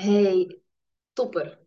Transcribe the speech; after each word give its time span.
Hey, 0.00 0.60
topper. 1.12 1.58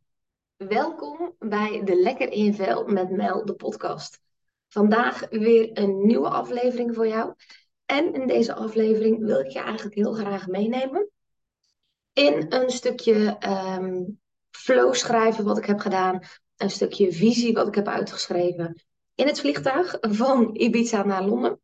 Welkom 0.57 1.35
bij 1.39 1.83
de 1.83 1.95
Lekker 1.95 2.31
in 2.31 2.53
Vel 2.53 2.85
met 2.85 3.09
Mel, 3.09 3.45
de 3.45 3.53
podcast. 3.53 4.21
Vandaag 4.67 5.29
weer 5.29 5.69
een 5.73 6.05
nieuwe 6.05 6.29
aflevering 6.29 6.95
voor 6.95 7.07
jou. 7.07 7.33
En 7.85 8.13
in 8.13 8.27
deze 8.27 8.53
aflevering 8.53 9.25
wil 9.25 9.39
ik 9.39 9.47
je 9.47 9.59
eigenlijk 9.59 9.95
heel 9.95 10.13
graag 10.13 10.47
meenemen 10.47 11.09
in 12.13 12.45
een 12.49 12.69
stukje 12.69 13.35
ehm, 13.39 14.03
flow 14.51 14.93
schrijven 14.93 15.45
wat 15.45 15.57
ik 15.57 15.65
heb 15.65 15.79
gedaan. 15.79 16.19
Een 16.57 16.71
stukje 16.71 17.11
visie 17.11 17.53
wat 17.53 17.67
ik 17.67 17.75
heb 17.75 17.87
uitgeschreven 17.87 18.83
in 19.15 19.27
het 19.27 19.39
vliegtuig 19.39 19.97
van 20.01 20.55
Ibiza 20.55 21.03
naar 21.03 21.23
Londen. 21.23 21.59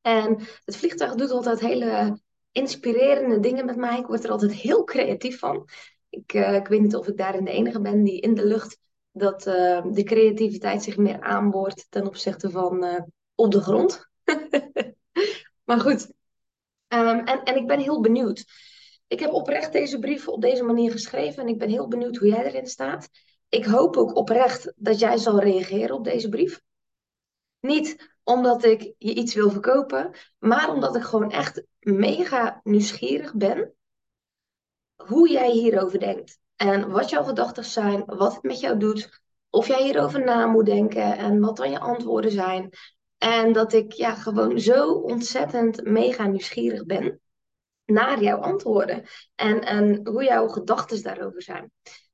En 0.00 0.40
het 0.64 0.76
vliegtuig 0.76 1.14
doet 1.14 1.30
altijd 1.30 1.60
hele 1.60 2.18
inspirerende 2.52 3.40
dingen 3.40 3.64
met 3.64 3.76
mij. 3.76 3.98
Ik 3.98 4.06
word 4.06 4.24
er 4.24 4.30
altijd 4.30 4.52
heel 4.52 4.84
creatief 4.84 5.38
van. 5.38 5.68
Ik, 6.10 6.32
uh, 6.32 6.54
ik 6.54 6.66
weet 6.66 6.80
niet 6.80 6.96
of 6.96 7.08
ik 7.08 7.16
daarin 7.16 7.44
de 7.44 7.50
enige 7.50 7.80
ben 7.80 8.04
die 8.04 8.20
in 8.20 8.34
de 8.34 8.46
lucht 8.46 8.78
dat 9.12 9.46
uh, 9.46 9.84
de 9.92 10.02
creativiteit 10.02 10.82
zich 10.82 10.96
meer 10.96 11.20
aanboort 11.20 11.86
ten 11.88 12.06
opzichte 12.06 12.50
van 12.50 12.84
uh, 12.84 13.00
op 13.34 13.52
de 13.52 13.60
grond. 13.60 14.08
maar 15.68 15.80
goed, 15.80 16.12
um, 16.88 17.18
en, 17.18 17.42
en 17.42 17.56
ik 17.56 17.66
ben 17.66 17.80
heel 17.80 18.00
benieuwd. 18.00 18.44
Ik 19.06 19.20
heb 19.20 19.32
oprecht 19.32 19.72
deze 19.72 19.98
brief 19.98 20.28
op 20.28 20.40
deze 20.40 20.62
manier 20.62 20.90
geschreven 20.90 21.42
en 21.42 21.48
ik 21.48 21.58
ben 21.58 21.68
heel 21.68 21.88
benieuwd 21.88 22.16
hoe 22.16 22.28
jij 22.28 22.44
erin 22.44 22.66
staat. 22.66 23.08
Ik 23.48 23.64
hoop 23.64 23.96
ook 23.96 24.16
oprecht 24.16 24.72
dat 24.76 24.98
jij 24.98 25.16
zal 25.16 25.40
reageren 25.40 25.96
op 25.96 26.04
deze 26.04 26.28
brief. 26.28 26.60
Niet 27.60 28.16
omdat 28.24 28.64
ik 28.64 28.94
je 28.98 29.14
iets 29.14 29.34
wil 29.34 29.50
verkopen, 29.50 30.10
maar 30.38 30.72
omdat 30.72 30.96
ik 30.96 31.02
gewoon 31.02 31.30
echt 31.30 31.62
mega 31.78 32.60
nieuwsgierig 32.64 33.34
ben 33.34 33.74
hoe 35.06 35.30
jij 35.30 35.50
hierover 35.50 35.98
denkt. 35.98 36.38
En 36.56 36.90
wat 36.90 37.10
jouw 37.10 37.22
gedachten 37.22 37.64
zijn, 37.64 38.04
wat 38.04 38.34
het 38.34 38.42
met 38.42 38.60
jou 38.60 38.78
doet, 38.78 39.20
of 39.50 39.66
jij 39.66 39.82
hierover 39.82 40.24
na 40.24 40.46
moet 40.46 40.66
denken 40.66 41.16
en 41.16 41.40
wat 41.40 41.56
dan 41.56 41.70
je 41.70 41.78
antwoorden 41.78 42.30
zijn. 42.30 42.70
En 43.18 43.52
dat 43.52 43.72
ik 43.72 43.92
ja, 43.92 44.14
gewoon 44.14 44.60
zo 44.60 44.92
ontzettend 44.92 45.84
mega 45.84 46.26
nieuwsgierig 46.26 46.84
ben 46.84 47.20
naar 47.84 48.22
jouw 48.22 48.38
antwoorden 48.38 49.04
en, 49.34 49.60
en 49.60 50.06
hoe 50.06 50.24
jouw 50.24 50.48
gedachten 50.48 51.02
daarover 51.02 51.42
zijn. 51.42 51.70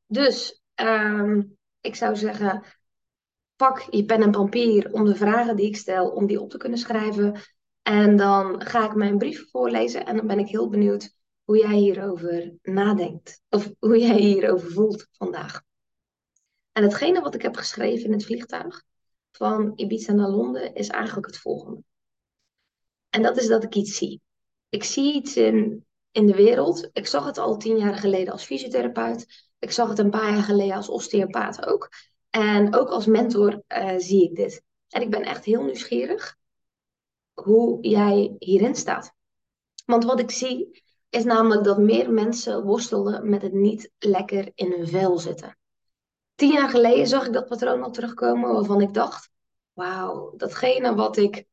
Dus 0.06 0.62
um, 0.74 1.56
ik 1.80 1.94
zou 1.94 2.16
zeggen, 2.16 2.64
pak 3.56 3.80
je 3.90 4.04
pen 4.04 4.22
en 4.22 4.30
papier 4.30 4.92
om 4.92 5.04
de 5.04 5.16
vragen 5.16 5.56
die 5.56 5.66
ik 5.66 5.76
stel, 5.76 6.08
om 6.08 6.26
die 6.26 6.40
op 6.40 6.50
te 6.50 6.56
kunnen 6.56 6.78
schrijven. 6.78 7.40
En 7.82 8.16
dan 8.16 8.64
ga 8.64 8.84
ik 8.84 8.94
mijn 8.94 9.18
brief 9.18 9.50
voorlezen 9.50 10.06
en 10.06 10.16
dan 10.16 10.26
ben 10.26 10.38
ik 10.38 10.48
heel 10.48 10.68
benieuwd 10.68 11.14
hoe 11.44 11.58
jij 11.58 11.76
hierover 11.76 12.54
nadenkt. 12.62 13.42
Of 13.48 13.72
hoe 13.78 13.98
jij 13.98 14.18
hierover 14.18 14.70
voelt 14.70 15.06
vandaag. 15.12 15.62
En 16.72 16.82
hetgene 16.82 17.20
wat 17.20 17.34
ik 17.34 17.42
heb 17.42 17.56
geschreven 17.56 18.04
in 18.04 18.12
het 18.12 18.24
vliegtuig 18.24 18.82
van 19.30 19.72
Ibiza 19.76 20.12
naar 20.12 20.28
Londen 20.28 20.74
is 20.74 20.88
eigenlijk 20.88 21.26
het 21.26 21.38
volgende. 21.38 21.82
En 23.10 23.22
dat 23.22 23.36
is 23.36 23.46
dat 23.46 23.62
ik 23.62 23.74
iets 23.74 23.96
zie. 23.96 24.20
Ik 24.68 24.84
zie 24.84 25.14
iets 25.14 25.36
in, 25.36 25.86
in 26.10 26.26
de 26.26 26.34
wereld. 26.34 26.88
Ik 26.92 27.06
zag 27.06 27.24
het 27.24 27.38
al 27.38 27.56
tien 27.56 27.76
jaar 27.76 27.94
geleden 27.94 28.32
als 28.32 28.44
fysiotherapeut. 28.44 29.48
Ik 29.58 29.70
zag 29.70 29.88
het 29.88 29.98
een 29.98 30.10
paar 30.10 30.32
jaar 30.32 30.42
geleden 30.42 30.76
als 30.76 30.88
osteopaat 30.88 31.66
ook. 31.66 31.88
En 32.30 32.74
ook 32.74 32.88
als 32.88 33.06
mentor 33.06 33.62
uh, 33.68 33.94
zie 33.96 34.24
ik 34.24 34.36
dit. 34.36 34.62
En 34.88 35.02
ik 35.02 35.10
ben 35.10 35.22
echt 35.22 35.44
heel 35.44 35.62
nieuwsgierig 35.62 36.36
hoe 37.32 37.88
jij 37.88 38.34
hierin 38.38 38.74
staat. 38.74 39.12
Want 39.86 40.04
wat 40.04 40.20
ik 40.20 40.30
zie 40.30 40.83
is 41.14 41.24
namelijk 41.24 41.64
dat 41.64 41.78
meer 41.78 42.12
mensen 42.12 42.64
worstelen 42.64 43.28
met 43.28 43.42
het 43.42 43.52
niet 43.52 43.90
lekker 43.98 44.50
in 44.54 44.72
hun 44.72 44.88
vel 44.88 45.18
zitten. 45.18 45.58
Tien 46.34 46.52
jaar 46.52 46.68
geleden 46.68 47.06
zag 47.06 47.26
ik 47.26 47.32
dat 47.32 47.48
patroon 47.48 47.82
al 47.82 47.90
terugkomen 47.90 48.52
waarvan 48.52 48.80
ik 48.80 48.94
dacht, 48.94 49.30
wauw, 49.72 50.32
datgene 50.36 50.94
wat 50.94 51.16
ik 51.16 51.44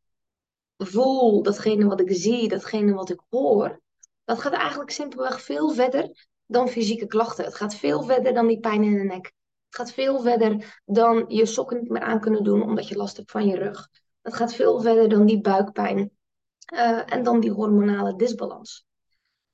voel, 0.77 1.43
datgene 1.43 1.85
wat 1.85 1.99
ik 1.99 2.11
zie, 2.11 2.47
datgene 2.47 2.93
wat 2.93 3.09
ik 3.09 3.19
hoor, 3.29 3.81
dat 4.23 4.39
gaat 4.39 4.53
eigenlijk 4.53 4.91
simpelweg 4.91 5.41
veel 5.41 5.69
verder 5.69 6.27
dan 6.45 6.69
fysieke 6.69 7.07
klachten. 7.07 7.45
Het 7.45 7.55
gaat 7.55 7.75
veel 7.75 8.03
verder 8.03 8.33
dan 8.33 8.47
die 8.47 8.59
pijn 8.59 8.83
in 8.83 8.97
de 8.97 9.03
nek. 9.03 9.25
Het 9.65 9.75
gaat 9.75 9.91
veel 9.91 10.21
verder 10.21 10.81
dan 10.85 11.25
je 11.27 11.45
sokken 11.45 11.79
niet 11.79 11.89
meer 11.89 12.01
aan 12.01 12.19
kunnen 12.19 12.43
doen 12.43 12.63
omdat 12.63 12.87
je 12.87 12.95
last 12.95 13.17
hebt 13.17 13.31
van 13.31 13.47
je 13.47 13.57
rug. 13.57 13.89
Het 14.21 14.33
gaat 14.33 14.53
veel 14.53 14.81
verder 14.81 15.09
dan 15.09 15.25
die 15.25 15.41
buikpijn 15.41 16.11
uh, 16.73 17.13
en 17.13 17.23
dan 17.23 17.39
die 17.39 17.51
hormonale 17.51 18.15
disbalans. 18.15 18.85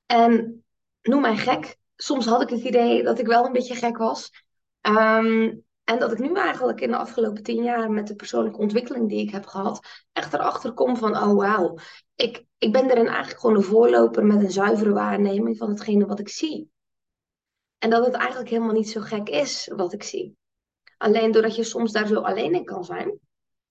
En 0.08 0.64
noem 1.02 1.20
mij 1.20 1.36
gek. 1.36 1.76
Soms 1.96 2.26
had 2.26 2.42
ik 2.42 2.48
het 2.48 2.60
idee 2.60 3.02
dat 3.02 3.18
ik 3.18 3.26
wel 3.26 3.44
een 3.44 3.52
beetje 3.52 3.74
gek 3.74 3.96
was. 3.96 4.30
Um, 4.80 5.66
en 5.84 5.98
dat 5.98 6.12
ik 6.12 6.18
nu 6.18 6.34
eigenlijk 6.34 6.80
in 6.80 6.90
de 6.90 6.96
afgelopen 6.96 7.42
tien 7.42 7.62
jaar 7.62 7.90
met 7.90 8.06
de 8.06 8.14
persoonlijke 8.14 8.58
ontwikkeling 8.58 9.08
die 9.08 9.20
ik 9.20 9.30
heb 9.30 9.46
gehad, 9.46 10.04
echt 10.12 10.34
erachter 10.34 10.72
kom 10.72 10.96
van, 10.96 11.16
oh 11.16 11.34
wauw, 11.34 11.78
ik, 12.14 12.44
ik 12.58 12.72
ben 12.72 12.90
erin 12.90 13.06
eigenlijk 13.06 13.40
gewoon 13.40 13.56
een 13.56 13.62
voorloper 13.62 14.24
met 14.24 14.42
een 14.42 14.50
zuivere 14.50 14.92
waarneming 14.92 15.56
van 15.56 15.68
hetgene 15.68 16.06
wat 16.06 16.18
ik 16.18 16.28
zie. 16.28 16.70
En 17.78 17.90
dat 17.90 18.04
het 18.04 18.14
eigenlijk 18.14 18.50
helemaal 18.50 18.72
niet 18.72 18.90
zo 18.90 19.00
gek 19.00 19.28
is 19.28 19.70
wat 19.76 19.92
ik 19.92 20.02
zie. 20.02 20.36
Alleen 20.96 21.32
doordat 21.32 21.56
je 21.56 21.64
soms 21.64 21.92
daar 21.92 22.06
zo 22.06 22.20
alleen 22.20 22.54
in 22.54 22.64
kan 22.64 22.84
zijn. 22.84 23.18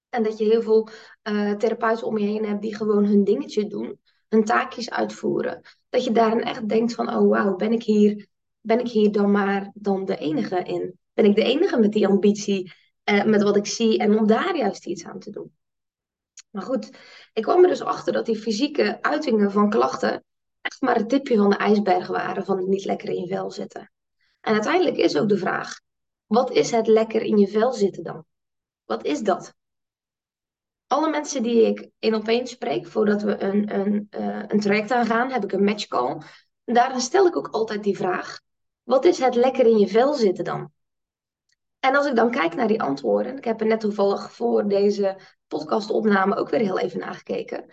En 0.10 0.24
dat 0.24 0.38
je 0.38 0.46
heel 0.46 0.62
veel 0.62 0.90
uh, 1.24 1.52
therapeuten 1.52 2.08
om 2.08 2.18
je 2.18 2.26
heen 2.26 2.46
hebt 2.46 2.62
die 2.62 2.76
gewoon 2.76 3.06
hun 3.06 3.24
dingetje 3.24 3.68
doen. 3.68 4.00
Hun 4.28 4.44
taakjes 4.44 4.90
uitvoeren. 4.90 5.62
Dat 5.90 6.04
je 6.04 6.12
daarin 6.12 6.44
echt 6.44 6.70
denkt 6.70 6.94
van, 6.94 7.16
oh 7.16 7.30
wauw, 7.30 7.56
ben 7.56 7.72
ik 7.72 7.84
hier, 7.84 8.28
ben 8.60 8.80
ik 8.80 8.88
hier 8.88 9.12
dan 9.12 9.32
maar 9.32 9.72
dan 9.74 10.06
de 10.06 10.18
enige 10.18 10.64
in? 10.64 11.00
Ben 11.14 11.26
ik 11.26 11.36
de 11.36 11.44
enige 11.44 11.80
met 11.80 11.92
die 11.92 12.08
ambitie, 12.08 12.72
uh, 13.10 13.24
met 13.24 13.44
wat 13.44 13.56
ik 13.56 13.66
zie 13.66 13.98
en 13.98 14.20
om 14.20 14.28
daar 14.28 14.58
juist 14.58 14.86
iets 14.86 15.06
aan 15.06 15.20
te 15.20 15.32
doen? 15.32 15.52
Maar 16.52 16.64
goed, 16.64 16.90
ik 17.34 17.44
kwam 17.44 17.64
er 17.64 17.70
dus 17.70 17.82
achter 17.82 18.14
dat 18.14 18.26
die 18.26 18.38
fysieke 18.38 19.02
uitingen 19.02 19.52
van 19.52 19.70
klachten 19.70 20.24
echt 20.62 20.82
maar 20.82 20.96
het 20.96 21.10
tipje 21.10 21.38
van 21.38 21.50
de 21.50 21.56
ijsberg 21.56 22.08
waren 22.08 22.46
van 22.46 22.58
het 22.58 22.68
niet 22.68 22.86
lekker 22.86 23.10
in 23.10 23.22
je 23.22 23.28
vel 23.28 23.52
zitten. 23.52 23.92
En 24.42 24.54
uiteindelijk 24.54 24.98
is 24.98 25.18
ook 25.18 25.30
de 25.30 25.38
vraag: 25.38 25.80
wat 26.26 26.52
is 26.52 26.72
het 26.72 26.88
lekker 26.88 27.22
in 27.22 27.38
je 27.38 27.48
vel 27.48 27.74
zitten 27.74 28.04
dan? 28.04 28.26
Wat 28.86 29.06
is 29.06 29.22
dat? 29.22 29.54
Alle 30.88 31.10
mensen 31.10 31.44
die 31.44 31.66
ik 31.66 31.90
in 32.00 32.16
op 32.16 32.28
één 32.28 32.48
spreek 32.48 32.88
voordat 32.88 33.22
we 33.22 33.42
een, 33.44 33.76
een, 33.76 34.08
uh, 34.12 34.44
een 34.48 34.60
traject 34.60 34.92
aangaan, 34.92 35.32
heb 35.32 35.44
ik 35.44 35.52
een 35.52 35.64
match 35.64 35.88
call. 35.88 36.22
Daarin 36.66 37.02
stel 37.02 37.28
ik 37.28 37.36
ook 37.36 37.48
altijd 37.48 37.84
die 37.84 37.98
vraag: 37.98 38.40
wat 38.84 39.06
is 39.06 39.20
het 39.20 39.36
lekker 39.36 39.66
in 39.66 39.78
je 39.78 39.88
vel 39.88 40.14
zitten 40.14 40.44
dan? 40.44 40.72
En 41.80 41.96
als 41.96 42.06
ik 42.06 42.16
dan 42.16 42.32
kijk 42.32 42.56
naar 42.56 42.68
die 42.68 42.82
antwoorden, 42.82 43.38
ik 43.38 43.44
heb 43.44 43.62
er 43.62 43.68
net 43.68 43.80
toevallig 43.80 44.32
voor 44.32 44.68
deze 44.68 45.18
podcastopname 45.48 46.36
ook 46.36 46.50
weer 46.50 46.60
heel 46.60 46.80
even 46.80 47.00
nagekeken, 47.00 47.66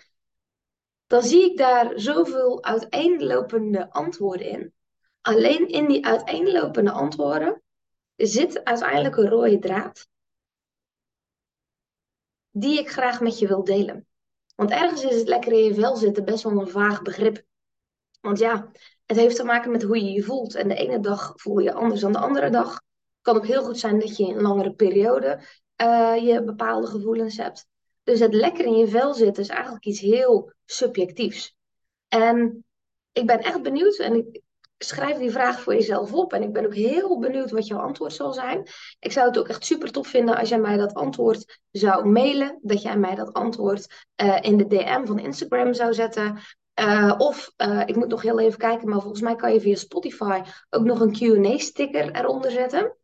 dan 1.06 1.22
zie 1.22 1.50
ik 1.50 1.56
daar 1.56 1.92
zoveel 1.94 2.64
uiteenlopende 2.64 3.90
antwoorden 3.90 4.48
in. 4.48 4.72
Alleen 5.20 5.68
in 5.68 5.86
die 5.88 6.06
uiteenlopende 6.06 6.90
antwoorden 6.90 7.62
zit 8.16 8.64
uiteindelijk 8.64 9.16
een 9.16 9.28
rode 9.28 9.58
draad 9.58 10.08
die 12.56 12.78
ik 12.78 12.90
graag 12.90 13.20
met 13.20 13.38
je 13.38 13.46
wil 13.46 13.64
delen. 13.64 14.06
Want 14.54 14.70
ergens 14.70 15.04
is 15.04 15.18
het 15.18 15.28
lekker 15.28 15.52
in 15.52 15.64
je 15.64 15.74
vel 15.74 15.96
zitten 15.96 16.24
best 16.24 16.42
wel 16.42 16.60
een 16.60 16.68
vaag 16.68 17.02
begrip. 17.02 17.42
Want 18.20 18.38
ja, 18.38 18.70
het 19.06 19.16
heeft 19.16 19.36
te 19.36 19.44
maken 19.44 19.70
met 19.70 19.82
hoe 19.82 20.04
je 20.04 20.12
je 20.12 20.22
voelt. 20.22 20.54
En 20.54 20.68
de 20.68 20.74
ene 20.74 21.00
dag 21.00 21.32
voel 21.36 21.58
je 21.58 21.72
anders 21.72 22.00
dan 22.00 22.12
de 22.12 22.18
andere 22.18 22.50
dag. 22.50 22.72
Het 22.72 23.22
kan 23.22 23.36
ook 23.36 23.46
heel 23.46 23.64
goed 23.64 23.78
zijn 23.78 23.98
dat 23.98 24.16
je 24.16 24.26
in 24.26 24.36
een 24.36 24.42
langere 24.42 24.74
periode 24.74 25.40
uh, 25.82 26.16
je 26.16 26.42
bepaalde 26.44 26.86
gevoelens 26.86 27.36
hebt. 27.36 27.66
Dus 28.02 28.20
het 28.20 28.34
lekker 28.34 28.64
in 28.64 28.76
je 28.76 28.88
vel 28.88 29.14
zitten 29.14 29.42
is 29.42 29.48
eigenlijk 29.48 29.84
iets 29.84 30.00
heel 30.00 30.52
subjectiefs. 30.64 31.56
En 32.08 32.64
ik 33.12 33.26
ben 33.26 33.38
echt 33.38 33.62
benieuwd 33.62 33.96
en 33.96 34.14
ik, 34.14 34.42
schrijf 34.84 35.18
die 35.18 35.30
vraag 35.30 35.60
voor 35.60 35.74
jezelf 35.74 36.12
op. 36.12 36.32
En 36.32 36.42
ik 36.42 36.52
ben 36.52 36.64
ook 36.66 36.74
heel 36.74 37.18
benieuwd 37.18 37.50
wat 37.50 37.66
jouw 37.66 37.78
antwoord 37.78 38.12
zal 38.12 38.32
zijn. 38.32 38.66
Ik 39.00 39.12
zou 39.12 39.28
het 39.28 39.38
ook 39.38 39.48
echt 39.48 39.64
super 39.64 39.92
tof 39.92 40.08
vinden 40.08 40.36
als 40.36 40.48
jij 40.48 40.58
mij 40.58 40.76
dat 40.76 40.94
antwoord 40.94 41.60
zou 41.70 42.08
mailen. 42.08 42.58
Dat 42.62 42.82
jij 42.82 42.96
mij 42.96 43.14
dat 43.14 43.32
antwoord 43.32 44.06
uh, 44.22 44.38
in 44.40 44.56
de 44.56 44.66
DM 44.66 45.04
van 45.04 45.18
Instagram 45.18 45.74
zou 45.74 45.94
zetten. 45.94 46.38
Uh, 46.80 47.14
of, 47.18 47.52
uh, 47.56 47.82
ik 47.86 47.96
moet 47.96 48.08
nog 48.08 48.22
heel 48.22 48.40
even 48.40 48.58
kijken, 48.58 48.88
maar 48.88 49.00
volgens 49.00 49.22
mij 49.22 49.36
kan 49.36 49.52
je 49.52 49.60
via 49.60 49.74
Spotify 49.74 50.42
ook 50.70 50.84
nog 50.84 51.00
een 51.00 51.12
QA-sticker 51.12 52.10
eronder 52.10 52.50
zetten. 52.50 52.96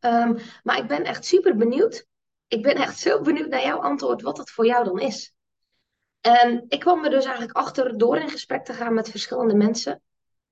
Um, 0.00 0.36
maar 0.62 0.78
ik 0.78 0.86
ben 0.86 1.04
echt 1.04 1.24
super 1.24 1.56
benieuwd. 1.56 2.06
Ik 2.48 2.62
ben 2.62 2.74
echt 2.74 2.98
zo 2.98 3.20
benieuwd 3.20 3.48
naar 3.48 3.64
jouw 3.64 3.78
antwoord, 3.78 4.22
wat 4.22 4.36
dat 4.36 4.50
voor 4.50 4.66
jou 4.66 4.84
dan 4.84 5.00
is. 5.00 5.34
En 6.20 6.64
ik 6.68 6.80
kwam 6.80 7.04
er 7.04 7.10
dus 7.10 7.24
eigenlijk 7.24 7.56
achter 7.56 7.98
door 7.98 8.16
in 8.16 8.30
gesprek 8.30 8.64
te 8.64 8.72
gaan 8.72 8.94
met 8.94 9.10
verschillende 9.10 9.54
mensen. 9.54 10.02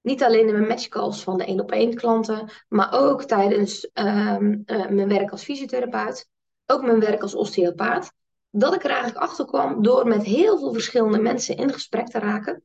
Niet 0.03 0.23
alleen 0.23 0.47
in 0.47 0.53
mijn 0.53 0.67
matchcalls 0.67 1.23
van 1.23 1.39
de 1.39 1.45
één 1.45 1.61
op 1.61 1.73
één 1.73 1.95
klanten, 1.95 2.51
maar 2.69 2.93
ook 2.93 3.23
tijdens 3.23 3.91
um, 3.95 4.63
uh, 4.67 4.89
mijn 4.89 5.09
werk 5.09 5.31
als 5.31 5.45
fysiotherapeut, 5.45 6.29
ook 6.67 6.83
mijn 6.83 7.01
werk 7.01 7.23
als 7.23 7.35
osteopaat. 7.35 8.13
Dat 8.51 8.75
ik 8.75 8.85
er 8.85 8.91
eigenlijk 8.91 9.21
achter 9.25 9.45
kwam 9.47 9.83
door 9.83 10.09
met 10.09 10.23
heel 10.23 10.59
veel 10.59 10.73
verschillende 10.73 11.19
mensen 11.19 11.57
in 11.57 11.73
gesprek 11.73 12.09
te 12.09 12.19
raken. 12.19 12.63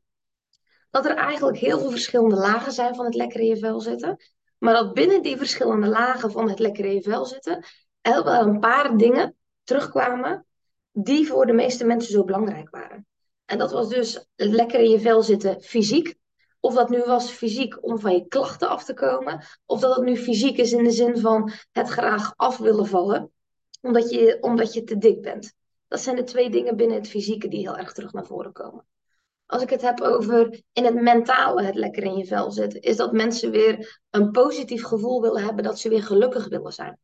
Dat 0.90 1.06
er 1.06 1.16
eigenlijk 1.16 1.58
heel 1.58 1.80
veel 1.80 1.90
verschillende 1.90 2.36
lagen 2.36 2.72
zijn 2.72 2.96
van 2.96 3.06
het 3.06 3.16
lekker 3.16 3.40
in 3.40 3.46
je 3.46 3.58
vel 3.58 3.80
zitten. 3.80 4.18
Maar 4.58 4.74
dat 4.74 4.94
binnen 4.94 5.22
die 5.22 5.38
verschillende 5.38 5.88
lagen 5.88 6.32
van 6.32 6.50
het 6.50 6.60
lekker 6.60 6.86
in 6.86 6.94
je 6.94 7.02
vel 7.02 7.26
zitten, 7.26 7.66
er 8.02 8.24
wel 8.24 8.42
een 8.42 8.60
paar 8.60 8.98
dingen 8.98 9.36
terugkwamen 9.64 10.46
die 10.92 11.28
voor 11.28 11.46
de 11.46 11.54
meeste 11.54 11.86
mensen 11.86 12.12
zo 12.12 12.24
belangrijk 12.24 12.70
waren. 12.70 13.08
En 13.46 13.58
dat 13.58 13.72
was 13.72 13.90
dus 13.90 14.28
lekker 14.36 14.80
in 14.80 14.90
je 14.90 15.00
vel 15.00 15.24
zitten 15.24 15.62
fysiek. 15.62 16.17
Of 16.68 16.74
dat 16.74 16.90
nu 16.90 17.04
was 17.04 17.30
fysiek 17.30 17.86
om 17.86 18.00
van 18.00 18.14
je 18.14 18.28
klachten 18.28 18.70
af 18.70 18.84
te 18.84 18.94
komen. 18.94 19.42
Of 19.66 19.80
dat 19.80 19.96
het 19.96 20.06
nu 20.06 20.18
fysiek 20.18 20.58
is 20.58 20.72
in 20.72 20.84
de 20.84 20.92
zin 20.92 21.18
van 21.18 21.52
het 21.72 21.90
graag 21.90 22.34
af 22.36 22.58
willen 22.58 22.88
vallen. 22.88 23.32
Omdat 23.82 24.10
je, 24.10 24.38
omdat 24.42 24.74
je 24.74 24.84
te 24.84 24.98
dik 24.98 25.22
bent. 25.22 25.54
Dat 25.88 26.00
zijn 26.00 26.16
de 26.16 26.24
twee 26.24 26.50
dingen 26.50 26.76
binnen 26.76 26.98
het 26.98 27.08
fysieke 27.08 27.48
die 27.48 27.60
heel 27.60 27.78
erg 27.78 27.94
terug 27.94 28.14
naar 28.14 28.26
voren 28.26 28.52
komen. 28.52 28.86
Als 29.46 29.62
ik 29.62 29.70
het 29.70 29.82
heb 29.82 30.02
over 30.02 30.62
in 30.74 30.86
het 30.86 31.02
mentale 31.02 31.64
het 31.64 31.76
lekker 31.76 32.04
in 32.04 32.18
je 32.18 32.26
vel 32.26 32.52
zitten, 32.52 32.82
is 32.82 32.96
dat 32.96 33.12
mensen 33.12 33.52
weer 33.52 34.00
een 34.10 34.32
positief 34.32 34.84
gevoel 34.84 35.22
willen 35.22 35.44
hebben 35.44 35.64
dat 35.64 35.80
ze 35.80 35.90
weer 35.90 36.04
gelukkig 36.04 36.48
willen 36.48 36.74
zijn. 36.74 37.00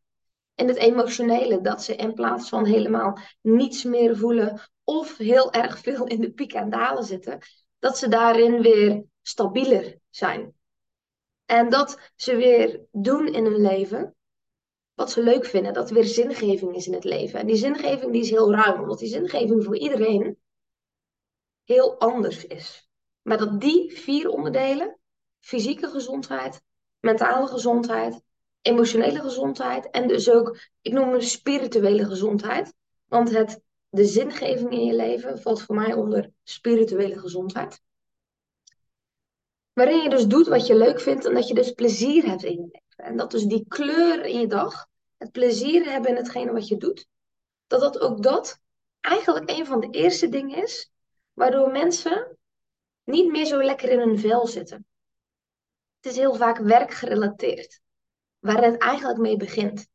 In 0.56 0.68
het 0.68 0.77
emotionele, 0.77 1.62
dat 1.62 1.83
ze 1.83 1.95
in 1.95 2.13
plaats 2.13 2.50
van 2.50 2.65
helemaal 2.65 3.18
niets 3.42 3.83
meer 3.83 4.18
voelen 4.18 4.62
of 4.83 5.18
heel 5.18 5.54
erg 5.54 5.80
veel 5.80 6.06
in 6.06 6.21
de 6.21 6.31
piek 6.31 6.54
en 6.54 6.69
dalen 6.69 7.04
zitten, 7.04 7.39
dat 7.83 7.97
ze 7.97 8.07
daarin 8.07 8.62
weer 8.62 9.03
stabieler 9.21 10.00
zijn. 10.09 10.53
En 11.45 11.69
dat 11.69 12.12
ze 12.15 12.35
weer 12.35 12.81
doen 12.91 13.27
in 13.27 13.45
hun 13.45 13.62
leven 13.62 14.15
wat 14.94 15.12
ze 15.12 15.24
leuk 15.24 15.45
vinden, 15.45 15.74
dat 15.74 15.89
er 15.89 15.95
weer 15.95 16.06
zingeving 16.06 16.75
is 16.75 16.88
in 16.88 16.94
het 16.94 17.03
leven. 17.03 17.39
En 17.39 17.47
die 17.47 17.56
zingeving 17.56 18.12
die 18.12 18.21
is 18.21 18.30
heel 18.30 18.53
ruim, 18.53 18.81
omdat 18.81 19.00
die 19.00 19.07
zingeving 19.07 19.63
voor 19.63 19.77
iedereen 19.77 20.38
heel 21.63 22.00
anders 22.00 22.45
is. 22.45 22.89
Maar 23.21 23.38
dat 23.38 23.62
die 23.62 23.97
vier 23.97 24.29
onderdelen, 24.29 25.00
fysieke 25.39 25.88
gezondheid, 25.88 26.62
mentale 27.00 27.47
gezondheid, 27.47 28.21
emotionele 28.62 29.19
gezondheid 29.19 29.89
en 29.89 30.07
dus 30.07 30.29
ook, 30.29 30.59
ik 30.81 30.94
noem 30.94 31.13
het 31.13 31.24
spirituele 31.24 32.06
gezondheid. 32.06 32.74
Want 33.06 33.29
het, 33.29 33.62
de 33.94 34.06
zingeving 34.06 34.72
in 34.72 34.86
je 34.86 34.94
leven 34.94 35.42
valt 35.42 35.62
voor 35.62 35.75
mij 35.75 35.94
onder 35.94 36.31
spirituele 36.44 37.19
gezondheid. 37.19 37.81
Waarin 39.74 40.01
je 40.01 40.10
dus 40.10 40.25
doet 40.25 40.48
wat 40.48 40.68
je 40.68 40.75
leuk 40.75 41.00
vindt 41.00 41.25
en 41.25 41.34
dat 41.34 41.48
je 41.48 41.54
dus 41.54 41.72
plezier 41.72 42.25
hebt 42.25 42.44
in 42.44 42.51
je 42.51 42.69
leven. 42.72 43.12
En 43.12 43.18
dat 43.18 43.31
dus 43.31 43.44
die 43.44 43.66
kleur 43.68 44.25
in 44.25 44.40
je 44.40 44.48
dag, 44.48 44.88
het 45.18 45.31
plezier 45.31 45.86
hebben 45.86 46.10
in 46.10 46.16
hetgene 46.16 46.51
wat 46.51 46.68
je 46.68 46.78
doet, 46.78 47.07
dat 47.68 47.80
dat 47.80 48.00
ook 48.00 48.24
dat 48.24 48.60
eigenlijk 49.00 49.50
een 49.50 49.66
van 49.66 49.80
de 49.80 49.90
eerste 49.90 50.30
dingen 50.30 50.63
is 50.63 50.92
waardoor 51.34 51.72
mensen 51.72 52.38
niet 53.04 53.31
meer 53.31 53.46
zo 53.46 53.63
lekker 53.63 53.89
in 53.89 54.00
hun 54.00 54.19
vel 54.19 54.48
zitten. 54.48 54.86
Het 56.00 56.12
is 56.12 56.18
heel 56.18 56.36
vaak 56.36 56.57
werkgerelateerd, 56.57 57.81
waar 58.39 58.63
het 58.63 58.78
eigenlijk 58.78 59.19
mee 59.19 59.38
begint. 59.38 59.88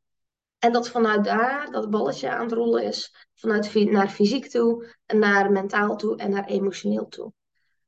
En 0.59 0.73
dat 0.73 0.89
vanuit 0.89 1.25
daar 1.25 1.71
dat 1.71 1.91
balletje 1.91 2.31
aan 2.31 2.45
het 2.45 2.53
rollen 2.53 2.83
is, 2.83 3.29
vanuit 3.35 3.75
naar 3.75 4.09
fysiek 4.09 4.49
toe, 4.49 4.95
naar 5.07 5.53
mentaal 5.53 5.97
toe 5.97 6.17
en 6.17 6.31
naar 6.31 6.47
emotioneel 6.47 7.09
toe. 7.09 7.33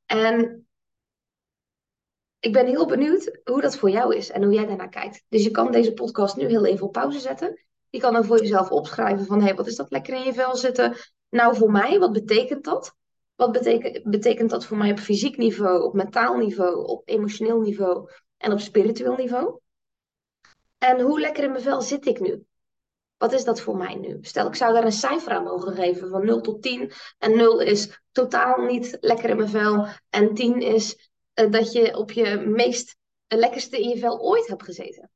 En 0.05 0.65
ik 2.39 2.53
ben 2.53 2.65
heel 2.65 2.85
benieuwd 2.85 3.39
hoe 3.43 3.61
dat 3.61 3.77
voor 3.77 3.89
jou 3.89 4.15
is 4.15 4.29
en 4.29 4.43
hoe 4.43 4.53
jij 4.53 4.65
daarnaar 4.65 4.89
kijkt. 4.89 5.23
Dus 5.29 5.43
je 5.43 5.51
kan 5.51 5.71
deze 5.71 5.93
podcast 5.93 6.35
nu 6.35 6.45
heel 6.45 6.65
even 6.65 6.85
op 6.85 6.91
pauze 6.91 7.19
zetten. 7.19 7.65
Je 7.89 7.99
kan 7.99 8.13
dan 8.13 8.25
voor 8.25 8.39
jezelf 8.39 8.69
opschrijven 8.69 9.25
van, 9.25 9.39
hé, 9.39 9.45
hey, 9.45 9.55
wat 9.55 9.67
is 9.67 9.75
dat 9.75 9.91
lekker 9.91 10.13
in 10.13 10.23
je 10.23 10.33
vel 10.33 10.55
zitten? 10.55 10.95
Nou, 11.29 11.55
voor 11.55 11.71
mij, 11.71 11.99
wat 11.99 12.11
betekent 12.11 12.63
dat? 12.63 12.95
Wat 13.35 13.51
betekent, 13.51 14.03
betekent 14.03 14.49
dat 14.49 14.65
voor 14.65 14.77
mij 14.77 14.91
op 14.91 14.99
fysiek 14.99 15.37
niveau, 15.37 15.83
op 15.83 15.93
mentaal 15.93 16.37
niveau, 16.37 16.85
op 16.85 17.01
emotioneel 17.05 17.59
niveau 17.59 18.09
en 18.37 18.51
op 18.51 18.59
spiritueel 18.59 19.15
niveau? 19.15 19.59
En 20.77 21.01
hoe 21.01 21.19
lekker 21.19 21.43
in 21.43 21.51
mijn 21.51 21.63
vel 21.63 21.81
zit 21.81 22.05
ik 22.05 22.19
nu? 22.19 22.45
Wat 23.21 23.33
is 23.33 23.43
dat 23.43 23.61
voor 23.61 23.77
mij 23.77 23.95
nu? 23.95 24.17
Stel, 24.21 24.47
ik 24.47 24.55
zou 24.55 24.73
daar 24.73 24.85
een 24.85 24.91
cijfer 24.91 25.31
aan 25.31 25.43
mogen 25.43 25.73
geven 25.73 26.09
van 26.09 26.25
0 26.25 26.41
tot 26.41 26.61
10. 26.61 26.91
En 27.17 27.35
0 27.35 27.59
is 27.59 28.01
totaal 28.11 28.65
niet 28.65 28.97
lekker 28.99 29.29
in 29.29 29.37
mijn 29.37 29.49
vel. 29.49 29.87
En 30.09 30.33
10 30.33 30.61
is 30.61 31.09
uh, 31.35 31.51
dat 31.51 31.71
je 31.71 31.97
op 31.97 32.11
je 32.11 32.37
meest 32.37 32.97
uh, 33.27 33.39
lekkerste 33.39 33.81
in 33.81 33.89
je 33.89 33.97
vel 33.97 34.19
ooit 34.19 34.47
hebt 34.47 34.63
gezeten. 34.63 35.09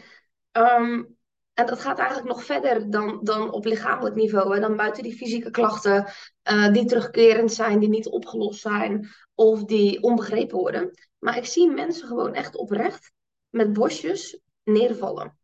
um, 0.51 1.17
en 1.53 1.65
dat 1.65 1.79
gaat 1.79 1.97
eigenlijk 1.97 2.27
nog 2.27 2.43
verder 2.43 2.89
dan, 2.89 3.19
dan 3.23 3.51
op 3.51 3.65
lichamelijk 3.65 4.15
niveau. 4.15 4.55
En 4.55 4.61
dan 4.61 4.75
buiten 4.75 5.03
die 5.03 5.17
fysieke 5.17 5.49
klachten 5.49 6.07
uh, 6.51 6.73
die 6.73 6.85
terugkerend 6.85 7.53
zijn, 7.53 7.79
die 7.79 7.89
niet 7.89 8.07
opgelost 8.07 8.61
zijn 8.61 9.09
of 9.35 9.63
die 9.63 10.01
onbegrepen 10.01 10.57
worden. 10.57 10.91
Maar 11.19 11.37
ik 11.37 11.45
zie 11.45 11.71
mensen 11.71 12.07
gewoon 12.07 12.33
echt 12.33 12.55
oprecht 12.55 13.11
met 13.49 13.73
bosjes 13.73 14.39
neervallen. 14.63 15.37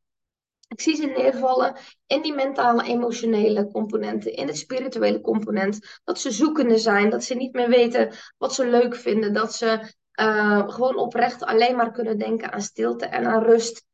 Ik 0.69 0.81
zie 0.81 0.95
ze 0.95 1.05
neervallen 1.05 1.75
in 2.07 2.21
die 2.21 2.33
mentale, 2.33 2.83
emotionele 2.83 3.67
componenten, 3.71 4.33
in 4.33 4.47
het 4.47 4.57
spirituele 4.57 5.21
component. 5.21 5.99
Dat 6.03 6.19
ze 6.19 6.31
zoekende 6.31 6.77
zijn, 6.77 7.09
dat 7.09 7.23
ze 7.23 7.35
niet 7.35 7.53
meer 7.53 7.69
weten 7.69 8.13
wat 8.37 8.53
ze 8.53 8.67
leuk 8.67 8.95
vinden. 8.95 9.33
Dat 9.33 9.53
ze 9.53 9.93
uh, 10.19 10.69
gewoon 10.69 10.97
oprecht 10.97 11.43
alleen 11.43 11.75
maar 11.75 11.91
kunnen 11.91 12.17
denken 12.17 12.51
aan 12.51 12.61
stilte 12.61 13.05
en 13.05 13.25
aan 13.25 13.43
rust. 13.43 13.85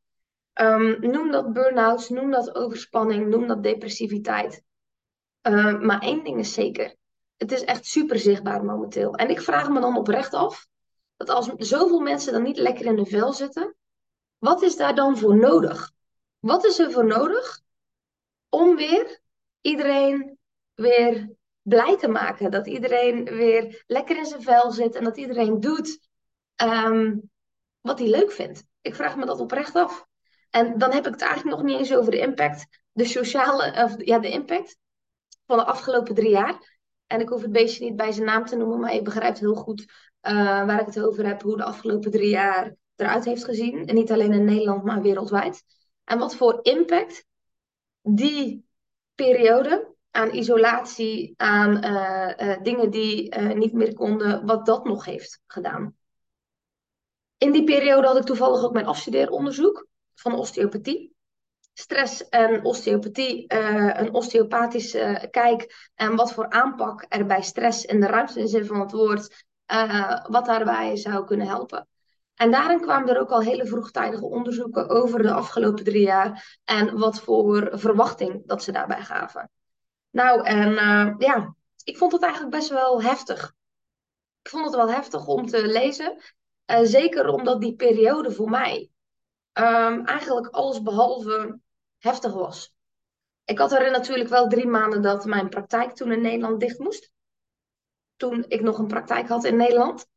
Um, 0.62 0.98
noem 1.00 1.32
dat 1.32 1.53
burn-outs, 1.53 2.10
noem 2.10 2.32
dat 2.32 2.55
overspanning, 2.55 3.27
noem 3.27 3.48
dat 3.48 3.63
depressiviteit. 3.63 4.63
Uh, 5.48 5.79
maar 5.79 6.00
één 6.00 6.24
ding 6.24 6.39
is 6.39 6.53
zeker. 6.53 6.96
Het 7.38 7.51
is 7.51 7.63
echt 7.63 7.86
super 7.86 8.20
zichtbaar 8.20 8.63
momenteel. 8.63 9.15
En 9.15 9.29
ik 9.29 9.41
vraag 9.41 9.70
me 9.70 9.79
dan 9.79 9.98
oprecht 9.98 10.34
af, 10.34 10.67
dat 11.17 11.29
als 11.29 11.51
zoveel 11.58 12.00
mensen 12.00 12.34
dan 12.34 12.44
niet 12.44 12.58
lekker 12.58 12.86
in 12.86 12.96
de 12.96 13.05
vel 13.05 13.34
zitten, 13.34 13.75
wat 14.38 14.62
is 14.62 14.75
daar 14.75 14.96
dan 14.96 15.17
voor 15.17 15.38
nodig? 15.38 15.94
Wat 16.46 16.66
is 16.66 16.80
er 16.80 16.92
voor 16.92 17.06
nodig 17.06 17.62
om 18.50 18.75
weer 18.75 19.20
iedereen 19.62 20.38
weer 20.74 21.30
blij 21.62 21.98
te 21.98 22.08
maken? 22.08 22.52
Dat 22.52 22.68
iedereen 22.68 23.24
weer 23.24 23.84
lekker 23.88 24.18
in 24.18 24.25
zijn 24.25 24.42
vel 24.42 24.72
zit 24.72 24.96
en 24.96 25.04
dat 25.04 25.18
iedereen 25.18 25.60
doet 25.60 26.00
um, 26.64 27.32
wat 27.82 28.00
hij 28.00 28.08
leuk 28.08 28.32
vindt. 28.32 28.66
Ik 28.82 28.96
vraag 28.96 29.16
me 29.16 29.25
dat 29.25 29.40
oprecht 29.40 29.75
af. 29.75 30.06
En 30.50 30.78
dan 30.78 30.92
heb 30.92 31.06
ik 31.06 31.12
het 31.12 31.22
eigenlijk 31.22 31.58
nog 31.58 31.66
niet 31.66 31.78
eens 31.80 31.96
over 31.96 32.12
de 32.12 32.20
impact, 32.20 32.68
de 32.92 33.06
sociale, 33.06 33.84
of 33.84 33.96
ja, 33.98 34.20
de 34.20 34.30
impact 34.30 34.78
van 35.46 35.58
de 35.58 35.66
afgelopen 35.66 36.16
drie 36.16 36.30
jaar. 36.30 36.80
En 37.08 37.20
ik 37.20 37.30
hoef 37.30 37.42
het 37.42 37.52
beestje 37.52 37.86
niet 37.86 37.96
bij 37.96 38.12
zijn 38.12 38.25
naam 38.25 38.46
te 38.46 38.56
noemen, 38.56 38.80
maar 38.80 38.94
je 38.94 39.02
begrijpt 39.02 39.40
heel 39.40 39.56
goed 39.56 39.82
uh, 39.82 40.34
waar 40.66 40.80
ik 40.80 40.86
het 40.86 41.02
over 41.02 41.25
heb, 41.25 41.42
hoe 41.42 41.58
de 41.58 41.64
afgelopen 41.64 42.12
drie 42.12 42.30
jaar 42.30 42.75
eruit 42.96 43.25
heeft 43.25 43.46
gezien. 43.46 43.86
En 43.86 43.96
niet 43.96 44.12
alleen 44.12 44.34
in 44.34 44.46
Nederland, 44.46 44.84
maar 44.84 45.02
wereldwijd. 45.02 45.64
En 46.05 46.19
wat 46.19 46.35
voor 46.35 46.59
impact 46.62 47.25
die 48.01 48.65
periode 49.15 49.93
aan 50.12 50.33
isolatie, 50.33 51.33
aan 51.38 51.85
uh, 51.85 52.47
uh, 52.47 52.62
dingen 52.63 52.89
die 52.89 53.35
niet 53.38 53.74
meer 53.74 53.93
konden, 53.93 54.45
wat 54.45 54.65
dat 54.65 54.85
nog 54.85 55.05
heeft 55.05 55.41
gedaan. 55.47 55.95
In 57.38 57.51
die 57.51 57.63
periode 57.63 58.07
had 58.07 58.17
ik 58.17 58.24
toevallig 58.24 58.63
ook 58.63 58.74
mijn 58.74 58.85
afstudeeronderzoek 58.85 59.88
van 60.13 60.33
osteopathie 60.33 61.15
stress 61.77 62.29
en 62.29 62.65
osteopathie, 62.65 63.53
een 63.97 64.13
osteopathische 64.13 65.27
kijk 65.31 65.89
en 65.95 66.15
wat 66.15 66.33
voor 66.33 66.50
aanpak 66.50 67.05
er 67.09 67.25
bij 67.25 67.41
stress 67.41 67.85
in 67.85 68.00
de 68.00 68.07
ruimste 68.07 68.47
zin 68.47 68.65
van 68.65 68.79
het 68.79 68.91
woord, 68.91 69.45
wat 70.27 70.45
daarbij 70.45 70.95
zou 70.95 71.25
kunnen 71.25 71.47
helpen. 71.47 71.88
En 72.36 72.51
daarin 72.51 72.82
kwamen 72.82 73.10
er 73.10 73.20
ook 73.20 73.32
al 73.32 73.42
hele 73.42 73.65
vroegtijdige 73.65 74.25
onderzoeken 74.25 74.89
over 74.89 75.22
de 75.22 75.34
afgelopen 75.34 75.84
drie 75.84 76.06
jaar 76.06 76.60
en 76.63 76.98
wat 76.98 77.20
voor 77.20 77.70
verwachting 77.72 78.46
dat 78.46 78.63
ze 78.63 78.72
daarbij 78.72 79.01
gaven. 79.01 79.50
Nou, 80.10 80.44
en 80.44 80.72
uh, 80.72 81.13
ja, 81.18 81.56
ik 81.84 81.98
vond 81.98 82.12
het 82.12 82.22
eigenlijk 82.24 82.56
best 82.56 82.70
wel 82.70 83.01
heftig. 83.01 83.54
Ik 84.42 84.50
vond 84.50 84.65
het 84.65 84.75
wel 84.75 84.89
heftig 84.89 85.27
om 85.27 85.46
te 85.46 85.68
lezen. 85.68 86.22
zeker 86.84 87.27
omdat 87.27 87.62
die 87.62 87.75
periode 87.75 88.32
voor 88.32 88.50
mij 88.50 88.89
um, 89.54 90.06
eigenlijk 90.06 90.48
alles 90.48 90.82
behalve 90.82 91.60
heftig 91.98 92.34
was. 92.34 92.74
Ik 93.46 93.58
had 93.58 93.72
er 93.72 93.92
natuurlijk 93.92 94.30
wel 94.30 94.48
drie 94.48 94.68
maanden 94.68 95.01
dat 95.01 95.25
mijn 95.25 95.50
praktijk 95.50 95.92
toen 95.92 96.12
in 96.12 96.22
Nederland 96.22 96.60
dicht 96.60 96.80
moest. 96.80 97.12
Toen 98.15 98.46
ik 98.48 98.62
nog 98.62 98.77
een 98.77 98.88
praktijk 98.88 99.27
had 99.27 99.44
in 99.44 99.56
Nederland. 99.56 100.08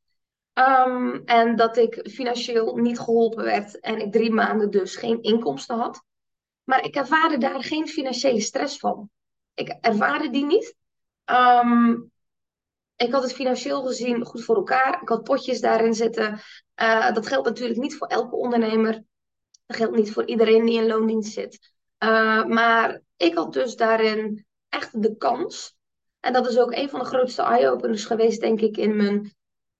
Um, 0.58 1.22
en 1.24 1.56
dat 1.56 1.76
ik 1.76 2.08
financieel 2.10 2.76
niet 2.76 2.98
geholpen 2.98 3.44
werd 3.44 3.80
en 3.80 4.00
ik 4.00 4.12
drie 4.12 4.32
maanden 4.32 4.70
dus 4.70 4.96
geen 4.96 5.22
inkomsten 5.22 5.76
had. 5.76 6.02
Maar 6.64 6.84
ik 6.84 6.94
ervaarde 6.94 7.38
daar 7.38 7.64
geen 7.64 7.88
financiële 7.88 8.40
stress 8.40 8.78
van. 8.78 9.10
Ik 9.54 9.76
ervaarde 9.80 10.30
die 10.30 10.44
niet. 10.44 10.74
Um, 11.24 12.10
ik 12.96 13.12
had 13.12 13.22
het 13.22 13.32
financieel 13.32 13.82
gezien 13.82 14.24
goed 14.24 14.44
voor 14.44 14.56
elkaar. 14.56 15.02
Ik 15.02 15.08
had 15.08 15.24
potjes 15.24 15.60
daarin 15.60 15.94
zitten. 15.94 16.40
Uh, 16.82 17.12
dat 17.12 17.26
geldt 17.26 17.46
natuurlijk 17.46 17.80
niet 17.80 17.96
voor 17.96 18.06
elke 18.06 18.36
ondernemer. 18.36 19.02
Dat 19.66 19.76
geldt 19.76 19.96
niet 19.96 20.12
voor 20.12 20.26
iedereen 20.26 20.64
die 20.64 20.80
in 20.80 20.86
loondienst 20.86 21.32
zit. 21.32 21.72
Uh, 22.04 22.44
maar 22.44 23.00
ik 23.16 23.34
had 23.34 23.52
dus 23.52 23.76
daarin 23.76 24.46
echt 24.68 25.02
de 25.02 25.16
kans. 25.16 25.76
En 26.20 26.32
dat 26.32 26.48
is 26.48 26.58
ook 26.58 26.72
een 26.72 26.88
van 26.88 26.98
de 26.98 27.06
grootste 27.06 27.42
eye-openers 27.42 28.04
geweest, 28.04 28.40
denk 28.40 28.60
ik, 28.60 28.76
in 28.76 28.96
mijn, 28.96 29.34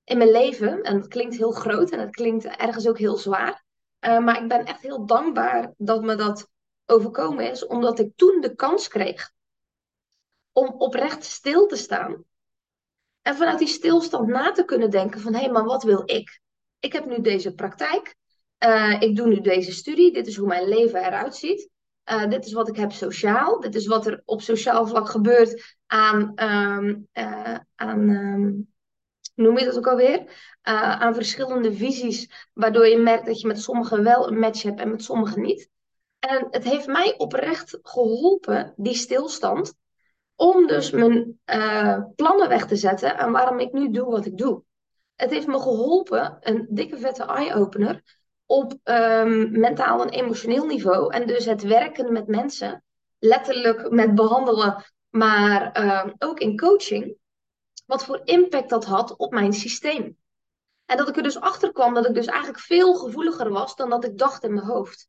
in 0.08 0.18
mijn 0.18 0.30
leven. 0.30 0.82
En 0.82 0.96
het 0.96 1.08
klinkt 1.08 1.36
heel 1.36 1.50
groot 1.50 1.90
en 1.90 2.00
het 2.00 2.10
klinkt 2.10 2.44
ergens 2.44 2.88
ook 2.88 2.98
heel 2.98 3.16
zwaar. 3.16 3.64
Uh, 4.00 4.18
maar 4.18 4.42
ik 4.42 4.48
ben 4.48 4.64
echt 4.64 4.82
heel 4.82 5.06
dankbaar 5.06 5.72
dat 5.76 6.02
me 6.02 6.14
dat 6.14 6.48
overkomen 6.86 7.50
is, 7.50 7.66
omdat 7.66 7.98
ik 7.98 8.12
toen 8.16 8.40
de 8.40 8.54
kans 8.54 8.88
kreeg 8.88 9.30
om 10.52 10.66
oprecht 10.66 11.24
stil 11.24 11.66
te 11.66 11.76
staan. 11.76 12.24
En 13.22 13.36
vanuit 13.36 13.58
die 13.58 13.68
stilstand 13.68 14.28
na 14.28 14.52
te 14.52 14.64
kunnen 14.64 14.90
denken 14.90 15.20
van, 15.20 15.34
hé, 15.34 15.40
hey, 15.40 15.50
maar 15.50 15.64
wat 15.64 15.82
wil 15.82 16.02
ik? 16.04 16.40
Ik 16.78 16.92
heb 16.92 17.06
nu 17.06 17.20
deze 17.20 17.54
praktijk. 17.54 18.16
Uh, 18.64 19.00
ik 19.00 19.16
doe 19.16 19.26
nu 19.26 19.40
deze 19.40 19.72
studie. 19.72 20.12
Dit 20.12 20.26
is 20.26 20.36
hoe 20.36 20.48
mijn 20.48 20.68
leven 20.68 21.04
eruit 21.04 21.36
ziet. 21.36 21.68
Uh, 22.10 22.28
dit 22.28 22.46
is 22.46 22.52
wat 22.52 22.68
ik 22.68 22.76
heb 22.76 22.92
sociaal. 22.92 23.60
Dit 23.60 23.74
is 23.74 23.86
wat 23.86 24.06
er 24.06 24.22
op 24.24 24.42
sociaal 24.42 24.86
vlak 24.86 25.08
gebeurt 25.08 25.76
aan, 25.86 26.32
uh, 26.34 27.58
aan 27.74 28.08
um, 28.08 28.68
noem 29.38 29.58
je 29.58 29.64
dat 29.64 29.76
ook 29.76 29.86
alweer? 29.86 30.18
Uh, 30.18 31.00
aan 31.00 31.14
verschillende 31.14 31.72
visies, 31.72 32.48
waardoor 32.52 32.86
je 32.86 32.98
merkt 32.98 33.26
dat 33.26 33.40
je 33.40 33.46
met 33.46 33.60
sommigen 33.60 34.02
wel 34.02 34.28
een 34.28 34.38
match 34.38 34.62
hebt 34.62 34.80
en 34.80 34.90
met 34.90 35.02
sommigen 35.02 35.42
niet. 35.42 35.68
En 36.18 36.46
het 36.50 36.64
heeft 36.64 36.86
mij 36.86 37.14
oprecht 37.18 37.78
geholpen, 37.82 38.74
die 38.76 38.94
stilstand, 38.94 39.74
om 40.34 40.66
dus 40.66 40.90
mijn 40.90 41.40
plannen 42.16 42.48
weg 42.48 42.66
te 42.66 42.76
zetten 42.76 43.18
en 43.18 43.32
waarom 43.32 43.58
ik 43.58 43.72
nu 43.72 43.90
doe 43.90 44.10
wat 44.10 44.26
ik 44.26 44.38
doe. 44.38 44.62
Het 45.16 45.30
heeft 45.30 45.46
me 45.46 45.60
geholpen, 45.60 46.36
een 46.40 46.66
dikke 46.70 46.98
vette 46.98 47.24
eye-opener, 47.24 48.02
op 48.46 48.72
um, 48.84 49.60
mentaal 49.60 50.02
en 50.02 50.08
emotioneel 50.08 50.66
niveau. 50.66 51.12
En 51.12 51.26
dus 51.26 51.44
het 51.44 51.62
werken 51.62 52.12
met 52.12 52.26
mensen, 52.26 52.84
letterlijk 53.18 53.90
met 53.90 54.14
behandelen, 54.14 54.84
maar 55.10 55.84
uh, 55.84 56.04
ook 56.18 56.40
in 56.40 56.56
coaching, 56.56 57.16
wat 57.88 58.04
voor 58.04 58.20
impact 58.24 58.68
dat 58.68 58.84
had 58.84 59.16
op 59.16 59.32
mijn 59.32 59.52
systeem. 59.52 60.16
En 60.84 60.96
dat 60.96 61.08
ik 61.08 61.16
er 61.16 61.22
dus 61.22 61.40
achter 61.40 61.72
kwam 61.72 61.94
dat 61.94 62.08
ik 62.08 62.14
dus 62.14 62.26
eigenlijk 62.26 62.60
veel 62.60 62.94
gevoeliger 62.94 63.50
was 63.50 63.76
dan 63.76 63.90
dat 63.90 64.04
ik 64.04 64.18
dacht 64.18 64.44
in 64.44 64.54
mijn 64.54 64.66
hoofd. 64.66 65.08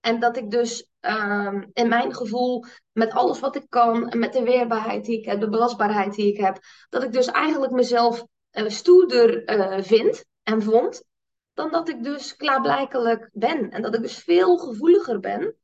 En 0.00 0.20
dat 0.20 0.36
ik 0.36 0.50
dus 0.50 0.90
um, 1.00 1.70
in 1.72 1.88
mijn 1.88 2.14
gevoel, 2.14 2.64
met 2.92 3.12
alles 3.12 3.40
wat 3.40 3.56
ik 3.56 3.66
kan, 3.68 4.18
met 4.18 4.32
de 4.32 4.42
weerbaarheid 4.42 5.04
die 5.04 5.18
ik 5.18 5.24
heb, 5.24 5.40
de 5.40 5.48
belastbaarheid 5.48 6.14
die 6.14 6.32
ik 6.32 6.40
heb, 6.40 6.58
dat 6.88 7.02
ik 7.02 7.12
dus 7.12 7.26
eigenlijk 7.26 7.72
mezelf 7.72 8.24
uh, 8.52 8.68
stoerder 8.68 9.58
uh, 9.58 9.82
vind 9.82 10.24
en 10.42 10.62
vond 10.62 11.02
dan 11.54 11.70
dat 11.70 11.88
ik 11.88 12.04
dus 12.04 12.36
klaarblijkelijk 12.36 13.30
ben. 13.32 13.70
En 13.70 13.82
dat 13.82 13.94
ik 13.94 14.02
dus 14.02 14.18
veel 14.18 14.58
gevoeliger 14.58 15.20
ben. 15.20 15.54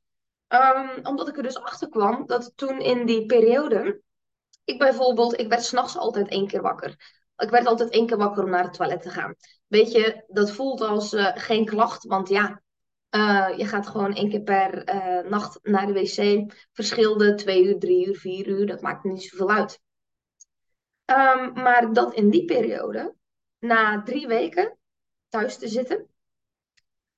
Um, 0.47 1.05
omdat 1.05 1.27
ik 1.27 1.37
er 1.37 1.43
dus 1.43 1.59
achter 1.59 1.89
kwam 1.89 2.25
dat 2.25 2.51
toen 2.55 2.79
in 2.79 3.05
die 3.05 3.25
periode, 3.25 4.01
ik 4.67 4.77
bijvoorbeeld, 4.77 5.39
ik 5.39 5.49
werd 5.49 5.63
s'nachts 5.63 5.97
altijd 5.97 6.27
één 6.27 6.47
keer 6.47 6.61
wakker. 6.61 7.15
Ik 7.37 7.49
werd 7.49 7.65
altijd 7.65 7.89
één 7.89 8.07
keer 8.07 8.17
wakker 8.17 8.43
om 8.43 8.49
naar 8.49 8.63
het 8.63 8.73
toilet 8.73 9.01
te 9.01 9.09
gaan. 9.09 9.35
Weet 9.67 9.91
je, 9.91 10.23
dat 10.27 10.51
voelt 10.51 10.81
als 10.81 11.13
uh, 11.13 11.31
geen 11.33 11.65
klacht, 11.65 12.05
want 12.05 12.29
ja, 12.29 12.61
uh, 13.11 13.57
je 13.57 13.65
gaat 13.65 13.87
gewoon 13.87 14.13
één 14.13 14.29
keer 14.29 14.41
per 14.41 14.95
uh, 14.95 15.29
nacht 15.29 15.59
naar 15.63 15.87
de 15.87 15.93
wc. 15.93 16.51
Verschilde 16.71 17.33
twee 17.33 17.63
uur, 17.63 17.79
drie 17.79 18.07
uur, 18.07 18.15
vier 18.15 18.47
uur, 18.47 18.67
dat 18.67 18.81
maakt 18.81 19.03
niet 19.03 19.23
zoveel 19.23 19.49
uit. 19.49 19.79
Um, 21.05 21.53
maar 21.53 21.93
dat 21.93 22.13
in 22.13 22.29
die 22.29 22.45
periode, 22.45 23.15
na 23.59 24.03
drie 24.03 24.27
weken, 24.27 24.77
thuis 25.29 25.57
te 25.57 25.67
zitten. 25.67 26.07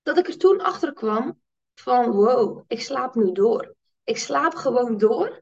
Dat 0.01 0.17
ik 0.17 0.27
er 0.27 0.37
toen 0.37 0.61
achter 0.61 0.93
kwam 0.93 1.41
van 1.73 2.11
wow, 2.11 2.63
ik 2.67 2.81
slaap 2.81 3.15
nu 3.15 3.31
door. 3.31 3.75
Ik 4.03 4.17
slaap 4.17 4.53
gewoon 4.53 4.97
door. 4.97 5.41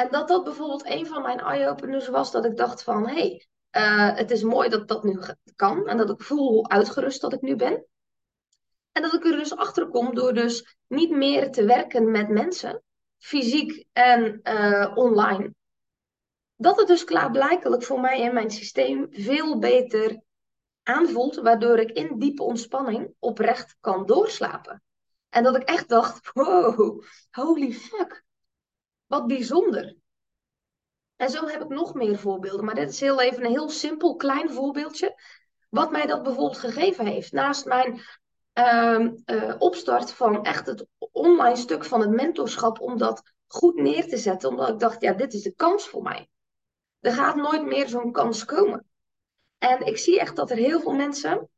En 0.00 0.08
dat 0.10 0.28
dat 0.28 0.44
bijvoorbeeld 0.44 0.86
een 0.86 1.06
van 1.06 1.22
mijn 1.22 1.40
eye-openers 1.40 2.08
was, 2.08 2.32
dat 2.32 2.44
ik 2.44 2.56
dacht 2.56 2.82
van 2.82 3.08
hé, 3.08 3.14
hey, 3.14 3.46
uh, 3.76 4.16
het 4.16 4.30
is 4.30 4.42
mooi 4.42 4.68
dat 4.68 4.88
dat 4.88 5.04
nu 5.04 5.20
kan. 5.56 5.86
En 5.86 5.96
dat 5.96 6.10
ik 6.10 6.22
voel 6.22 6.48
hoe 6.48 6.68
uitgerust 6.68 7.20
dat 7.20 7.32
ik 7.32 7.40
nu 7.40 7.56
ben. 7.56 7.84
En 8.92 9.02
dat 9.02 9.14
ik 9.14 9.24
er 9.24 9.36
dus 9.36 9.56
achter 9.56 9.88
kom 9.88 10.14
door 10.14 10.34
dus 10.34 10.76
niet 10.86 11.10
meer 11.10 11.50
te 11.50 11.64
werken 11.64 12.10
met 12.10 12.28
mensen, 12.28 12.82
fysiek 13.18 13.84
en 13.92 14.40
uh, 14.42 14.92
online. 14.94 15.54
Dat 16.56 16.78
het 16.78 16.86
dus 16.86 17.04
klaarblijkelijk 17.04 17.82
voor 17.82 18.00
mij 18.00 18.20
in 18.20 18.34
mijn 18.34 18.50
systeem 18.50 19.06
veel 19.10 19.58
beter 19.58 20.22
aanvoelt, 20.82 21.36
waardoor 21.36 21.78
ik 21.78 21.90
in 21.90 22.18
diepe 22.18 22.42
ontspanning 22.42 23.14
oprecht 23.18 23.76
kan 23.80 24.06
doorslapen. 24.06 24.82
En 25.28 25.42
dat 25.42 25.56
ik 25.56 25.62
echt 25.62 25.88
dacht, 25.88 26.30
wow, 26.32 27.02
holy 27.30 27.72
fuck, 27.72 28.28
wat 29.10 29.26
bijzonder. 29.26 29.96
En 31.16 31.30
zo 31.30 31.46
heb 31.46 31.62
ik 31.62 31.68
nog 31.68 31.94
meer 31.94 32.18
voorbeelden, 32.18 32.64
maar 32.64 32.74
dit 32.74 32.90
is 32.90 33.00
heel 33.00 33.20
even 33.20 33.44
een 33.44 33.50
heel 33.50 33.68
simpel 33.68 34.16
klein 34.16 34.50
voorbeeldje, 34.50 35.20
wat 35.68 35.90
mij 35.90 36.06
dat 36.06 36.22
bijvoorbeeld 36.22 36.58
gegeven 36.58 37.06
heeft. 37.06 37.32
Naast 37.32 37.64
mijn 37.64 38.00
uh, 38.54 39.10
uh, 39.26 39.54
opstart 39.58 40.12
van 40.12 40.44
echt 40.44 40.66
het 40.66 40.86
online 40.98 41.56
stuk 41.56 41.84
van 41.84 42.00
het 42.00 42.10
mentorschap, 42.10 42.80
om 42.80 42.98
dat 42.98 43.22
goed 43.46 43.74
neer 43.74 44.08
te 44.08 44.16
zetten, 44.16 44.48
omdat 44.48 44.68
ik 44.68 44.78
dacht, 44.78 45.00
ja, 45.00 45.12
dit 45.12 45.34
is 45.34 45.42
de 45.42 45.54
kans 45.54 45.88
voor 45.88 46.02
mij. 46.02 46.28
Er 47.00 47.12
gaat 47.12 47.36
nooit 47.36 47.64
meer 47.64 47.88
zo'n 47.88 48.12
kans 48.12 48.44
komen. 48.44 48.86
En 49.58 49.86
ik 49.86 49.98
zie 49.98 50.20
echt 50.20 50.36
dat 50.36 50.50
er 50.50 50.56
heel 50.56 50.80
veel 50.80 50.94
mensen 50.94 51.48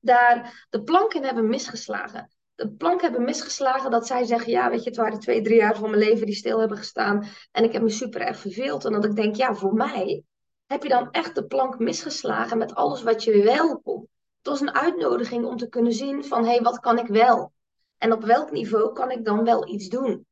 daar 0.00 0.66
de 0.70 0.82
plank 0.82 1.14
in 1.14 1.24
hebben 1.24 1.48
misgeslagen. 1.48 2.30
De 2.62 2.70
plank 2.70 3.00
hebben 3.00 3.24
misgeslagen 3.24 3.90
dat 3.90 4.06
zij 4.06 4.24
zeggen, 4.24 4.52
ja, 4.52 4.70
weet 4.70 4.82
je, 4.82 4.88
het 4.88 4.98
waren 4.98 5.18
twee, 5.18 5.42
drie 5.42 5.56
jaar 5.56 5.76
van 5.76 5.90
mijn 5.90 6.02
leven 6.02 6.26
die 6.26 6.34
stil 6.34 6.58
hebben 6.58 6.76
gestaan. 6.76 7.26
En 7.52 7.64
ik 7.64 7.72
heb 7.72 7.82
me 7.82 7.88
super 7.88 8.20
erg 8.20 8.38
verveeld. 8.38 8.84
En 8.84 8.92
dat 8.92 9.04
ik 9.04 9.16
denk, 9.16 9.36
ja, 9.36 9.54
voor 9.54 9.74
mij 9.74 10.22
heb 10.66 10.82
je 10.82 10.88
dan 10.88 11.10
echt 11.10 11.34
de 11.34 11.44
plank 11.44 11.78
misgeslagen 11.78 12.58
met 12.58 12.74
alles 12.74 13.02
wat 13.02 13.24
je 13.24 13.42
wel 13.42 13.80
kon. 13.80 14.08
Het 14.36 14.46
was 14.46 14.60
een 14.60 14.74
uitnodiging 14.74 15.44
om 15.44 15.56
te 15.56 15.68
kunnen 15.68 15.92
zien 15.92 16.24
van, 16.24 16.44
hé, 16.44 16.50
hey, 16.50 16.60
wat 16.62 16.80
kan 16.80 16.98
ik 16.98 17.06
wel? 17.06 17.52
En 17.98 18.12
op 18.12 18.24
welk 18.24 18.50
niveau 18.50 18.92
kan 18.92 19.10
ik 19.10 19.24
dan 19.24 19.44
wel 19.44 19.68
iets 19.68 19.88
doen? 19.88 20.26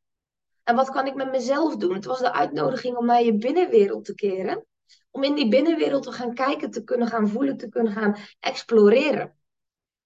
En 0.65 0.75
wat 0.75 0.91
kan 0.91 1.07
ik 1.07 1.15
met 1.15 1.31
mezelf 1.31 1.77
doen? 1.77 1.95
Het 1.95 2.05
was 2.05 2.19
de 2.19 2.33
uitnodiging 2.33 2.97
om 2.97 3.07
naar 3.07 3.23
je 3.23 3.37
binnenwereld 3.37 4.05
te 4.05 4.15
keren 4.15 4.65
om 5.11 5.23
in 5.23 5.35
die 5.35 5.49
binnenwereld 5.49 6.03
te 6.03 6.13
gaan 6.13 6.35
kijken, 6.35 6.71
te 6.71 6.85
kunnen 6.85 7.09
gaan 7.09 7.29
voelen, 7.29 7.57
te 7.57 7.69
kunnen 7.69 7.93
gaan 7.93 8.17
exploreren. 8.41 9.37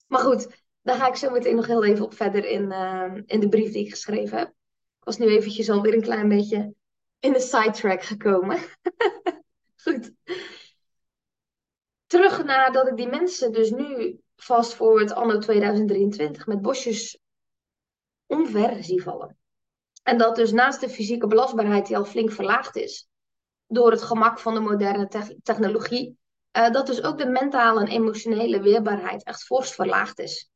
Maar 0.07 0.21
goed, 0.21 0.64
Daar 0.85 0.97
ga 0.97 1.09
ik 1.09 1.17
zo 1.17 1.31
meteen 1.31 1.57
nog 1.57 1.67
heel 1.67 1.85
even 1.85 2.05
op 2.05 2.15
verder 2.15 2.45
in, 2.45 2.73
uh, 2.73 3.15
in 3.27 3.41
de 3.41 3.49
brief 3.49 3.73
die 3.73 3.85
ik 3.85 3.91
geschreven 3.91 4.39
heb. 4.39 4.49
Ik 4.49 5.05
was 5.05 5.19
nu 5.19 5.27
eventjes 5.27 5.71
alweer 5.71 5.95
een 5.95 6.03
klein 6.03 6.29
beetje 6.29 6.75
in 7.19 7.33
de 7.33 7.41
sidetrack 7.41 8.03
gekomen. 8.03 8.59
Goed. 9.85 10.13
Terug 12.07 12.45
naar 12.45 12.73
dat 12.73 12.89
ik 12.89 12.97
die 12.97 13.09
mensen 13.09 13.53
dus 13.53 13.71
nu 13.71 14.21
vast 14.37 14.75
voor 14.75 15.01
het 15.01 15.13
anno 15.13 15.39
2023 15.39 16.47
met 16.47 16.63
bosjes 16.63 17.19
omver 18.27 18.85
zie 18.85 19.03
vallen. 19.03 19.39
En 20.03 20.19
dat 20.19 20.37
dus 20.37 20.53
naast 20.53 20.81
de 20.81 20.89
fysieke 20.89 21.27
belastbaarheid 21.27 21.87
die 21.87 21.97
al 21.97 22.05
flink 22.05 22.33
verlaagd 22.33 22.77
is, 22.77 23.09
door 23.67 23.91
het 23.91 24.03
gemak 24.03 24.39
van 24.39 24.55
de 24.55 24.61
moderne 24.61 25.09
technologie, 25.43 26.19
uh, 26.57 26.71
dat 26.71 26.87
dus 26.87 27.03
ook 27.03 27.19
de 27.19 27.27
mentale 27.27 27.81
en 27.81 27.89
emotionele 27.89 28.61
weerbaarheid 28.61 29.25
echt 29.25 29.45
forst 29.45 29.75
verlaagd 29.75 30.19
is. 30.19 30.53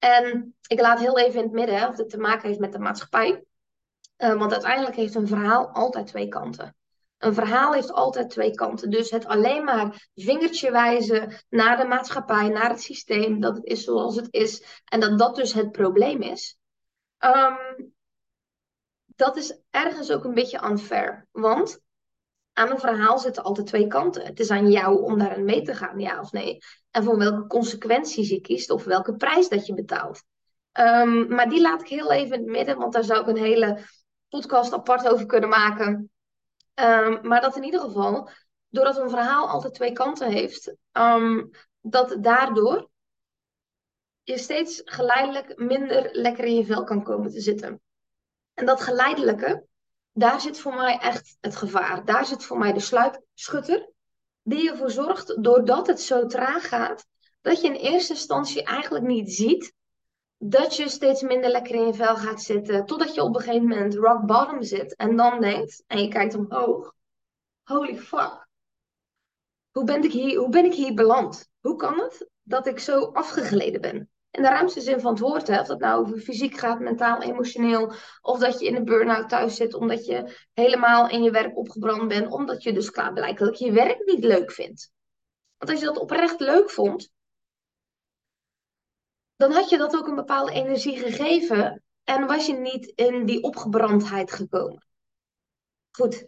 En 0.00 0.54
ik 0.66 0.80
laat 0.80 0.98
heel 0.98 1.18
even 1.18 1.38
in 1.38 1.44
het 1.44 1.52
midden 1.52 1.88
of 1.88 1.96
het 1.96 2.10
te 2.10 2.18
maken 2.18 2.48
heeft 2.48 2.60
met 2.60 2.72
de 2.72 2.78
maatschappij. 2.78 3.44
Uh, 4.18 4.38
want 4.38 4.52
uiteindelijk 4.52 4.96
heeft 4.96 5.14
een 5.14 5.26
verhaal 5.26 5.68
altijd 5.68 6.06
twee 6.06 6.28
kanten. 6.28 6.76
Een 7.18 7.34
verhaal 7.34 7.72
heeft 7.72 7.92
altijd 7.92 8.30
twee 8.30 8.54
kanten. 8.54 8.90
Dus 8.90 9.10
het 9.10 9.26
alleen 9.26 9.64
maar 9.64 10.08
vingertje 10.14 10.70
wijzen 10.70 11.32
naar 11.48 11.76
de 11.76 11.84
maatschappij, 11.84 12.48
naar 12.48 12.68
het 12.68 12.80
systeem, 12.80 13.40
dat 13.40 13.56
het 13.56 13.64
is 13.64 13.84
zoals 13.84 14.16
het 14.16 14.28
is 14.30 14.82
en 14.84 15.00
dat 15.00 15.18
dat 15.18 15.36
dus 15.36 15.52
het 15.52 15.72
probleem 15.72 16.22
is. 16.22 16.56
Um, 17.18 17.92
dat 19.06 19.36
is 19.36 19.60
ergens 19.70 20.10
ook 20.10 20.24
een 20.24 20.34
beetje 20.34 20.64
unfair. 20.70 21.26
Want 21.30 21.80
aan 22.60 22.70
een 22.70 22.78
verhaal 22.78 23.18
zitten 23.18 23.42
altijd 23.42 23.66
twee 23.66 23.86
kanten. 23.86 24.24
Het 24.24 24.40
is 24.40 24.50
aan 24.50 24.70
jou 24.70 25.02
om 25.02 25.18
daarin 25.18 25.44
mee 25.44 25.62
te 25.62 25.74
gaan, 25.74 25.98
ja 25.98 26.20
of 26.20 26.32
nee. 26.32 26.58
En 26.90 27.04
voor 27.04 27.18
welke 27.18 27.46
consequenties 27.46 28.28
je 28.28 28.40
kiest 28.40 28.70
of 28.70 28.84
welke 28.84 29.16
prijs 29.16 29.48
dat 29.48 29.66
je 29.66 29.74
betaalt. 29.74 30.22
Um, 30.72 31.34
maar 31.34 31.48
die 31.48 31.60
laat 31.60 31.80
ik 31.80 31.88
heel 31.88 32.12
even 32.12 32.36
in 32.36 32.42
het 32.42 32.50
midden, 32.50 32.78
want 32.78 32.92
daar 32.92 33.04
zou 33.04 33.20
ik 33.20 33.26
een 33.26 33.42
hele 33.42 33.84
podcast 34.28 34.72
apart 34.72 35.08
over 35.08 35.26
kunnen 35.26 35.48
maken. 35.48 36.10
Um, 36.74 37.18
maar 37.22 37.40
dat 37.40 37.56
in 37.56 37.64
ieder 37.64 37.80
geval, 37.80 38.30
doordat 38.68 38.96
een 38.96 39.10
verhaal 39.10 39.48
altijd 39.48 39.74
twee 39.74 39.92
kanten 39.92 40.30
heeft, 40.30 40.74
um, 40.92 41.50
dat 41.80 42.16
daardoor 42.20 42.90
je 44.22 44.38
steeds 44.38 44.82
geleidelijk 44.84 45.58
minder 45.58 46.08
lekker 46.12 46.44
in 46.44 46.54
je 46.54 46.64
vel 46.64 46.84
kan 46.84 47.02
komen 47.02 47.30
te 47.30 47.40
zitten. 47.40 47.80
En 48.54 48.66
dat 48.66 48.80
geleidelijke, 48.80 49.68
daar 50.12 50.40
zit 50.40 50.58
voor 50.58 50.74
mij 50.74 50.98
echt 50.98 51.36
het 51.40 51.56
gevaar. 51.56 52.04
Daar 52.04 52.26
zit 52.26 52.44
voor 52.44 52.58
mij 52.58 52.72
de 52.72 52.80
sluipschutter, 52.80 53.90
die 54.42 54.70
ervoor 54.70 54.90
zorgt, 54.90 55.42
doordat 55.42 55.86
het 55.86 56.00
zo 56.00 56.26
traag 56.26 56.68
gaat, 56.68 57.06
dat 57.40 57.60
je 57.60 57.66
in 57.66 57.74
eerste 57.74 58.12
instantie 58.12 58.62
eigenlijk 58.62 59.04
niet 59.04 59.32
ziet 59.32 59.72
dat 60.42 60.76
je 60.76 60.88
steeds 60.88 61.22
minder 61.22 61.50
lekker 61.50 61.74
in 61.74 61.86
je 61.86 61.94
vel 61.94 62.16
gaat 62.16 62.42
zitten, 62.42 62.86
totdat 62.86 63.14
je 63.14 63.22
op 63.22 63.34
een 63.34 63.42
gegeven 63.42 63.68
moment 63.68 63.94
rock 63.94 64.26
bottom 64.26 64.62
zit 64.62 64.96
en 64.96 65.16
dan 65.16 65.40
denkt, 65.40 65.84
en 65.86 66.02
je 66.02 66.08
kijkt 66.08 66.34
omhoog, 66.34 66.94
holy 67.62 67.96
fuck, 67.96 68.48
hoe 69.70 69.84
ben 69.84 70.04
ik 70.04 70.12
hier, 70.12 70.38
hoe 70.38 70.48
ben 70.48 70.64
ik 70.64 70.74
hier 70.74 70.94
beland? 70.94 71.48
Hoe 71.60 71.76
kan 71.76 71.98
het 71.98 72.28
dat 72.42 72.66
ik 72.66 72.78
zo 72.78 73.04
afgegleden 73.04 73.80
ben? 73.80 74.10
In 74.30 74.42
de 74.42 74.48
ruimste 74.48 74.80
zin 74.80 75.00
van 75.00 75.10
het 75.10 75.20
woord, 75.20 75.46
hè? 75.46 75.60
of 75.60 75.66
dat 75.66 75.80
nou 75.80 76.00
over 76.00 76.18
fysiek 76.18 76.58
gaat, 76.58 76.80
mentaal, 76.80 77.22
emotioneel, 77.22 77.92
of 78.20 78.38
dat 78.38 78.60
je 78.60 78.66
in 78.66 78.76
een 78.76 78.84
burn-out 78.84 79.28
thuis 79.28 79.56
zit 79.56 79.74
omdat 79.74 80.06
je 80.06 80.46
helemaal 80.52 81.08
in 81.08 81.22
je 81.22 81.30
werk 81.30 81.56
opgebrand 81.56 82.08
bent, 82.08 82.32
omdat 82.32 82.62
je 82.62 82.72
dus 82.72 82.90
klaarblijkelijk 82.90 83.56
je 83.56 83.72
werk 83.72 84.04
niet 84.04 84.24
leuk 84.24 84.52
vindt. 84.52 84.92
Want 85.58 85.70
als 85.70 85.80
je 85.80 85.86
dat 85.86 85.98
oprecht 85.98 86.40
leuk 86.40 86.70
vond, 86.70 87.10
dan 89.36 89.52
had 89.52 89.68
je 89.68 89.78
dat 89.78 89.96
ook 89.96 90.06
een 90.06 90.14
bepaalde 90.14 90.52
energie 90.52 90.98
gegeven 90.98 91.82
en 92.04 92.26
was 92.26 92.46
je 92.46 92.52
niet 92.52 92.86
in 92.86 93.26
die 93.26 93.42
opgebrandheid 93.42 94.32
gekomen. 94.32 94.86
Goed. 95.90 96.26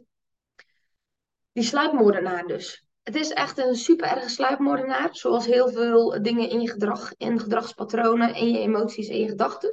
Die 1.53 1.65
sluipmoordenaar 1.65 2.47
dus. 2.47 2.87
Het 3.03 3.15
is 3.15 3.31
echt 3.31 3.59
een 3.59 3.75
super 3.75 4.07
erge 4.07 4.29
sluipmoordenaar, 4.29 5.09
zoals 5.13 5.47
heel 5.47 5.69
veel 5.69 6.23
dingen 6.23 6.49
in 6.49 6.61
je 6.61 6.71
gedrag, 6.71 7.13
in 7.17 7.41
gedragspatronen, 7.41 8.35
in 8.35 8.51
je 8.51 8.59
emoties 8.59 9.09
en 9.09 9.19
je 9.19 9.29
gedachten. 9.29 9.71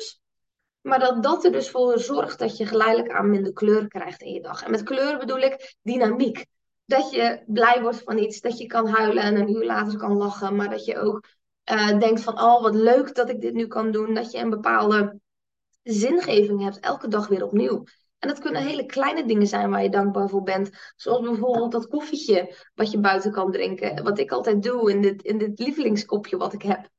Maar 0.81 0.99
dat 0.99 1.23
dat 1.23 1.45
er 1.45 1.51
dus 1.51 1.69
voor 1.69 1.99
zorgt 1.99 2.39
dat 2.39 2.57
je 2.57 2.65
geleidelijk 2.65 3.11
aan 3.11 3.29
minder 3.29 3.53
kleur 3.53 3.87
krijgt 3.87 4.21
in 4.21 4.33
je 4.33 4.41
dag. 4.41 4.63
En 4.63 4.71
met 4.71 4.83
kleur 4.83 5.17
bedoel 5.17 5.37
ik 5.37 5.75
dynamiek. 5.81 6.45
Dat 6.85 7.11
je 7.11 7.43
blij 7.47 7.81
wordt 7.81 8.03
van 8.03 8.17
iets, 8.17 8.41
dat 8.41 8.57
je 8.57 8.65
kan 8.65 8.87
huilen 8.87 9.23
en 9.23 9.35
een 9.35 9.51
uur 9.51 9.65
later 9.65 9.97
kan 9.97 10.17
lachen, 10.17 10.55
maar 10.55 10.69
dat 10.69 10.85
je 10.85 10.97
ook 10.97 11.27
uh, 11.71 11.99
denkt 11.99 12.21
van, 12.21 12.41
oh 12.41 12.61
wat 12.61 12.75
leuk 12.75 13.15
dat 13.15 13.29
ik 13.29 13.41
dit 13.41 13.53
nu 13.53 13.67
kan 13.67 13.91
doen. 13.91 14.13
Dat 14.13 14.31
je 14.31 14.37
een 14.37 14.49
bepaalde 14.49 15.19
zingeving 15.83 16.63
hebt, 16.63 16.79
elke 16.79 17.07
dag 17.07 17.27
weer 17.27 17.43
opnieuw. 17.43 17.83
En 18.19 18.27
dat 18.27 18.39
kunnen 18.39 18.63
hele 18.63 18.85
kleine 18.85 19.25
dingen 19.25 19.47
zijn 19.47 19.69
waar 19.69 19.83
je 19.83 19.89
dankbaar 19.89 20.29
voor 20.29 20.43
bent. 20.43 20.69
Zoals 20.95 21.21
bijvoorbeeld 21.21 21.71
dat 21.71 21.87
koffietje 21.87 22.55
wat 22.75 22.91
je 22.91 22.99
buiten 22.99 23.31
kan 23.31 23.51
drinken. 23.51 24.03
Wat 24.03 24.19
ik 24.19 24.31
altijd 24.31 24.63
doe 24.63 24.91
in 24.91 25.01
dit, 25.01 25.21
in 25.21 25.37
dit 25.37 25.59
lievelingskopje 25.59 26.37
wat 26.37 26.53
ik 26.53 26.61
heb. 26.61 26.89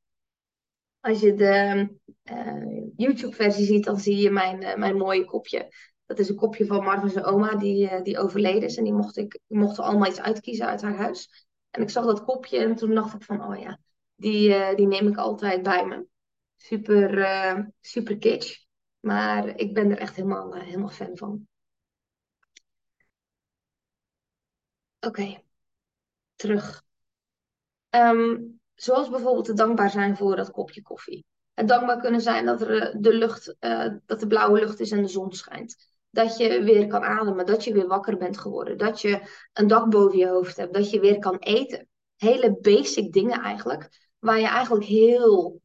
Als 1.00 1.20
je 1.20 1.34
de 1.34 1.88
uh, 2.24 2.86
YouTube-versie 2.96 3.64
ziet, 3.64 3.84
dan 3.84 4.00
zie 4.00 4.16
je 4.16 4.30
mijn, 4.30 4.62
uh, 4.62 4.74
mijn 4.76 4.96
mooie 4.96 5.24
kopje. 5.24 5.74
Dat 6.06 6.18
is 6.18 6.28
een 6.28 6.36
kopje 6.36 6.66
van 6.66 6.84
Marvin's 6.84 7.24
oma, 7.24 7.54
die, 7.54 7.90
uh, 7.90 8.02
die 8.02 8.18
overleden 8.18 8.62
is. 8.62 8.76
En 8.76 8.84
die 8.84 8.92
mocht, 8.92 9.16
ik, 9.16 9.38
die 9.46 9.58
mocht 9.58 9.78
allemaal 9.78 10.08
iets 10.08 10.20
uitkiezen 10.20 10.66
uit 10.66 10.82
haar 10.82 10.96
huis. 10.96 11.46
En 11.70 11.82
ik 11.82 11.90
zag 11.90 12.04
dat 12.04 12.24
kopje 12.24 12.58
en 12.58 12.74
toen 12.74 12.94
dacht 12.94 13.14
ik 13.14 13.22
van, 13.22 13.44
oh 13.44 13.60
ja, 13.60 13.78
die, 14.14 14.74
die 14.74 14.86
neem 14.86 15.08
ik 15.08 15.16
altijd 15.16 15.62
bij 15.62 15.86
me. 15.86 16.06
Super, 16.56 17.72
super 17.80 18.18
kitsch. 18.18 18.68
Maar 19.00 19.48
ik 19.58 19.74
ben 19.74 19.90
er 19.90 19.98
echt 19.98 20.16
helemaal, 20.16 20.54
helemaal 20.54 20.88
fan 20.88 21.16
van. 21.16 21.48
Oké, 25.00 25.42
terug. 26.34 26.82
Ehm, 27.90 28.40
zoals 28.74 29.10
bijvoorbeeld 29.10 29.46
het 29.46 29.56
dankbaar 29.56 29.90
zijn 29.90 30.16
voor 30.16 30.36
dat 30.36 30.50
kopje 30.50 30.82
koffie. 30.82 31.24
Het 31.54 31.68
dankbaar 31.68 32.00
kunnen 32.00 32.20
zijn 32.20 32.44
dat 32.44 32.60
er 32.60 33.00
de 33.00 33.14
lucht, 33.14 33.56
uh, 33.60 33.86
dat 34.06 34.20
de 34.20 34.26
blauwe 34.26 34.60
lucht 34.60 34.80
is 34.80 34.90
en 34.90 35.02
de 35.02 35.08
zon 35.08 35.32
schijnt. 35.32 35.76
Dat 36.10 36.36
je 36.36 36.62
weer 36.62 36.86
kan 36.86 37.02
ademen, 37.02 37.46
dat 37.46 37.64
je 37.64 37.72
weer 37.72 37.86
wakker 37.86 38.16
bent 38.16 38.38
geworden. 38.38 38.78
Dat 38.78 39.00
je 39.00 39.22
een 39.52 39.66
dak 39.66 39.90
boven 39.90 40.18
je 40.18 40.28
hoofd 40.28 40.56
hebt, 40.56 40.74
dat 40.74 40.90
je 40.90 41.00
weer 41.00 41.18
kan 41.18 41.36
eten. 41.38 41.88
Hele 42.16 42.58
basic 42.60 43.12
dingen 43.12 43.40
eigenlijk, 43.40 44.08
waar 44.18 44.38
je 44.38 44.46
eigenlijk 44.46 44.84
heel 44.84 45.60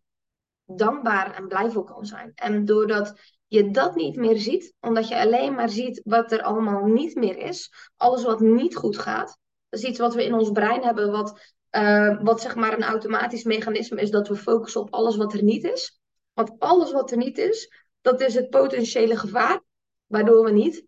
dankbaar 0.65 1.35
en 1.35 1.47
blij 1.47 1.69
voor 1.69 1.83
kan 1.83 2.05
zijn. 2.05 2.31
En 2.35 2.65
doordat 2.65 3.13
je 3.47 3.71
dat 3.71 3.95
niet 3.95 4.15
meer 4.15 4.37
ziet, 4.37 4.73
omdat 4.79 5.07
je 5.07 5.19
alleen 5.19 5.53
maar 5.53 5.69
ziet 5.69 6.01
wat 6.03 6.31
er 6.31 6.41
allemaal 6.41 6.85
niet 6.85 7.15
meer 7.15 7.37
is, 7.37 7.71
alles 7.95 8.23
wat 8.23 8.39
niet 8.39 8.75
goed 8.75 8.97
gaat. 8.97 9.37
Dat 9.69 9.79
is 9.79 9.85
iets 9.85 9.99
wat 9.99 10.13
we 10.13 10.25
in 10.25 10.33
ons 10.33 10.51
brein 10.51 10.83
hebben, 10.83 11.11
wat, 11.11 11.55
uh, 11.71 12.21
wat 12.21 12.41
zeg 12.41 12.55
maar 12.55 12.73
een 12.73 12.83
automatisch 12.83 13.43
mechanisme 13.43 14.01
is, 14.01 14.09
dat 14.09 14.27
we 14.27 14.35
focussen 14.35 14.81
op 14.81 14.93
alles 14.93 15.15
wat 15.15 15.33
er 15.33 15.43
niet 15.43 15.63
is. 15.63 15.99
Want 16.33 16.59
alles 16.59 16.91
wat 16.91 17.11
er 17.11 17.17
niet 17.17 17.37
is, 17.37 17.85
dat 18.01 18.21
is 18.21 18.35
het 18.35 18.49
potentiële 18.49 19.17
gevaar, 19.17 19.61
waardoor 20.05 20.43
we 20.43 20.51
niet 20.51 20.85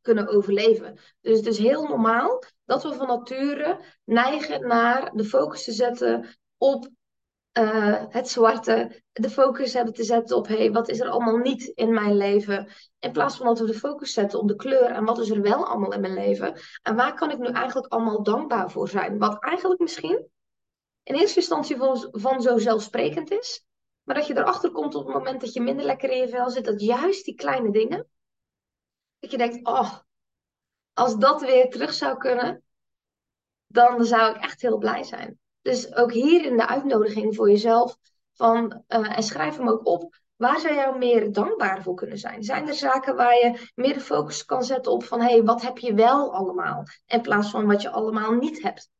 kunnen 0.00 0.28
overleven. 0.28 0.98
Dus 1.20 1.36
het 1.36 1.46
is 1.46 1.58
heel 1.58 1.86
normaal 1.86 2.42
dat 2.64 2.82
we 2.82 2.94
van 2.94 3.06
nature 3.06 3.80
neigen 4.04 4.66
naar 4.66 5.10
de 5.14 5.24
focus 5.24 5.64
te 5.64 5.72
zetten 5.72 6.38
op 6.56 6.88
uh, 7.58 8.04
het 8.08 8.28
zwarte, 8.28 9.02
de 9.12 9.30
focus 9.30 9.72
hebben 9.72 9.94
te 9.94 10.04
zetten 10.04 10.36
op 10.36 10.46
hey, 10.46 10.72
wat 10.72 10.88
is 10.88 11.00
er 11.00 11.08
allemaal 11.08 11.36
niet 11.36 11.64
in 11.64 11.94
mijn 11.94 12.16
leven. 12.16 12.68
In 12.98 13.12
plaats 13.12 13.36
van 13.36 13.46
dat 13.46 13.58
we 13.58 13.66
de 13.66 13.74
focus 13.74 14.12
zetten 14.12 14.38
op 14.38 14.48
de 14.48 14.56
kleur 14.56 14.84
en 14.84 15.04
wat 15.04 15.18
is 15.18 15.30
er 15.30 15.42
wel 15.42 15.66
allemaal 15.66 15.92
in 15.92 16.00
mijn 16.00 16.14
leven. 16.14 16.60
En 16.82 16.96
waar 16.96 17.14
kan 17.14 17.30
ik 17.30 17.38
nu 17.38 17.46
eigenlijk 17.46 17.92
allemaal 17.92 18.22
dankbaar 18.22 18.70
voor 18.70 18.88
zijn. 18.88 19.18
Wat 19.18 19.42
eigenlijk 19.42 19.80
misschien 19.80 20.26
in 21.02 21.14
eerste 21.14 21.38
instantie 21.38 21.76
van, 21.76 22.08
van 22.10 22.42
zo 22.42 22.58
zelfsprekend 22.58 23.30
is. 23.30 23.64
Maar 24.02 24.14
dat 24.14 24.26
je 24.26 24.36
erachter 24.36 24.70
komt 24.70 24.94
op 24.94 25.04
het 25.06 25.14
moment 25.14 25.40
dat 25.40 25.52
je 25.52 25.60
minder 25.60 25.84
lekker 25.84 26.10
in 26.10 26.18
je 26.18 26.28
vel 26.28 26.50
zit. 26.50 26.64
Dat 26.64 26.80
juist 26.80 27.24
die 27.24 27.34
kleine 27.34 27.70
dingen. 27.70 28.08
Dat 29.18 29.30
je 29.30 29.38
denkt, 29.38 29.66
oh, 29.66 29.98
als 30.92 31.16
dat 31.16 31.40
weer 31.40 31.70
terug 31.70 31.92
zou 31.92 32.16
kunnen. 32.16 32.62
Dan 33.66 34.04
zou 34.04 34.34
ik 34.34 34.42
echt 34.42 34.62
heel 34.62 34.78
blij 34.78 35.02
zijn. 35.02 35.40
Dus 35.62 35.94
ook 35.94 36.12
hierin 36.12 36.56
de 36.56 36.66
uitnodiging 36.66 37.36
voor 37.36 37.50
jezelf. 37.50 37.96
Van, 38.32 38.84
uh, 38.88 39.16
en 39.16 39.22
schrijf 39.22 39.56
hem 39.56 39.68
ook 39.68 39.86
op. 39.86 40.20
Waar 40.36 40.60
zou 40.60 40.74
jou 40.74 40.98
meer 40.98 41.32
dankbaar 41.32 41.82
voor 41.82 41.94
kunnen 41.94 42.18
zijn? 42.18 42.42
Zijn 42.42 42.68
er 42.68 42.74
zaken 42.74 43.16
waar 43.16 43.34
je 43.34 43.70
meer 43.74 43.94
de 43.94 44.00
focus 44.00 44.44
kan 44.44 44.62
zetten 44.62 44.92
op 44.92 45.04
van 45.04 45.20
hé, 45.20 45.30
hey, 45.30 45.42
wat 45.42 45.62
heb 45.62 45.78
je 45.78 45.94
wel 45.94 46.34
allemaal? 46.34 46.84
In 47.06 47.20
plaats 47.20 47.50
van 47.50 47.66
wat 47.66 47.82
je 47.82 47.90
allemaal 47.90 48.32
niet 48.32 48.62
hebt. 48.62 48.90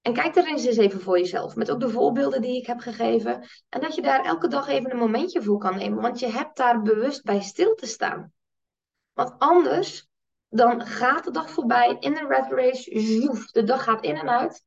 En 0.00 0.12
kijk 0.12 0.36
er 0.36 0.46
eens 0.46 0.64
eens 0.64 0.76
even 0.76 1.00
voor 1.00 1.18
jezelf. 1.18 1.56
Met 1.56 1.70
ook 1.70 1.80
de 1.80 1.88
voorbeelden 1.88 2.42
die 2.42 2.56
ik 2.56 2.66
heb 2.66 2.78
gegeven. 2.78 3.48
En 3.68 3.80
dat 3.80 3.94
je 3.94 4.02
daar 4.02 4.24
elke 4.24 4.48
dag 4.48 4.68
even 4.68 4.90
een 4.90 4.96
momentje 4.96 5.42
voor 5.42 5.58
kan 5.58 5.76
nemen. 5.76 6.02
Want 6.02 6.18
je 6.18 6.26
hebt 6.26 6.56
daar 6.56 6.82
bewust 6.82 7.24
bij 7.24 7.40
stil 7.40 7.74
te 7.74 7.86
staan. 7.86 8.32
Want 9.12 9.34
anders 9.38 10.08
dan 10.48 10.86
gaat 10.86 11.24
de 11.24 11.30
dag 11.30 11.50
voorbij 11.50 11.96
in 12.00 12.16
een 12.16 12.28
red 12.28 12.50
race. 12.50 13.00
Zoef, 13.00 13.50
de 13.50 13.64
dag 13.64 13.84
gaat 13.84 14.04
in 14.04 14.16
en 14.16 14.28
uit. 14.28 14.64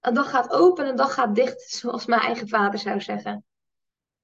Een 0.00 0.14
dag 0.14 0.30
gaat 0.30 0.50
open, 0.50 0.86
een 0.86 0.96
dag 0.96 1.14
gaat 1.14 1.34
dicht, 1.34 1.62
zoals 1.62 2.06
mijn 2.06 2.20
eigen 2.20 2.48
vader 2.48 2.78
zou 2.78 3.00
zeggen. 3.00 3.44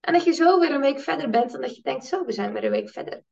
En 0.00 0.12
dat 0.12 0.24
je 0.24 0.32
zo 0.32 0.60
weer 0.60 0.70
een 0.70 0.80
week 0.80 1.00
verder 1.00 1.30
bent 1.30 1.54
en 1.54 1.60
dat 1.60 1.76
je 1.76 1.82
denkt, 1.82 2.04
zo, 2.04 2.24
we 2.24 2.32
zijn 2.32 2.52
weer 2.52 2.64
een 2.64 2.70
week 2.70 2.90
verder. 2.90 3.24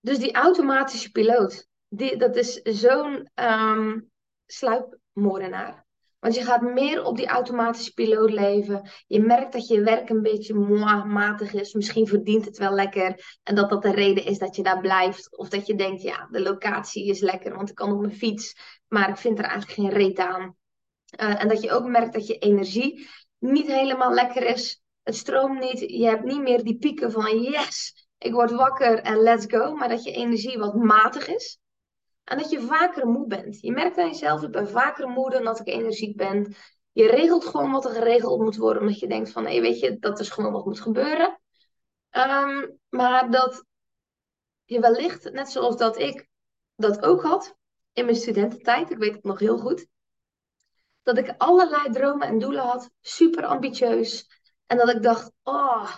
Dus 0.00 0.18
die 0.18 0.34
automatische 0.34 1.10
piloot, 1.10 1.68
die, 1.88 2.16
dat 2.16 2.36
is 2.36 2.54
zo'n 2.62 3.30
um, 3.34 4.10
sluipmoordenaar. 4.46 5.86
Want 6.20 6.34
je 6.34 6.44
gaat 6.44 6.60
meer 6.60 7.04
op 7.04 7.16
die 7.16 7.26
automatische 7.26 7.92
piloot 7.92 8.30
leven. 8.30 8.90
Je 9.06 9.20
merkt 9.20 9.52
dat 9.52 9.66
je 9.66 9.82
werk 9.82 10.08
een 10.08 10.22
beetje 10.22 10.54
matig 11.06 11.52
is. 11.52 11.72
Misschien 11.72 12.06
verdient 12.06 12.44
het 12.44 12.58
wel 12.58 12.72
lekker. 12.72 13.38
En 13.42 13.54
dat 13.54 13.70
dat 13.70 13.82
de 13.82 13.92
reden 13.92 14.24
is 14.24 14.38
dat 14.38 14.56
je 14.56 14.62
daar 14.62 14.80
blijft. 14.80 15.36
Of 15.36 15.48
dat 15.48 15.66
je 15.66 15.74
denkt, 15.74 16.02
ja, 16.02 16.28
de 16.30 16.40
locatie 16.40 17.06
is 17.06 17.20
lekker, 17.20 17.54
want 17.54 17.68
ik 17.68 17.74
kan 17.74 17.92
op 17.92 18.00
mijn 18.00 18.16
fiets. 18.16 18.56
Maar 18.88 19.08
ik 19.08 19.16
vind 19.16 19.38
er 19.38 19.44
eigenlijk 19.44 19.72
geen 19.72 19.90
reet 19.90 20.18
aan. 20.18 20.56
Uh, 21.20 21.42
en 21.42 21.48
dat 21.48 21.62
je 21.62 21.70
ook 21.70 21.86
merkt 21.86 22.12
dat 22.12 22.26
je 22.26 22.38
energie 22.38 23.08
niet 23.38 23.66
helemaal 23.66 24.14
lekker 24.14 24.42
is. 24.46 24.82
Het 25.02 25.16
stroomt 25.16 25.60
niet. 25.60 25.78
Je 25.78 26.06
hebt 26.06 26.24
niet 26.24 26.42
meer 26.42 26.64
die 26.64 26.78
pieken 26.78 27.12
van 27.12 27.40
yes, 27.40 28.08
ik 28.18 28.32
word 28.32 28.50
wakker 28.50 28.98
en 28.98 29.16
let's 29.16 29.44
go. 29.48 29.74
Maar 29.74 29.88
dat 29.88 30.04
je 30.04 30.12
energie 30.12 30.58
wat 30.58 30.74
matig 30.74 31.28
is. 31.28 31.58
En 32.30 32.38
dat 32.38 32.50
je 32.50 32.60
vaker 32.60 33.06
moe 33.06 33.26
bent. 33.26 33.60
Je 33.60 33.72
merkt 33.72 33.98
aan 33.98 34.06
jezelf, 34.06 34.42
ik 34.42 34.50
ben 34.50 34.68
vaker 34.68 35.08
moe 35.08 35.30
dan 35.30 35.44
dat 35.44 35.60
ik 35.60 35.66
energiek 35.66 36.16
ben. 36.16 36.54
Je 36.92 37.06
regelt 37.06 37.44
gewoon 37.44 37.72
wat 37.72 37.84
er 37.84 37.90
geregeld 37.90 38.40
moet 38.40 38.56
worden. 38.56 38.82
Omdat 38.82 38.98
je 38.98 39.06
denkt 39.06 39.30
van, 39.30 39.44
weet 39.44 39.80
je, 39.80 39.98
dat 39.98 40.20
is 40.20 40.30
gewoon 40.30 40.52
wat 40.52 40.64
moet 40.64 40.80
gebeuren. 40.80 41.40
Um, 42.10 42.78
maar 42.88 43.30
dat 43.30 43.64
je 44.64 44.80
wellicht, 44.80 45.32
net 45.32 45.48
zoals 45.48 45.76
dat 45.76 45.98
ik 45.98 46.28
dat 46.76 47.02
ook 47.02 47.22
had 47.22 47.54
in 47.92 48.04
mijn 48.04 48.16
studententijd. 48.16 48.90
Ik 48.90 48.98
weet 48.98 49.14
het 49.14 49.24
nog 49.24 49.38
heel 49.38 49.58
goed. 49.58 49.86
Dat 51.02 51.18
ik 51.18 51.34
allerlei 51.38 51.92
dromen 51.92 52.26
en 52.26 52.38
doelen 52.38 52.62
had. 52.62 52.90
Super 53.00 53.44
ambitieus. 53.44 54.42
En 54.66 54.76
dat 54.76 54.88
ik 54.88 55.02
dacht, 55.02 55.32
oh, 55.42 55.96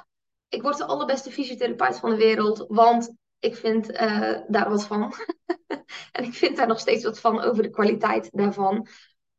ik 0.48 0.62
word 0.62 0.76
de 0.76 0.84
allerbeste 0.84 1.30
fysiotherapeut 1.30 1.98
van 1.98 2.10
de 2.10 2.16
wereld. 2.16 2.64
Want 2.68 3.14
ik 3.42 3.56
vind 3.56 3.90
uh, 3.90 4.38
daar 4.48 4.70
wat 4.70 4.86
van. 4.86 5.12
en 6.12 6.24
ik 6.24 6.34
vind 6.34 6.56
daar 6.56 6.66
nog 6.66 6.80
steeds 6.80 7.04
wat 7.04 7.20
van 7.20 7.40
over 7.40 7.62
de 7.62 7.70
kwaliteit 7.70 8.28
daarvan. 8.32 8.86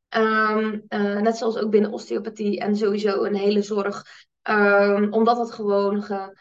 Um, 0.10 0.84
uh, 0.90 1.22
net 1.22 1.38
zoals 1.38 1.58
ook 1.58 1.70
binnen 1.70 1.92
osteopathie 1.92 2.60
en 2.60 2.76
sowieso 2.76 3.24
een 3.24 3.36
hele 3.36 3.62
zorg. 3.62 4.04
Um, 4.50 5.14
omdat 5.14 5.38
het 5.38 5.52
gewoon 5.52 6.04
ge, 6.04 6.38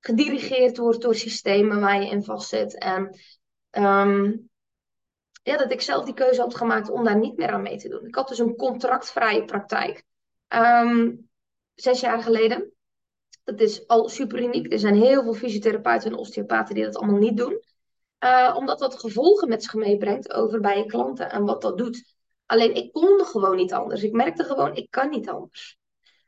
gedirigeerd 0.00 0.76
wordt 0.76 1.02
door 1.02 1.14
systemen 1.14 1.80
waar 1.80 2.02
je 2.02 2.10
in 2.10 2.24
vastzit. 2.24 2.78
En 2.78 3.18
um, 3.70 4.48
ja, 5.42 5.56
dat 5.56 5.72
ik 5.72 5.80
zelf 5.80 6.04
die 6.04 6.14
keuze 6.14 6.40
had 6.40 6.56
gemaakt 6.56 6.90
om 6.90 7.04
daar 7.04 7.18
niet 7.18 7.36
meer 7.36 7.50
aan 7.50 7.62
mee 7.62 7.78
te 7.78 7.88
doen. 7.88 8.06
Ik 8.06 8.14
had 8.14 8.28
dus 8.28 8.38
een 8.38 8.56
contractvrije 8.56 9.44
praktijk. 9.44 10.04
zes 11.74 12.00
jaar 12.00 12.22
geleden. 12.22 12.75
Dat 13.46 13.60
is 13.60 13.86
al 13.86 14.08
super 14.08 14.42
uniek. 14.42 14.72
Er 14.72 14.78
zijn 14.78 14.94
heel 14.94 15.22
veel 15.22 15.34
fysiotherapeuten 15.34 16.10
en 16.10 16.16
osteopaten 16.16 16.74
die 16.74 16.84
dat 16.84 16.96
allemaal 16.96 17.18
niet 17.18 17.36
doen. 17.36 17.62
Uh, 18.24 18.54
omdat 18.56 18.78
dat 18.78 19.00
gevolgen 19.00 19.48
met 19.48 19.62
zich 19.62 19.74
meebrengt 19.74 20.32
over 20.32 20.60
bij 20.60 20.78
je 20.78 20.86
klanten 20.86 21.30
en 21.30 21.44
wat 21.44 21.62
dat 21.62 21.78
doet. 21.78 22.14
Alleen 22.46 22.74
ik 22.74 22.92
kon 22.92 23.24
gewoon 23.24 23.56
niet 23.56 23.72
anders. 23.72 24.02
Ik 24.02 24.12
merkte 24.12 24.44
gewoon, 24.44 24.74
ik 24.74 24.90
kan 24.90 25.10
niet 25.10 25.28
anders. 25.28 25.78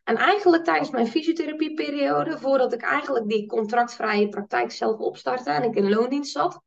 En 0.04 0.16
eigenlijk 0.16 0.64
tijdens 0.64 0.90
mijn 0.90 1.07
fysiotherapieperiode, 1.07 2.38
voordat 2.38 2.72
ik 2.72 2.83
eigenlijk 2.83 3.28
die 3.28 3.46
contractvrije 3.46 4.28
praktijk 4.28 4.70
zelf 4.70 4.98
opstartte 4.98 5.50
en 5.50 5.62
ik 5.62 5.74
in 5.74 5.88
loondienst 5.88 6.33
zat, 6.33 6.61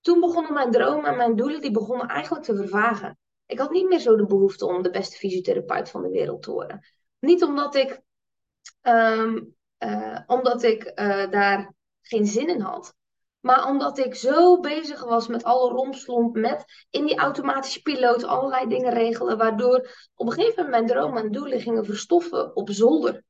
toen 0.00 0.20
begonnen 0.20 0.52
mijn 0.52 0.70
dromen 0.70 1.10
en 1.10 1.16
mijn 1.16 1.36
doelen, 1.36 1.60
die 1.60 1.70
begonnen 1.70 2.08
eigenlijk 2.08 2.44
te 2.44 2.56
vervagen. 2.56 3.18
Ik 3.46 3.58
had 3.58 3.70
niet 3.70 3.88
meer 3.88 3.98
zo 3.98 4.16
de 4.16 4.26
behoefte 4.26 4.66
om 4.66 4.82
de 4.82 4.90
beste 4.90 5.16
fysiotherapeut 5.16 5.90
van 5.90 6.02
de 6.02 6.10
wereld 6.10 6.42
te 6.42 6.50
worden. 6.50 6.86
Niet 7.18 7.42
omdat 7.42 7.74
ik, 7.74 8.00
um, 8.82 9.54
uh, 9.84 10.18
omdat 10.26 10.62
ik 10.62 10.92
uh, 10.94 11.30
daar 11.30 11.74
geen 12.02 12.26
zin 12.26 12.48
in 12.48 12.60
had. 12.60 12.94
Maar 13.40 13.68
omdat 13.68 13.98
ik 13.98 14.14
zo 14.14 14.60
bezig 14.60 15.04
was 15.04 15.28
met 15.28 15.44
alle 15.44 15.70
romslomp, 15.70 16.36
met 16.36 16.64
in 16.90 17.06
die 17.06 17.18
automatische 17.18 17.82
piloot 17.82 18.24
allerlei 18.24 18.68
dingen 18.68 18.92
regelen, 18.92 19.38
waardoor 19.38 19.88
op 20.14 20.26
een 20.26 20.32
gegeven 20.32 20.64
moment 20.64 20.70
mijn 20.70 20.86
dromen 20.86 21.22
en 21.22 21.32
doelen 21.32 21.60
gingen 21.60 21.84
verstoffen 21.84 22.56
op 22.56 22.70
zolder. 22.70 23.22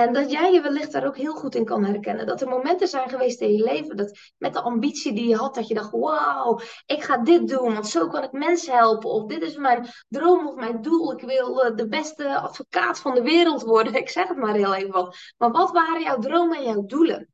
En 0.00 0.12
dat 0.12 0.30
jij 0.30 0.52
je 0.52 0.60
wellicht 0.60 0.92
daar 0.92 1.06
ook 1.06 1.16
heel 1.16 1.34
goed 1.34 1.54
in 1.54 1.64
kan 1.64 1.84
herkennen. 1.84 2.26
Dat 2.26 2.40
er 2.40 2.48
momenten 2.48 2.88
zijn 2.88 3.08
geweest 3.08 3.40
in 3.40 3.52
je 3.52 3.64
leven, 3.64 3.96
dat 3.96 4.18
met 4.38 4.52
de 4.52 4.60
ambitie 4.60 5.12
die 5.12 5.28
je 5.28 5.36
had, 5.36 5.54
dat 5.54 5.68
je 5.68 5.74
dacht, 5.74 5.90
wauw, 5.90 6.60
ik 6.86 7.02
ga 7.02 7.18
dit 7.18 7.48
doen, 7.48 7.72
want 7.72 7.88
zo 7.88 8.08
kan 8.08 8.22
ik 8.22 8.32
mensen 8.32 8.74
helpen. 8.74 9.10
Of 9.10 9.26
dit 9.26 9.42
is 9.42 9.56
mijn 9.56 9.86
droom 10.08 10.48
of 10.48 10.54
mijn 10.54 10.82
doel, 10.82 11.12
ik 11.12 11.20
wil 11.20 11.62
eh, 11.62 11.76
de 11.76 11.88
beste 11.88 12.38
advocaat 12.38 13.00
van 13.00 13.14
de 13.14 13.22
wereld 13.22 13.62
worden. 13.62 13.94
Ik 14.00 14.08
zeg 14.08 14.28
het 14.28 14.36
maar 14.36 14.54
heel 14.54 14.74
even 14.74 14.90
wat. 14.90 15.16
Maar 15.38 15.50
wat 15.50 15.70
waren 15.70 16.02
jouw 16.02 16.18
dromen 16.18 16.56
en 16.56 16.64
jouw 16.64 16.84
doelen? 16.86 17.28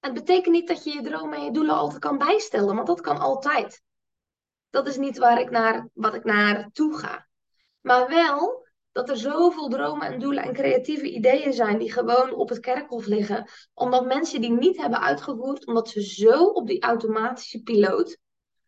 Het 0.00 0.14
betekent 0.14 0.54
niet 0.54 0.68
dat 0.68 0.84
je 0.84 0.92
je 0.92 1.02
dromen 1.02 1.38
en 1.38 1.44
je 1.44 1.52
doelen 1.52 1.74
altijd 1.74 2.00
kan 2.00 2.18
bijstellen, 2.18 2.74
want 2.74 2.86
dat 2.86 3.00
kan 3.00 3.18
altijd. 3.18 3.82
Dat 4.70 4.86
is 4.86 4.96
niet 4.96 5.18
waar 5.18 5.40
ik 5.40 5.50
naar, 5.50 5.88
wat 5.92 6.14
ik 6.14 6.24
naar 6.24 6.70
toe 6.72 6.98
ga. 6.98 7.26
Maar 7.80 8.08
wel 8.08 8.61
dat 8.92 9.08
er 9.08 9.16
zoveel 9.16 9.68
dromen 9.68 10.06
en 10.06 10.18
doelen 10.18 10.42
en 10.42 10.52
creatieve 10.52 11.10
ideeën 11.10 11.52
zijn 11.52 11.78
die 11.78 11.92
gewoon 11.92 12.34
op 12.34 12.48
het 12.48 12.60
kerkhof 12.60 13.06
liggen, 13.06 13.48
omdat 13.74 14.06
mensen 14.06 14.40
die 14.40 14.52
niet 14.52 14.76
hebben 14.76 15.00
uitgevoerd, 15.00 15.66
omdat 15.66 15.88
ze 15.88 16.02
zo 16.02 16.44
op 16.44 16.66
die 16.66 16.82
automatische 16.82 17.62
piloot 17.62 18.18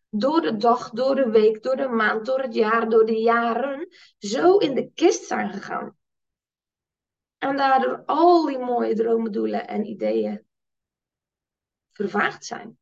door 0.09 0.41
de 0.41 0.57
dag, 0.57 0.89
door 0.89 1.15
de 1.15 1.29
week, 1.29 1.63
door 1.63 1.75
de 1.75 1.87
maand, 1.87 2.25
door 2.25 2.39
het 2.39 2.53
jaar, 2.53 2.89
door 2.89 3.05
de 3.05 3.19
jaren, 3.19 3.87
zo 4.17 4.57
in 4.57 4.75
de 4.75 4.91
kist 4.91 5.25
zijn 5.25 5.53
gegaan. 5.53 5.97
En 7.37 7.57
daardoor 7.57 8.03
al 8.05 8.45
die 8.45 8.57
mooie 8.57 8.95
dromen, 8.95 9.31
doelen 9.31 9.67
en 9.67 9.85
ideeën 9.85 10.45
vervaagd 11.91 12.45
zijn. 12.45 12.77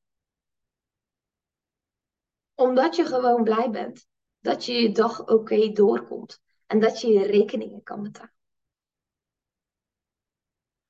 Omdat 2.56 2.96
je 2.96 3.06
gewoon 3.06 3.44
blij 3.44 3.70
bent 3.70 4.08
dat 4.40 4.66
je 4.66 4.74
je 4.74 4.92
dag 4.92 5.28
oké 5.28 5.72
doorkomt 5.72 6.42
en 6.74 6.80
dat 6.80 7.02
je 7.02 7.08
je 7.08 7.26
rekeningen 7.26 7.84
kan 7.84 8.04
betalen. 8.04 8.34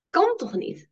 Kan 0.10 0.38
toch 0.38 0.54
niet? 0.54 0.90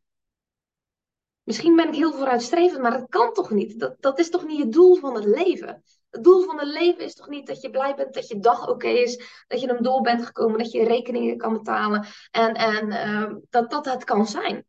Misschien 1.44 1.76
ben 1.76 1.88
ik 1.88 1.96
heel 1.96 2.14
vooruitstrevend, 2.14 2.82
maar 2.82 2.92
dat 2.92 3.10
kan 3.10 3.34
toch 3.34 3.52
niet? 3.52 3.80
Dat, 3.80 4.02
dat 4.02 4.20
is 4.20 4.30
toch 4.30 4.46
niet 4.46 4.60
het 4.60 4.72
doel 4.72 4.96
van 4.96 5.16
het 5.16 5.26
leven? 5.26 5.84
Het 6.10 6.24
doel 6.24 6.44
van 6.44 6.60
het 6.60 6.68
leven 6.68 7.04
is 7.04 7.16
toch 7.16 7.30
niet 7.30 7.48
dat 7.48 7.62
je 7.62 7.70
blij 7.70 7.96
bent 7.96 8.14
dat 8.14 8.28
je 8.28 8.40
dag 8.40 8.68
oké 8.68 8.88
is, 8.88 9.44
dat 9.48 9.62
je 9.62 9.68
hem 9.68 9.84
door 9.84 10.02
bent 10.02 10.26
gekomen, 10.26 10.58
dat 10.58 10.72
je 10.72 10.78
je 10.78 10.88
rekeningen 10.88 11.38
kan 11.38 11.54
betalen 11.54 12.06
en, 12.32 12.54
en 12.54 12.88
uh, 12.88 13.36
dat 13.50 13.72
dat 13.72 13.86
het 13.86 14.04
kan 14.04 14.28
zijn. 14.28 14.66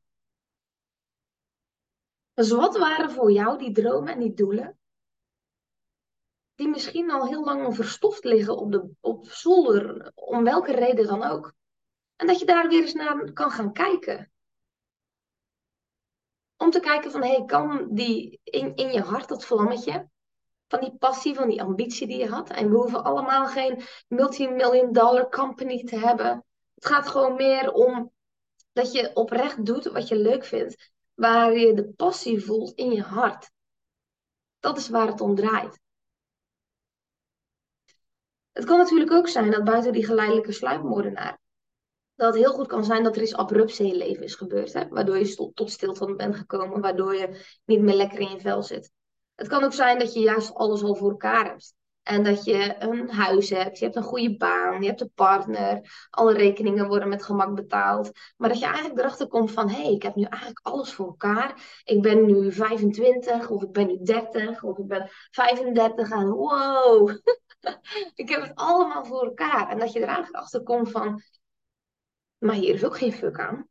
Dus 2.35 2.51
wat 2.51 2.79
waren 2.79 3.11
voor 3.11 3.33
jou 3.33 3.59
die 3.59 3.73
dromen 3.73 4.13
en 4.13 4.21
die 4.21 4.35
doelen? 4.35 4.79
Die 6.55 6.69
misschien 6.69 7.11
al 7.11 7.27
heel 7.27 7.45
lang 7.45 7.75
verstoft 7.75 8.25
liggen 8.25 8.57
op, 8.57 8.73
de, 8.73 8.91
op 9.01 9.27
zolder, 9.29 10.13
om 10.15 10.45
welke 10.45 10.73
reden 10.73 11.07
dan 11.07 11.23
ook. 11.23 11.53
En 12.17 12.27
dat 12.27 12.39
je 12.39 12.47
daar 12.47 12.69
weer 12.69 12.83
eens 12.83 12.93
naar 12.93 13.33
kan 13.33 13.51
gaan 13.51 13.73
kijken. 13.73 14.33
Om 16.57 16.71
te 16.71 16.81
kijken 16.81 17.11
van, 17.11 17.23
hey, 17.23 17.45
kan 17.45 17.89
die 17.91 18.41
in, 18.45 18.75
in 18.75 18.93
je 18.93 19.01
hart, 19.01 19.29
dat 19.29 19.45
vlammetje, 19.45 20.09
van 20.69 20.81
die 20.81 20.97
passie, 20.99 21.35
van 21.35 21.49
die 21.49 21.63
ambitie 21.63 22.07
die 22.07 22.19
je 22.19 22.29
had. 22.29 22.51
En 22.51 22.71
we 22.71 22.77
hoeven 22.77 23.05
allemaal 23.05 23.47
geen 23.47 23.83
multimillion 24.09 24.93
dollar 24.93 25.29
company 25.29 25.85
te 25.85 25.97
hebben. 25.97 26.45
Het 26.75 26.87
gaat 26.87 27.09
gewoon 27.09 27.35
meer 27.35 27.73
om 27.73 28.13
dat 28.73 28.93
je 28.93 29.11
oprecht 29.15 29.67
doet 29.67 29.85
wat 29.85 30.09
je 30.09 30.17
leuk 30.17 30.45
vindt 30.45 30.93
waar 31.15 31.53
je 31.53 31.75
de 31.75 31.93
passie 31.93 32.45
voelt 32.45 32.73
in 32.73 32.93
je 32.93 33.03
hart. 33.03 33.51
Dat 34.59 34.79
is 34.79 34.89
waar 34.89 35.07
het 35.07 35.21
om 35.21 35.35
draait. 35.35 35.81
Het 38.53 38.65
kan 38.65 38.79
natuurlijk 38.79 39.13
ook 39.13 39.29
zijn 39.29 39.51
dat 39.51 39.65
buiten 39.65 39.93
die 39.93 40.07
geleidelijke 40.07 40.53
sluipmoordenaar, 40.53 41.41
dat 42.15 42.35
het 42.35 42.43
heel 42.43 42.53
goed 42.53 42.67
kan 42.67 42.85
zijn 42.85 43.03
dat 43.03 43.17
er 43.17 43.23
iets 43.23 43.35
abrupts 43.35 43.81
in 43.81 43.87
je 43.87 43.97
leven 43.97 44.25
is 44.25 44.35
gebeurd, 44.35 44.73
hè? 44.73 44.89
waardoor 44.89 45.19
je 45.19 45.53
tot, 45.55 45.71
stilstand 45.71 46.17
bent 46.17 46.37
gekomen, 46.37 46.81
waardoor 46.81 47.15
je 47.15 47.59
niet 47.65 47.81
meer 47.81 47.95
lekker 47.95 48.21
in 48.21 48.31
je 48.31 48.41
vel 48.41 48.63
zit. 48.63 48.91
Het 49.35 49.49
kan 49.49 49.65
ook 49.65 49.73
zijn 49.73 49.99
dat 49.99 50.13
je 50.15 50.21
juist 50.21 50.55
alles 50.55 50.83
al 50.83 50.95
voor 50.95 51.11
elkaar 51.11 51.45
hebt. 51.45 51.75
En 52.03 52.25
dat 52.25 52.45
je 52.45 52.77
een 52.79 53.11
huis 53.11 53.51
hebt, 53.51 53.79
je 53.79 53.85
hebt 53.85 53.97
een 53.97 54.03
goede 54.03 54.37
baan, 54.37 54.83
je 54.83 54.89
hebt 54.89 55.01
een 55.01 55.13
partner, 55.15 55.81
alle 56.11 56.33
rekeningen 56.33 56.89
worden 56.89 57.09
met 57.09 57.25
gemak 57.25 57.55
betaald. 57.55 58.11
Maar 58.37 58.49
dat 58.49 58.59
je 58.59 58.65
eigenlijk 58.65 58.99
erachter 58.99 59.27
komt 59.27 59.51
van, 59.51 59.69
hé, 59.69 59.83
hey, 59.83 59.93
ik 59.93 60.03
heb 60.03 60.15
nu 60.15 60.23
eigenlijk 60.23 60.67
alles 60.67 60.93
voor 60.93 61.07
elkaar. 61.07 61.81
Ik 61.85 62.03
ben 62.03 62.27
nu 62.27 62.53
25 62.53 63.49
of 63.49 63.63
ik 63.63 63.73
ben 63.73 63.87
nu 63.87 63.99
30 64.03 64.63
of 64.63 64.79
ik 64.79 64.87
ben 64.87 65.09
35 65.31 66.11
en 66.11 66.31
wow, 66.31 67.09
ik 68.23 68.29
heb 68.29 68.43
het 68.43 68.55
allemaal 68.55 69.05
voor 69.05 69.25
elkaar. 69.25 69.69
En 69.69 69.79
dat 69.79 69.93
je 69.93 70.01
er 70.01 70.07
eigenlijk 70.07 70.37
achter 70.37 70.63
komt 70.63 70.91
van, 70.91 71.23
maar 72.39 72.55
hier 72.55 72.75
is 72.75 72.85
ook 72.85 72.97
geen 72.97 73.13
fuck 73.13 73.39
aan. 73.39 73.69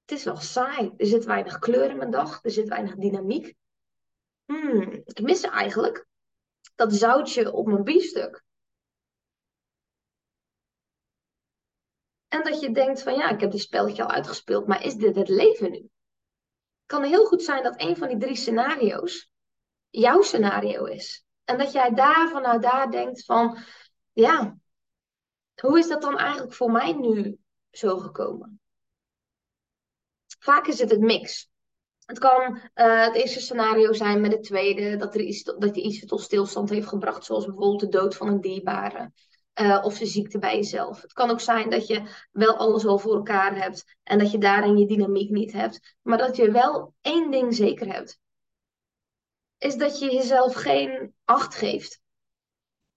Het 0.00 0.18
is 0.18 0.24
wel 0.24 0.36
saai. 0.36 0.92
Er 0.96 1.06
zit 1.06 1.24
weinig 1.24 1.58
kleur 1.58 1.90
in 1.90 1.96
mijn 1.96 2.10
dag, 2.10 2.44
er 2.44 2.50
zit 2.50 2.68
weinig 2.68 2.94
dynamiek. 2.94 3.54
Hmm, 4.44 5.02
ik 5.04 5.20
mis 5.20 5.42
eigenlijk 5.42 6.06
dat 6.74 6.94
zoutje 6.94 7.52
op 7.52 7.66
mijn 7.66 7.84
biefstuk. 7.84 8.44
En 12.28 12.42
dat 12.42 12.60
je 12.60 12.72
denkt 12.72 13.02
van 13.02 13.14
ja, 13.14 13.30
ik 13.30 13.40
heb 13.40 13.50
dit 13.50 13.60
spelletje 13.60 14.02
al 14.02 14.10
uitgespeeld, 14.10 14.66
maar 14.66 14.84
is 14.84 14.94
dit 14.94 15.16
het 15.16 15.28
leven 15.28 15.70
nu? 15.70 15.88
Kan 16.86 17.02
heel 17.02 17.26
goed 17.26 17.42
zijn 17.42 17.62
dat 17.62 17.80
een 17.80 17.96
van 17.96 18.08
die 18.08 18.18
drie 18.18 18.36
scenario's 18.36 19.30
jouw 19.90 20.22
scenario 20.22 20.84
is. 20.84 21.26
En 21.48 21.58
dat 21.58 21.72
jij 21.72 21.90
daar 21.94 22.28
vanuit 22.28 22.62
daar 22.62 22.90
denkt 22.90 23.24
van 23.24 23.58
ja, 24.12 24.58
hoe 25.60 25.78
is 25.78 25.88
dat 25.88 26.02
dan 26.02 26.18
eigenlijk 26.18 26.52
voor 26.52 26.70
mij 26.70 26.92
nu 26.92 27.38
zo 27.70 27.98
gekomen? 27.98 28.60
Vaak 30.38 30.66
is 30.66 30.78
het 30.78 30.90
het 30.90 31.00
mix. 31.00 31.48
Het 32.04 32.18
kan 32.18 32.60
uh, 32.74 33.04
het 33.04 33.14
eerste 33.14 33.40
scenario 33.40 33.92
zijn 33.92 34.20
met 34.20 34.32
het 34.32 34.42
tweede, 34.42 34.96
dat, 34.96 35.14
er 35.14 35.20
iets, 35.20 35.42
dat 35.42 35.74
je 35.74 35.82
iets 35.82 36.06
tot 36.06 36.20
stilstand 36.20 36.70
heeft 36.70 36.88
gebracht, 36.88 37.24
zoals 37.24 37.44
bijvoorbeeld 37.44 37.80
de 37.80 37.88
dood 37.88 38.16
van 38.16 38.28
een 38.28 38.40
dierbare. 38.40 39.12
Uh, 39.60 39.80
of 39.84 39.98
de 39.98 40.06
ziekte 40.06 40.38
bij 40.38 40.56
jezelf. 40.56 41.02
Het 41.02 41.12
kan 41.12 41.30
ook 41.30 41.40
zijn 41.40 41.70
dat 41.70 41.86
je 41.86 42.26
wel 42.30 42.56
alles 42.56 42.86
al 42.86 42.98
voor 42.98 43.14
elkaar 43.14 43.56
hebt 43.56 43.96
en 44.02 44.18
dat 44.18 44.30
je 44.30 44.38
daarin 44.38 44.78
je 44.78 44.86
dynamiek 44.86 45.30
niet 45.30 45.52
hebt, 45.52 45.96
maar 46.02 46.18
dat 46.18 46.36
je 46.36 46.50
wel 46.50 46.94
één 47.00 47.30
ding 47.30 47.54
zeker 47.54 47.92
hebt. 47.92 48.18
Is 49.58 49.76
dat 49.76 49.98
je 49.98 50.14
jezelf 50.14 50.54
geen 50.54 51.14
acht 51.24 51.54
geeft 51.54 52.00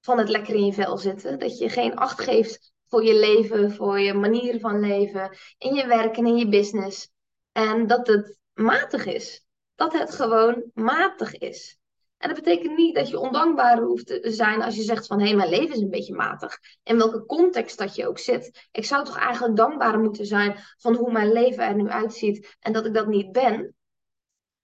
van 0.02 0.17
het 0.17 0.30
lekker 0.30 0.54
in 0.54 0.65
je 0.65 0.74
vel 0.74 0.97
zitten. 0.97 1.39
Dat 1.39 1.58
je 1.58 1.69
geen 1.69 1.95
acht 1.95 2.21
geeft 2.21 2.74
voor 2.88 3.04
je 3.04 3.19
leven, 3.19 3.71
voor 3.71 4.00
je 4.00 4.13
manier 4.13 4.60
van 4.60 4.80
leven, 4.80 5.38
in 5.58 5.74
je 5.74 5.88
werk 5.88 6.17
en 6.17 6.26
in 6.26 6.38
je 6.38 6.50
business. 6.50 7.10
En 7.52 7.88
dat 7.88 8.08
het 8.08 8.38
matig 8.54 9.06
is. 9.06 9.45
Dat 9.76 9.93
het 9.93 10.15
gewoon 10.15 10.71
matig 10.74 11.38
is. 11.38 11.80
En 12.17 12.28
dat 12.30 12.43
betekent 12.43 12.78
niet 12.78 12.95
dat 12.95 13.10
je 13.10 13.19
ondankbaar 13.19 13.78
hoeft 13.78 14.08
te 14.08 14.32
zijn 14.32 14.62
als 14.62 14.76
je 14.76 14.82
zegt 14.82 15.08
van 15.08 15.19
hé, 15.19 15.28
hey, 15.28 15.36
mijn 15.36 15.50
leven 15.50 15.76
is 15.76 15.82
een 15.82 15.89
beetje 15.89 16.15
matig. 16.15 16.58
In 16.84 16.97
welke 16.97 17.26
context 17.26 17.78
dat 17.78 17.95
je 17.95 18.08
ook 18.08 18.19
zit. 18.19 18.67
Ik 18.71 18.86
zou 18.86 19.06
toch 19.06 19.17
eigenlijk 19.17 19.56
dankbaar 19.56 20.00
moeten 20.00 20.26
zijn 20.26 20.58
van 20.78 20.95
hoe 20.95 21.12
mijn 21.12 21.32
leven 21.32 21.63
er 21.63 21.76
nu 21.76 21.89
uitziet 21.89 22.56
en 22.60 22.74
dat 22.74 22.86
ik 22.86 22.93
dat 22.93 23.08
niet 23.08 23.32
ben. 23.32 23.76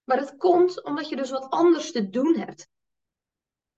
Maar 0.08 0.18
het 0.18 0.38
komt 0.38 0.84
omdat 0.84 1.10
je 1.10 1.16
dus 1.16 1.30
wat 1.30 1.50
anders 1.50 1.92
te 1.92 2.10
doen 2.10 2.36
hebt. 2.38 2.68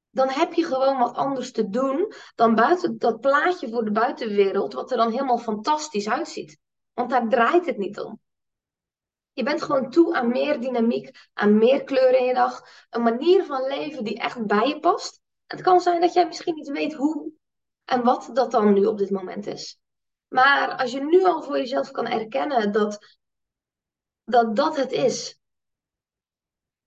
Dan 0.09 0.29
heb 0.29 0.53
je 0.53 0.65
gewoon 0.65 0.97
wat 0.97 1.15
anders 1.15 1.51
te 1.51 1.69
doen 1.69 2.13
dan 2.35 2.55
buiten 2.55 2.97
dat 2.97 3.19
plaatje 3.19 3.69
voor 3.69 3.85
de 3.85 3.91
buitenwereld, 3.91 4.73
wat 4.73 4.91
er 4.91 4.97
dan 4.97 5.11
helemaal 5.11 5.37
fantastisch 5.37 6.09
uitziet. 6.09 6.59
Want 6.93 7.09
daar 7.09 7.29
draait 7.29 7.65
het 7.65 7.77
niet 7.77 7.99
om. 7.99 8.19
Je 9.33 9.43
bent 9.43 9.61
gewoon 9.61 9.89
toe 9.89 10.15
aan 10.15 10.27
meer 10.27 10.59
dynamiek, 10.59 11.29
aan 11.33 11.57
meer 11.57 11.83
kleur 11.83 12.17
in 12.19 12.25
je 12.25 12.33
dag. 12.33 12.61
Een 12.89 13.03
manier 13.03 13.45
van 13.45 13.67
leven 13.67 14.03
die 14.03 14.19
echt 14.19 14.45
bij 14.45 14.67
je 14.67 14.79
past. 14.79 15.21
Het 15.45 15.61
kan 15.61 15.81
zijn 15.81 16.01
dat 16.01 16.13
jij 16.13 16.25
misschien 16.25 16.55
niet 16.55 16.69
weet 16.69 16.93
hoe 16.93 17.31
en 17.85 18.03
wat 18.03 18.29
dat 18.33 18.51
dan 18.51 18.73
nu 18.73 18.85
op 18.85 18.97
dit 18.97 19.09
moment 19.09 19.47
is. 19.47 19.79
Maar 20.27 20.77
als 20.77 20.91
je 20.91 21.03
nu 21.03 21.23
al 21.23 21.43
voor 21.43 21.57
jezelf 21.57 21.91
kan 21.91 22.07
erkennen 22.07 22.71
dat 22.71 23.17
dat, 24.25 24.55
dat 24.55 24.75
het 24.75 24.91
is. 24.91 25.38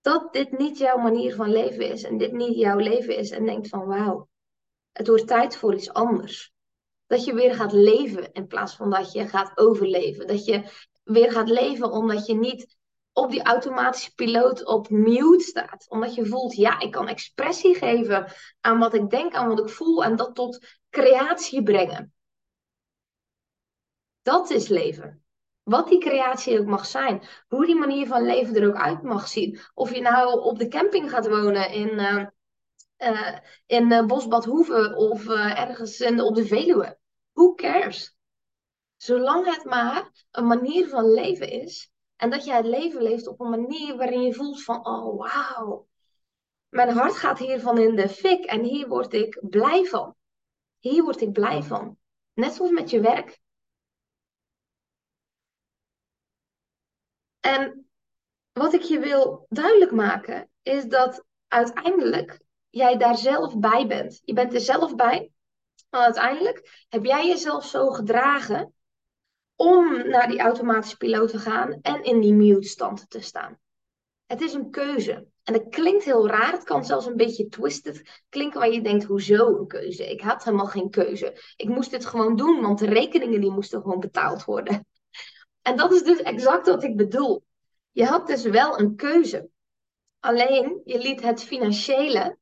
Dat 0.03 0.33
dit 0.33 0.59
niet 0.59 0.79
jouw 0.79 0.99
manier 0.99 1.35
van 1.35 1.51
leven 1.51 1.91
is 1.91 2.03
en 2.03 2.19
dit 2.19 2.33
niet 2.33 2.57
jouw 2.57 2.79
leven 2.79 3.17
is. 3.17 3.31
En 3.31 3.45
denkt 3.45 3.69
van 3.69 3.87
wauw, 3.87 4.29
het 4.93 5.07
wordt 5.07 5.27
tijd 5.27 5.57
voor 5.57 5.75
iets 5.75 5.93
anders. 5.93 6.53
Dat 7.07 7.25
je 7.25 7.35
weer 7.35 7.55
gaat 7.55 7.73
leven 7.73 8.33
in 8.33 8.47
plaats 8.47 8.77
van 8.77 8.91
dat 8.91 9.13
je 9.13 9.29
gaat 9.29 9.59
overleven. 9.59 10.27
Dat 10.27 10.45
je 10.45 10.65
weer 11.05 11.33
gaat 11.33 11.49
leven 11.49 11.91
omdat 11.91 12.27
je 12.27 12.35
niet 12.35 12.77
op 13.13 13.31
die 13.31 13.43
automatische 13.43 14.15
piloot 14.15 14.65
op 14.65 14.91
mute 14.91 15.45
staat. 15.45 15.87
Omdat 15.89 16.15
je 16.15 16.27
voelt, 16.27 16.55
ja, 16.55 16.81
ik 16.81 16.91
kan 16.91 17.09
expressie 17.09 17.75
geven 17.75 18.33
aan 18.61 18.79
wat 18.79 18.95
ik 18.95 19.11
denk, 19.11 19.35
aan 19.35 19.49
wat 19.49 19.61
ik 19.61 19.69
voel 19.69 20.05
en 20.05 20.17
dat 20.17 20.35
tot 20.35 20.81
creatie 20.91 21.63
brengen. 21.63 22.15
Dat 24.23 24.51
is 24.51 24.69
leven. 24.69 25.22
Wat 25.63 25.89
die 25.89 26.01
creatie 26.01 26.61
ook 26.61 26.67
mag 26.67 26.87
zijn. 26.87 27.23
Hoe 27.49 27.67
die 27.67 27.75
manier 27.75 28.07
van 28.07 28.23
leven 28.23 28.55
er 28.55 28.69
ook 28.69 28.77
uit 28.77 29.03
mag 29.03 29.29
zien. 29.29 29.59
Of 29.75 29.95
je 29.95 30.01
nou 30.01 30.41
op 30.41 30.59
de 30.59 30.69
camping 30.69 31.11
gaat 31.11 31.29
wonen 31.29 31.71
in, 31.71 31.89
uh, 31.89 32.27
uh, 32.99 33.39
in 33.67 33.93
uh, 33.93 34.07
Bosbad 34.07 34.45
Hoeven 34.45 34.97
of 34.97 35.29
ergens 35.29 36.01
in, 36.01 36.21
op 36.21 36.35
de 36.35 36.47
Veluwe. 36.47 36.99
Who 37.33 37.55
cares? 37.55 38.17
Zolang 38.97 39.55
het 39.55 39.65
maar 39.65 40.27
een 40.31 40.47
manier 40.47 40.89
van 40.89 41.13
leven 41.13 41.51
is. 41.51 41.93
En 42.17 42.31
dat 42.31 42.45
jij 42.45 42.57
het 42.57 42.67
leven 42.67 43.03
leeft 43.03 43.27
op 43.27 43.41
een 43.41 43.51
manier 43.51 43.97
waarin 43.97 44.23
je 44.23 44.35
voelt 44.35 44.63
van, 44.63 44.87
oh 44.87 45.19
wauw. 45.19 45.87
Mijn 46.69 46.89
hart 46.89 47.17
gaat 47.17 47.39
hiervan 47.39 47.79
in 47.79 47.97
de 47.97 48.09
fik 48.09 48.45
en 48.45 48.63
hier 48.63 48.89
word 48.89 49.13
ik 49.13 49.41
blij 49.41 49.85
van. 49.85 50.15
Hier 50.79 51.03
word 51.03 51.21
ik 51.21 51.33
blij 51.33 51.63
van. 51.63 51.99
Net 52.35 52.53
zoals 52.53 52.71
met 52.71 52.91
je 52.91 53.01
werk. 53.01 53.41
En 57.43 57.87
wat 58.53 58.73
ik 58.73 58.83
je 58.83 58.99
wil 58.99 59.47
duidelijk 59.49 59.91
maken, 59.91 60.51
is 60.63 60.85
dat 60.85 61.25
uiteindelijk 61.49 62.41
jij 62.71 62.97
daar 62.97 63.17
zelf 63.17 63.59
bij 63.59 63.87
bent. 63.87 64.21
Je 64.25 64.33
bent 64.33 64.55
er 64.55 64.61
zelf 64.61 64.95
bij. 64.95 65.31
Maar 65.91 66.01
uiteindelijk 66.01 66.87
heb 66.89 67.05
jij 67.05 67.27
jezelf 67.27 67.67
zo 67.67 67.91
gedragen 67.91 68.75
om 69.57 70.09
naar 70.09 70.29
die 70.29 70.41
automatische 70.41 70.97
piloot 70.97 71.31
te 71.31 71.39
gaan 71.39 71.79
en 71.83 72.03
in 72.03 72.21
die 72.21 72.33
mute 72.33 72.69
stand 72.69 73.11
te 73.11 73.21
staan. 73.21 73.59
Het 74.27 74.41
is 74.41 74.53
een 74.53 74.71
keuze. 74.71 75.27
En 75.43 75.53
dat 75.53 75.69
klinkt 75.69 76.05
heel 76.05 76.29
raar. 76.29 76.53
Het 76.53 76.65
kan 76.65 76.85
zelfs 76.85 77.07
een 77.07 77.17
beetje 77.17 77.49
twisted 77.49 78.23
klinken 78.29 78.61
waar 78.61 78.71
je 78.71 78.83
denkt, 78.83 79.05
hoezo 79.05 79.59
een 79.59 79.67
keuze? 79.67 80.11
Ik 80.11 80.21
had 80.21 80.45
helemaal 80.45 80.67
geen 80.67 80.91
keuze. 80.91 81.55
Ik 81.57 81.69
moest 81.69 81.91
dit 81.91 82.07
gewoon 82.07 82.37
doen, 82.37 82.61
want 82.61 82.79
de 82.79 82.87
rekeningen 82.87 83.41
die 83.41 83.51
moesten 83.51 83.81
gewoon 83.81 84.01
betaald 84.01 84.45
worden. 84.45 84.87
En 85.63 85.77
dat 85.77 85.93
is 85.93 86.03
dus 86.03 86.19
exact 86.19 86.67
wat 86.67 86.83
ik 86.83 86.97
bedoel. 86.97 87.45
Je 87.91 88.05
had 88.05 88.27
dus 88.27 88.43
wel 88.43 88.79
een 88.79 88.97
keuze. 88.97 89.51
Alleen, 90.21 90.81
je 90.85 90.99
liet 90.99 91.23
het 91.23 91.43
financiële, 91.43 92.39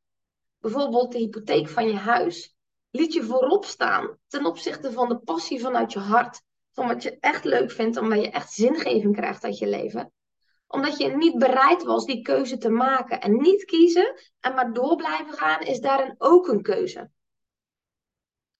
bijvoorbeeld 0.59 1.12
de 1.12 1.18
hypotheek 1.18 1.68
van 1.68 1.87
je 1.87 1.96
huis, 1.96 2.54
liet 2.90 3.12
je 3.12 3.22
voorop 3.22 3.64
staan 3.64 4.18
ten 4.26 4.46
opzichte 4.46 4.92
van 4.92 5.09
de 5.09 5.18
passie 5.18 5.61
vanuit 5.61 5.92
je 5.92 5.98
hart 5.98 6.42
van 6.72 6.87
wat 6.87 7.02
je 7.02 7.18
echt 7.20 7.44
leuk 7.44 7.70
vindt, 7.70 7.96
omdat 7.96 8.20
je 8.20 8.30
echt 8.30 8.52
zingeving 8.52 9.16
krijgt 9.16 9.44
uit 9.44 9.59
je 9.59 9.66
leven. 9.66 10.12
Omdat 10.66 10.98
je 10.98 11.16
niet 11.16 11.38
bereid 11.38 11.83
was 11.83 12.04
die 12.04 12.22
keuze 12.22 12.59
te 12.59 12.70
maken. 12.70 13.20
En 13.20 13.37
niet 13.37 13.64
kiezen 13.64 14.14
en 14.40 14.54
maar 14.54 14.72
door 14.72 14.96
blijven 14.96 15.33
gaan 15.33 15.61
is 15.61 15.80
daarin 15.80 16.14
ook 16.18 16.48
een 16.48 16.62
keuze. 16.62 17.11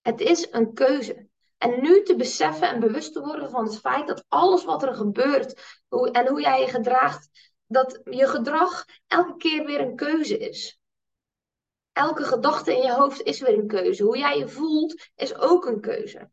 Het 0.01 0.21
is 0.21 0.51
een 0.51 0.73
keuze. 0.73 1.29
En 1.61 1.81
nu 1.81 2.03
te 2.03 2.15
beseffen 2.15 2.69
en 2.69 2.79
bewust 2.79 3.13
te 3.13 3.19
worden 3.19 3.49
van 3.49 3.63
het 3.63 3.79
feit 3.79 4.07
dat 4.07 4.25
alles 4.27 4.63
wat 4.63 4.83
er 4.83 4.95
gebeurt 4.95 5.81
hoe, 5.87 6.11
en 6.11 6.27
hoe 6.27 6.41
jij 6.41 6.59
je 6.59 6.67
gedraagt, 6.67 7.29
dat 7.67 8.01
je 8.03 8.27
gedrag 8.27 8.85
elke 9.07 9.35
keer 9.37 9.65
weer 9.65 9.79
een 9.79 9.95
keuze 9.95 10.37
is. 10.37 10.79
Elke 11.91 12.23
gedachte 12.23 12.75
in 12.75 12.81
je 12.81 12.93
hoofd 12.93 13.21
is 13.21 13.39
weer 13.39 13.53
een 13.53 13.67
keuze. 13.67 14.03
Hoe 14.03 14.17
jij 14.17 14.37
je 14.37 14.47
voelt 14.47 15.09
is 15.15 15.35
ook 15.35 15.65
een 15.65 15.81
keuze. 15.81 16.29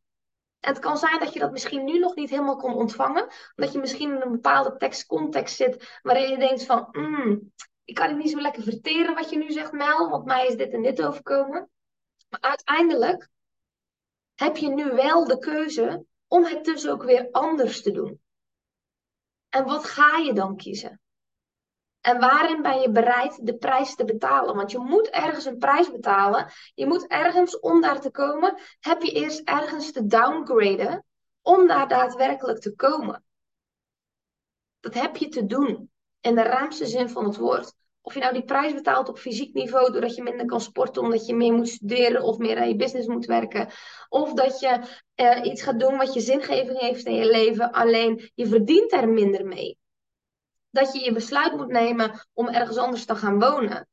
Het 0.60 0.78
kan 0.78 0.98
zijn 0.98 1.18
dat 1.18 1.32
je 1.32 1.38
dat 1.38 1.52
misschien 1.52 1.84
nu 1.84 1.98
nog 1.98 2.14
niet 2.14 2.30
helemaal 2.30 2.56
kon 2.56 2.74
ontvangen. 2.74 3.28
Omdat 3.56 3.72
je 3.72 3.78
misschien 3.78 4.14
in 4.14 4.20
een 4.20 4.32
bepaalde 4.32 4.76
tekstcontext 4.76 5.56
zit 5.56 5.98
waarin 6.02 6.30
je 6.30 6.38
denkt 6.38 6.64
van... 6.64 6.88
Mm, 6.92 7.52
ik 7.84 7.94
kan 7.94 8.08
het 8.08 8.16
niet 8.16 8.30
zo 8.30 8.40
lekker 8.40 8.62
verteren 8.62 9.14
wat 9.14 9.30
je 9.30 9.36
nu 9.36 9.52
zegt, 9.52 9.72
Mel. 9.72 10.10
Want 10.10 10.24
mij 10.24 10.46
is 10.46 10.56
dit 10.56 10.72
en 10.72 10.82
dit 10.82 11.02
overkomen. 11.02 11.70
Maar 12.28 12.40
uiteindelijk 12.40 13.28
heb 14.38 14.56
je 14.56 14.68
nu 14.68 14.90
wel 14.90 15.24
de 15.24 15.38
keuze 15.38 16.04
om 16.26 16.44
het 16.44 16.64
dus 16.64 16.88
ook 16.88 17.02
weer 17.02 17.28
anders 17.30 17.82
te 17.82 17.90
doen. 17.90 18.20
En 19.48 19.64
wat 19.64 19.84
ga 19.84 20.16
je 20.16 20.32
dan 20.32 20.56
kiezen? 20.56 21.00
En 22.00 22.20
waarin 22.20 22.62
ben 22.62 22.80
je 22.80 22.90
bereid 22.90 23.46
de 23.46 23.56
prijs 23.56 23.94
te 23.94 24.04
betalen? 24.04 24.56
Want 24.56 24.70
je 24.70 24.78
moet 24.78 25.08
ergens 25.08 25.44
een 25.44 25.58
prijs 25.58 25.90
betalen. 25.90 26.50
Je 26.74 26.86
moet 26.86 27.06
ergens, 27.06 27.60
om 27.60 27.80
daar 27.80 28.00
te 28.00 28.10
komen, 28.10 28.60
heb 28.80 29.02
je 29.02 29.10
eerst 29.10 29.40
ergens 29.40 29.92
te 29.92 30.06
downgraden 30.06 31.04
om 31.42 31.66
daar 31.66 31.88
daadwerkelijk 31.88 32.60
te 32.60 32.74
komen. 32.74 33.24
Dat 34.80 34.94
heb 34.94 35.16
je 35.16 35.28
te 35.28 35.46
doen, 35.46 35.90
in 36.20 36.34
de 36.34 36.42
ruimste 36.42 36.86
zin 36.86 37.08
van 37.08 37.24
het 37.24 37.36
woord. 37.36 37.74
Of 38.00 38.14
je 38.14 38.20
nou 38.20 38.32
die 38.32 38.44
prijs 38.44 38.74
betaalt 38.74 39.08
op 39.08 39.18
fysiek 39.18 39.54
niveau, 39.54 39.92
doordat 39.92 40.14
je 40.14 40.22
minder 40.22 40.46
kan 40.46 40.60
sporten, 40.60 41.02
omdat 41.02 41.26
je 41.26 41.34
meer 41.34 41.52
moet 41.52 41.68
studeren 41.68 42.22
of 42.22 42.38
meer 42.38 42.58
aan 42.58 42.68
je 42.68 42.76
business 42.76 43.06
moet 43.06 43.26
werken. 43.26 43.68
Of 44.08 44.32
dat 44.32 44.60
je 44.60 44.80
uh, 45.16 45.44
iets 45.44 45.62
gaat 45.62 45.80
doen 45.80 45.96
wat 45.96 46.14
je 46.14 46.20
zingeving 46.20 46.78
heeft 46.78 47.06
in 47.06 47.14
je 47.14 47.30
leven, 47.30 47.72
alleen 47.72 48.30
je 48.34 48.46
verdient 48.46 48.92
er 48.92 49.08
minder 49.08 49.46
mee 49.46 49.78
dat 50.70 50.92
je 50.92 51.04
je 51.04 51.12
besluit 51.12 51.56
moet 51.56 51.68
nemen 51.68 52.26
om 52.32 52.48
ergens 52.48 52.76
anders 52.76 53.04
te 53.04 53.14
gaan 53.14 53.38
wonen, 53.38 53.88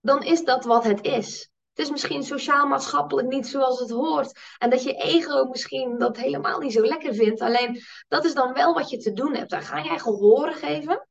dan 0.00 0.22
is 0.22 0.44
dat 0.44 0.64
wat 0.64 0.84
het 0.84 1.04
is. 1.04 1.50
Het 1.74 1.84
is 1.84 1.90
misschien 1.90 2.22
sociaal-maatschappelijk 2.22 3.28
niet 3.28 3.46
zoals 3.46 3.80
het 3.80 3.90
hoort. 3.90 4.40
En 4.58 4.70
dat 4.70 4.82
je 4.82 4.92
ego 4.92 5.44
misschien 5.44 5.98
dat 5.98 6.16
helemaal 6.16 6.58
niet 6.58 6.72
zo 6.72 6.80
lekker 6.80 7.14
vindt. 7.14 7.40
Alleen 7.40 7.82
dat 8.08 8.24
is 8.24 8.34
dan 8.34 8.52
wel 8.52 8.74
wat 8.74 8.90
je 8.90 8.96
te 8.96 9.12
doen 9.12 9.34
hebt. 9.34 9.50
Daar 9.50 9.62
ga 9.62 9.82
jij 9.82 9.98
gehoren 9.98 10.54
geven. 10.54 11.08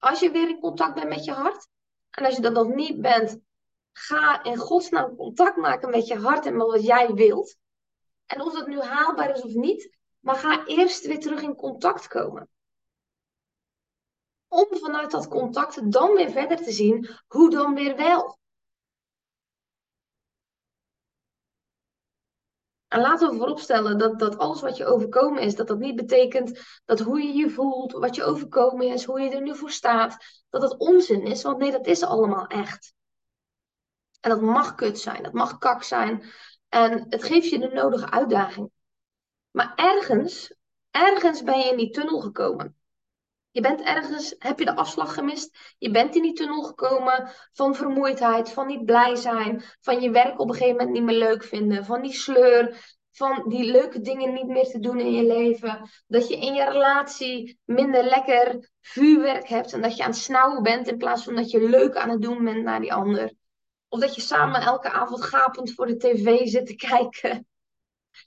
Als 0.00 0.20
je 0.20 0.30
weer 0.30 0.48
in 0.48 0.60
contact 0.60 0.94
bent 0.94 1.08
met 1.08 1.24
je 1.24 1.32
hart. 1.32 1.68
En 2.10 2.24
als 2.24 2.36
je 2.36 2.42
dat 2.42 2.52
nog 2.52 2.68
niet 2.68 3.00
bent, 3.00 3.40
ga 3.92 4.44
in 4.44 4.56
godsnaam 4.56 5.16
contact 5.16 5.56
maken 5.56 5.90
met 5.90 6.06
je 6.06 6.18
hart 6.18 6.46
en 6.46 6.56
met 6.56 6.66
wat 6.66 6.84
jij 6.84 7.14
wilt. 7.14 7.56
En 8.26 8.40
of 8.40 8.52
dat 8.52 8.66
nu 8.66 8.80
haalbaar 8.80 9.30
is 9.30 9.42
of 9.42 9.52
niet, 9.52 9.96
maar 10.20 10.34
ga 10.34 10.66
eerst 10.66 11.06
weer 11.06 11.20
terug 11.20 11.42
in 11.42 11.54
contact 11.54 12.06
komen. 12.06 12.48
Om 14.48 14.66
vanuit 14.70 15.10
dat 15.10 15.28
contact 15.28 15.92
dan 15.92 16.14
weer 16.14 16.30
verder 16.30 16.56
te 16.56 16.72
zien, 16.72 17.08
hoe 17.26 17.50
dan 17.50 17.74
weer 17.74 17.96
wel. 17.96 18.39
En 22.90 23.00
laten 23.00 23.30
we 23.30 23.36
vooropstellen 23.36 23.98
dat, 23.98 24.18
dat 24.18 24.38
alles 24.38 24.60
wat 24.60 24.76
je 24.76 24.86
overkomen 24.86 25.42
is, 25.42 25.54
dat 25.54 25.68
dat 25.68 25.78
niet 25.78 25.96
betekent 25.96 26.60
dat 26.84 27.00
hoe 27.00 27.22
je 27.22 27.32
je 27.32 27.50
voelt, 27.50 27.92
wat 27.92 28.14
je 28.14 28.24
overkomen 28.24 28.86
is, 28.86 29.04
hoe 29.04 29.20
je 29.20 29.30
er 29.30 29.42
nu 29.42 29.56
voor 29.56 29.70
staat, 29.70 30.16
dat 30.48 30.60
dat 30.60 30.76
onzin 30.76 31.22
is. 31.22 31.42
Want 31.42 31.58
nee, 31.58 31.70
dat 31.70 31.86
is 31.86 32.02
allemaal 32.02 32.46
echt. 32.46 32.94
En 34.20 34.30
dat 34.30 34.40
mag 34.40 34.74
kut 34.74 34.98
zijn, 34.98 35.22
dat 35.22 35.32
mag 35.32 35.58
kak 35.58 35.82
zijn. 35.82 36.24
En 36.68 37.06
het 37.08 37.24
geeft 37.24 37.48
je 37.48 37.58
de 37.58 37.68
nodige 37.68 38.10
uitdaging. 38.10 38.70
Maar 39.50 39.72
ergens, 39.76 40.54
ergens 40.90 41.42
ben 41.42 41.58
je 41.58 41.70
in 41.70 41.76
die 41.76 41.90
tunnel 41.90 42.20
gekomen. 42.20 42.79
Je 43.52 43.60
bent 43.60 43.80
ergens, 43.80 44.34
heb 44.38 44.58
je 44.58 44.64
de 44.64 44.76
afslag 44.76 45.14
gemist? 45.14 45.74
Je 45.78 45.90
bent 45.90 46.14
in 46.14 46.22
die 46.22 46.32
tunnel 46.32 46.62
gekomen 46.62 47.30
van 47.52 47.74
vermoeidheid, 47.74 48.52
van 48.52 48.66
niet 48.66 48.84
blij 48.84 49.16
zijn, 49.16 49.62
van 49.80 50.00
je 50.00 50.10
werk 50.10 50.40
op 50.40 50.48
een 50.48 50.54
gegeven 50.54 50.76
moment 50.76 50.90
niet 50.90 51.02
meer 51.02 51.18
leuk 51.18 51.44
vinden, 51.44 51.84
van 51.84 52.02
die 52.02 52.12
sleur, 52.12 52.76
van 53.12 53.48
die 53.48 53.70
leuke 53.70 54.00
dingen 54.00 54.32
niet 54.32 54.46
meer 54.46 54.64
te 54.64 54.78
doen 54.78 55.00
in 55.00 55.12
je 55.12 55.26
leven. 55.26 55.90
Dat 56.06 56.28
je 56.28 56.36
in 56.36 56.54
je 56.54 56.64
relatie 56.64 57.58
minder 57.64 58.04
lekker 58.04 58.70
vuurwerk 58.80 59.48
hebt 59.48 59.72
en 59.72 59.82
dat 59.82 59.96
je 59.96 60.02
aan 60.02 60.10
het 60.10 60.18
snauwen 60.18 60.62
bent 60.62 60.88
in 60.88 60.96
plaats 60.96 61.24
van 61.24 61.34
dat 61.34 61.50
je 61.50 61.68
leuk 61.68 61.96
aan 61.96 62.10
het 62.10 62.22
doen 62.22 62.44
bent 62.44 62.62
naar 62.62 62.80
die 62.80 62.92
ander. 62.92 63.34
Of 63.88 64.00
dat 64.00 64.14
je 64.14 64.20
samen 64.20 64.60
elke 64.60 64.90
avond 64.90 65.22
gapend 65.22 65.74
voor 65.74 65.86
de 65.86 65.96
tv 65.96 66.46
zit 66.46 66.66
te 66.66 66.74
kijken. 66.88 67.46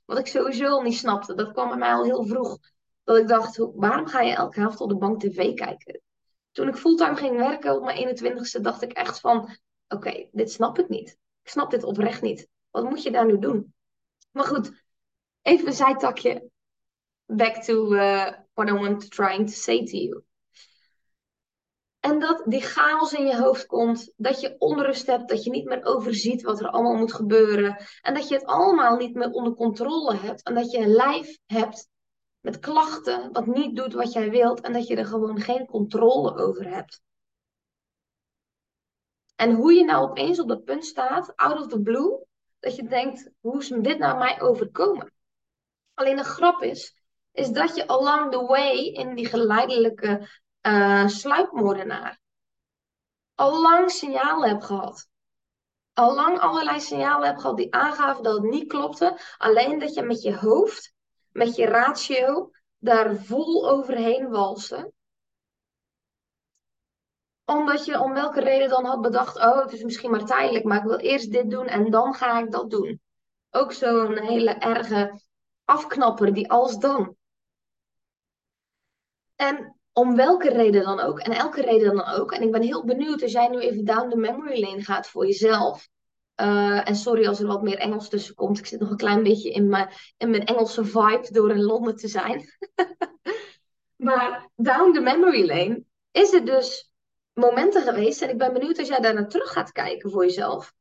Wat 0.05 0.19
ik 0.19 0.27
sowieso 0.27 0.65
al 0.65 0.81
niet 0.81 0.97
snapte. 0.97 1.33
Dat 1.33 1.51
kwam 1.51 1.67
bij 1.67 1.77
mij 1.77 1.93
al 1.93 2.03
heel 2.03 2.25
vroeg. 2.25 2.57
Dat 3.03 3.17
ik 3.17 3.27
dacht, 3.27 3.57
waarom 3.57 4.07
ga 4.07 4.21
je 4.21 4.33
elke 4.33 4.59
avond 4.59 4.81
op 4.81 4.89
de 4.89 4.97
bank 4.97 5.19
tv 5.19 5.53
kijken? 5.53 6.01
Toen 6.51 6.67
ik 6.67 6.75
fulltime 6.75 7.15
ging 7.15 7.37
werken 7.37 7.75
op 7.75 7.83
mijn 7.83 8.17
21ste, 8.17 8.61
dacht 8.61 8.81
ik 8.81 8.91
echt 8.91 9.19
van... 9.19 9.57
Oké, 9.87 10.27
dit 10.31 10.51
snap 10.51 10.79
ik 10.79 10.89
niet. 10.89 11.17
Ik 11.43 11.49
snap 11.49 11.71
dit 11.71 11.83
oprecht 11.83 12.21
niet. 12.21 12.47
Wat 12.69 12.89
moet 12.89 13.03
je 13.03 13.11
daar 13.11 13.25
nu 13.25 13.39
doen? 13.39 13.73
Maar 14.31 14.45
goed, 14.45 14.83
even 15.41 15.67
een 15.67 15.73
zijtakje. 15.73 16.49
Back 17.25 17.63
to 17.63 17.93
uh, 17.93 18.31
what 18.53 18.69
I 18.69 18.73
want 18.73 19.11
trying 19.11 19.47
to 19.47 19.53
say 19.53 19.85
to 19.85 19.97
you. 19.97 20.23
En 21.99 22.19
dat 22.19 22.43
die 22.45 22.61
chaos 22.61 23.13
in 23.13 23.25
je 23.25 23.37
hoofd 23.37 23.65
komt, 23.65 24.13
dat 24.15 24.41
je 24.41 24.55
onrust 24.57 25.07
hebt, 25.07 25.29
dat 25.29 25.43
je 25.43 25.49
niet 25.49 25.65
meer 25.65 25.83
overziet 25.83 26.41
wat 26.41 26.59
er 26.59 26.69
allemaal 26.69 26.95
moet 26.95 27.13
gebeuren. 27.13 27.77
En 28.01 28.13
dat 28.13 28.27
je 28.27 28.35
het 28.35 28.45
allemaal 28.45 28.95
niet 28.95 29.15
meer 29.15 29.29
onder 29.29 29.53
controle 29.53 30.15
hebt. 30.15 30.43
En 30.43 30.53
dat 30.53 30.71
je 30.71 30.77
een 30.77 30.91
lijf 30.91 31.37
hebt 31.45 31.89
met 32.43 32.59
klachten, 32.59 33.31
wat 33.31 33.45
niet 33.45 33.75
doet 33.75 33.93
wat 33.93 34.13
jij 34.13 34.29
wilt. 34.29 34.61
En 34.61 34.73
dat 34.73 34.87
je 34.87 34.95
er 34.95 35.05
gewoon 35.05 35.39
geen 35.39 35.65
controle 35.65 36.35
over 36.37 36.67
hebt. 36.67 37.01
En 39.35 39.53
hoe 39.53 39.73
je 39.73 39.83
nou 39.83 40.09
opeens 40.09 40.39
op 40.39 40.47
dat 40.47 40.63
punt 40.63 40.85
staat, 40.85 41.35
out 41.35 41.59
of 41.59 41.67
the 41.67 41.81
blue, 41.81 42.25
dat 42.59 42.75
je 42.75 42.87
denkt, 42.87 43.31
hoe 43.39 43.59
is 43.59 43.67
dit 43.67 43.97
nou 43.97 44.17
mij 44.17 44.41
overkomen? 44.41 45.13
Alleen 45.93 46.15
de 46.15 46.23
grap 46.23 46.61
is, 46.61 46.95
is 47.31 47.49
dat 47.49 47.75
je 47.75 47.87
along 47.87 48.31
the 48.31 48.45
way 48.45 48.77
in 48.77 49.15
die 49.15 49.25
geleidelijke 49.25 50.29
uh, 50.61 51.07
sluipmoordenaar 51.07 52.21
al 53.35 53.61
lang 53.61 53.91
signalen 53.91 54.49
heb 54.49 54.61
gehad. 54.61 55.07
Al 55.93 56.13
lang 56.13 56.39
allerlei 56.39 56.79
signalen 56.79 57.27
heb 57.27 57.37
gehad 57.37 57.57
die 57.57 57.73
aangaven 57.73 58.23
dat 58.23 58.33
het 58.33 58.51
niet 58.51 58.67
klopte. 58.67 59.19
Alleen 59.37 59.79
dat 59.79 59.93
je 59.93 60.03
met 60.03 60.21
je 60.21 60.37
hoofd, 60.37 60.92
met 61.33 61.55
je 61.55 61.65
ratio, 61.65 62.51
daar 62.77 63.15
vol 63.15 63.69
overheen 63.69 64.29
walste. 64.29 64.91
Omdat 67.45 67.85
je 67.85 67.99
om 67.99 68.13
welke 68.13 68.39
reden 68.39 68.69
dan 68.69 68.85
had 68.85 69.01
bedacht, 69.01 69.37
oh 69.37 69.61
het 69.61 69.71
is 69.71 69.83
misschien 69.83 70.11
maar 70.11 70.25
tijdelijk, 70.25 70.65
maar 70.65 70.77
ik 70.77 70.83
wil 70.83 70.97
eerst 70.97 71.31
dit 71.31 71.49
doen 71.49 71.67
en 71.67 71.91
dan 71.91 72.13
ga 72.13 72.39
ik 72.39 72.51
dat 72.51 72.69
doen. 72.69 73.01
Ook 73.49 73.71
zo'n 73.71 74.17
hele 74.17 74.51
erge 74.51 75.21
afknapper, 75.65 76.33
die 76.33 76.51
als 76.51 76.79
dan. 76.79 77.15
En 79.35 79.79
om 79.91 80.15
welke 80.15 80.49
reden 80.49 80.83
dan 80.83 80.99
ook. 80.99 81.19
En 81.19 81.31
elke 81.31 81.61
reden 81.61 81.95
dan 81.95 82.05
ook. 82.05 82.31
En 82.31 82.41
ik 82.41 82.51
ben 82.51 82.61
heel 82.61 82.85
benieuwd 82.85 83.21
als 83.21 83.31
jij 83.31 83.47
nu 83.47 83.59
even 83.59 83.85
down 83.85 84.09
the 84.09 84.17
memory 84.17 84.61
lane 84.61 84.83
gaat 84.83 85.07
voor 85.07 85.25
jezelf. 85.25 85.89
Uh, 86.35 86.89
en 86.89 86.95
sorry 86.95 87.27
als 87.27 87.39
er 87.39 87.47
wat 87.47 87.61
meer 87.61 87.77
Engels 87.77 88.09
tussen 88.09 88.35
komt. 88.35 88.59
Ik 88.59 88.65
zit 88.65 88.79
nog 88.79 88.89
een 88.89 88.97
klein 88.97 89.23
beetje 89.23 89.51
in 89.51 89.69
mijn, 89.69 89.89
in 90.17 90.29
mijn 90.29 90.45
Engelse 90.45 90.85
vibe 90.85 91.27
door 91.31 91.49
in 91.49 91.63
Londen 91.63 91.95
te 91.95 92.07
zijn. 92.07 92.45
maar 94.07 94.49
down 94.55 94.93
the 94.93 95.01
memory 95.01 95.45
lane 95.45 95.83
is 96.11 96.33
er 96.33 96.45
dus 96.45 96.93
momenten 97.33 97.81
geweest. 97.81 98.21
En 98.21 98.29
ik 98.29 98.37
ben 98.37 98.53
benieuwd 98.53 98.79
als 98.79 98.87
jij 98.87 98.99
daar 98.99 99.13
naar 99.13 99.29
terug 99.29 99.51
gaat 99.51 99.71
kijken 99.71 100.11
voor 100.11 100.25
jezelf. 100.25 100.73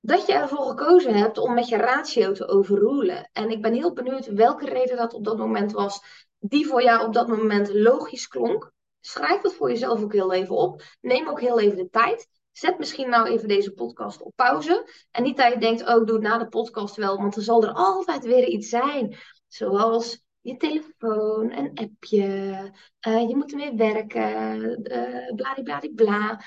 Dat 0.00 0.26
je 0.26 0.32
ervoor 0.32 0.66
gekozen 0.66 1.14
hebt 1.14 1.38
om 1.38 1.54
met 1.54 1.68
je 1.68 1.76
ratio 1.76 2.32
te 2.32 2.48
overrulen. 2.48 3.28
En 3.32 3.50
ik 3.50 3.62
ben 3.62 3.72
heel 3.72 3.92
benieuwd 3.92 4.26
welke 4.26 4.66
reden 4.66 4.96
dat 4.96 5.14
op 5.14 5.24
dat 5.24 5.38
moment 5.38 5.72
was 5.72 6.00
die 6.38 6.66
voor 6.66 6.82
jou 6.82 7.06
op 7.06 7.12
dat 7.12 7.28
moment 7.28 7.74
logisch 7.74 8.28
klonk. 8.28 8.72
Schrijf 9.00 9.42
het 9.42 9.52
voor 9.52 9.68
jezelf 9.68 10.02
ook 10.02 10.12
heel 10.12 10.32
even 10.32 10.56
op. 10.56 10.82
Neem 11.00 11.28
ook 11.28 11.40
heel 11.40 11.60
even 11.60 11.76
de 11.76 11.88
tijd. 11.90 12.28
Zet 12.52 12.78
misschien 12.78 13.08
nou 13.08 13.28
even 13.28 13.48
deze 13.48 13.72
podcast 13.72 14.22
op 14.22 14.32
pauze. 14.36 14.88
En 15.10 15.22
niet 15.22 15.36
dat 15.36 15.52
je 15.52 15.58
denkt, 15.58 15.88
oh, 15.88 16.00
ik 16.00 16.06
doe 16.06 16.16
het 16.16 16.24
na 16.24 16.38
de 16.38 16.48
podcast 16.48 16.96
wel. 16.96 17.16
Want 17.16 17.36
er 17.36 17.42
zal 17.42 17.62
er 17.62 17.72
altijd 17.72 18.24
weer 18.24 18.46
iets 18.46 18.68
zijn. 18.68 19.16
Zoals 19.48 20.24
je 20.40 20.56
telefoon, 20.56 21.52
een 21.52 21.70
appje. 21.74 22.26
Uh, 23.08 23.28
je 23.28 23.36
moet 23.36 23.50
ermee 23.50 23.74
werken. 23.74 24.62
Uh, 24.92 25.34
bladibladibla. 25.34 26.40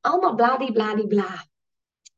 Allemaal 0.00 0.34
bladibladibla. 0.34 1.48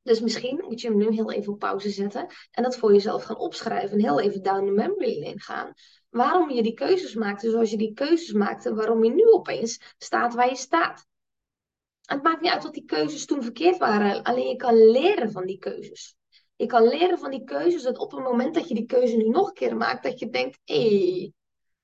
Dus 0.02 0.20
misschien 0.20 0.64
moet 0.68 0.80
je 0.80 0.88
hem 0.88 0.96
nu 0.96 1.10
heel 1.10 1.32
even 1.32 1.52
op 1.52 1.58
pauze 1.58 1.90
zetten. 1.90 2.26
En 2.50 2.62
dat 2.62 2.76
voor 2.76 2.92
jezelf 2.92 3.22
gaan 3.24 3.38
opschrijven. 3.38 3.90
En 3.90 4.04
heel 4.04 4.20
even 4.20 4.42
down 4.42 4.64
the 4.64 4.70
memory 4.70 5.22
lane 5.22 5.40
gaan 5.40 5.72
waarom 6.12 6.50
je 6.50 6.62
die 6.62 6.74
keuzes 6.74 7.14
maakte 7.14 7.50
zoals 7.50 7.70
je 7.70 7.76
die 7.76 7.92
keuzes 7.92 8.32
maakte, 8.32 8.74
waarom 8.74 9.04
je 9.04 9.10
nu 9.10 9.24
opeens 9.24 9.94
staat 9.98 10.34
waar 10.34 10.48
je 10.48 10.56
staat. 10.56 11.06
Het 12.04 12.22
maakt 12.22 12.40
niet 12.40 12.50
uit 12.50 12.62
wat 12.62 12.74
die 12.74 12.84
keuzes 12.84 13.26
toen 13.26 13.42
verkeerd 13.42 13.78
waren, 13.78 14.22
alleen 14.22 14.48
je 14.48 14.56
kan 14.56 14.90
leren 14.90 15.32
van 15.32 15.46
die 15.46 15.58
keuzes. 15.58 16.16
Je 16.56 16.66
kan 16.66 16.88
leren 16.88 17.18
van 17.18 17.30
die 17.30 17.44
keuzes 17.44 17.82
dat 17.82 17.98
op 17.98 18.10
het 18.10 18.22
moment 18.22 18.54
dat 18.54 18.68
je 18.68 18.74
die 18.74 18.86
keuze 18.86 19.16
nu 19.16 19.28
nog 19.28 19.48
een 19.48 19.54
keer 19.54 19.76
maakt, 19.76 20.02
dat 20.02 20.18
je 20.18 20.30
denkt, 20.30 20.58
hé, 20.64 20.88
hey, 20.88 21.32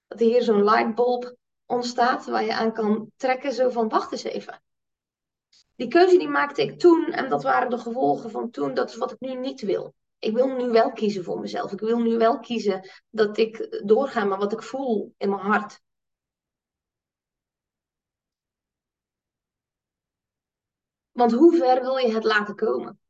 dat 0.07 0.19
hier 0.19 0.43
zo'n 0.43 0.65
lightbulb 0.65 1.37
ontstaat 1.67 2.27
waar 2.27 2.45
je 2.45 2.55
aan 2.55 2.73
kan 2.73 3.11
trekken, 3.17 3.53
zo 3.53 3.69
van, 3.69 3.89
wacht 3.89 4.13
eens 4.13 4.23
even. 4.23 4.63
Die 5.77 5.89
keuze 5.89 6.19
die 6.19 6.29
maakte 6.29 6.63
ik 6.63 6.79
toen 6.79 7.05
en 7.05 7.29
dat 7.29 7.43
waren 7.43 7.71
de 7.71 7.79
gevolgen 7.79 8.31
van 8.31 8.51
toen, 8.51 8.75
dat 8.75 8.91
is 8.91 8.97
wat 8.97 9.13
ik 9.13 9.21
nu 9.21 9.35
niet 9.35 9.61
wil 9.61 9.95
ik 10.19 10.35
wil 10.35 10.47
nu 10.47 10.71
wel 10.71 10.93
kiezen 10.93 11.25
voor 11.25 11.41
mezelf. 11.41 11.73
Ik 11.73 11.81
wil 11.81 11.99
nu 11.99 12.17
wel 12.17 12.39
kiezen 12.39 12.91
dat 13.11 13.39
ik 13.39 13.83
doorga 13.85 14.25
met 14.25 14.39
wat 14.39 14.53
ik 14.53 14.63
voel 14.63 15.15
in 15.19 15.29
mijn 15.29 15.41
hart. 15.41 15.81
Want 21.19 21.33
hoe 21.33 21.57
ver 21.57 21.81
wil 21.81 21.97
je 21.97 22.15
het 22.15 22.25
laten 22.25 22.55
komen? 22.55 23.01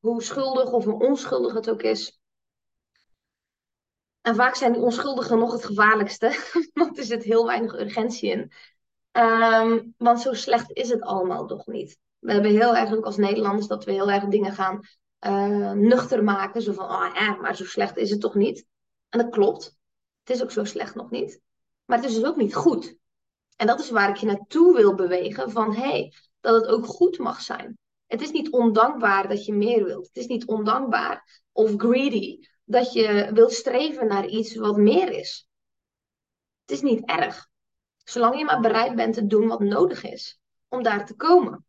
Hoe 0.00 0.22
schuldig 0.22 0.72
of 0.72 0.86
onschuldig 0.86 1.54
het 1.54 1.70
ook 1.70 1.82
is. 1.82 2.20
En 4.20 4.34
vaak 4.34 4.54
zijn 4.54 4.72
die 4.72 4.82
onschuldigen 4.82 5.38
nog 5.38 5.52
het 5.52 5.64
gevaarlijkste, 5.64 6.36
want 6.72 6.98
er 6.98 7.04
zit 7.04 7.22
heel 7.22 7.46
weinig 7.46 7.74
urgentie 7.74 8.30
in. 8.30 8.52
Ehm, 9.10 9.82
want 9.96 10.20
zo 10.20 10.32
slecht 10.32 10.70
is 10.70 10.88
het 10.88 11.02
allemaal 11.02 11.46
toch 11.46 11.66
niet. 11.66 11.98
We 12.18 12.32
hebben 12.32 12.50
heel 12.50 12.76
erg 12.76 12.94
ook 12.94 13.04
als 13.04 13.16
Nederlanders 13.16 13.66
dat 13.66 13.84
we 13.84 13.92
heel 13.92 14.10
erg 14.10 14.24
dingen 14.24 14.52
gaan 14.52 14.80
uh, 15.20 15.72
nuchter 15.72 16.24
maken. 16.24 16.62
Zo 16.62 16.72
van, 16.72 16.84
oh 16.84 17.10
ja, 17.14 17.34
maar 17.34 17.56
zo 17.56 17.64
slecht 17.64 17.96
is 17.96 18.10
het 18.10 18.20
toch 18.20 18.34
niet? 18.34 18.66
En 19.08 19.18
dat 19.18 19.30
klopt. 19.30 19.76
Het 20.24 20.36
is 20.36 20.42
ook 20.42 20.50
zo 20.50 20.64
slecht 20.64 20.94
nog 20.94 21.10
niet. 21.10 21.40
Maar 21.84 21.98
het 21.98 22.06
is 22.06 22.14
dus 22.14 22.24
ook 22.24 22.36
niet 22.36 22.54
goed. 22.54 22.96
En 23.56 23.66
dat 23.66 23.80
is 23.80 23.90
waar 23.90 24.08
ik 24.08 24.16
je 24.16 24.26
naartoe 24.26 24.74
wil 24.74 24.94
bewegen. 24.94 25.50
Van, 25.50 25.74
hé, 25.74 25.88
hey, 25.88 26.12
dat 26.42 26.54
het 26.54 26.66
ook 26.66 26.86
goed 26.86 27.18
mag 27.18 27.40
zijn. 27.40 27.78
Het 28.06 28.20
is 28.20 28.30
niet 28.30 28.50
ondankbaar 28.50 29.28
dat 29.28 29.44
je 29.44 29.52
meer 29.52 29.84
wilt. 29.84 30.06
Het 30.06 30.16
is 30.16 30.26
niet 30.26 30.46
ondankbaar 30.46 31.42
of 31.52 31.72
greedy 31.76 32.38
dat 32.64 32.92
je 32.92 33.30
wilt 33.32 33.52
streven 33.52 34.06
naar 34.06 34.26
iets 34.26 34.56
wat 34.56 34.76
meer 34.76 35.10
is. 35.10 35.48
Het 36.60 36.70
is 36.70 36.82
niet 36.82 37.04
erg. 37.04 37.48
Zolang 38.04 38.38
je 38.38 38.44
maar 38.44 38.60
bereid 38.60 38.96
bent 38.96 39.14
te 39.14 39.26
doen 39.26 39.48
wat 39.48 39.60
nodig 39.60 40.04
is 40.04 40.40
om 40.68 40.82
daar 40.82 41.06
te 41.06 41.14
komen. 41.14 41.66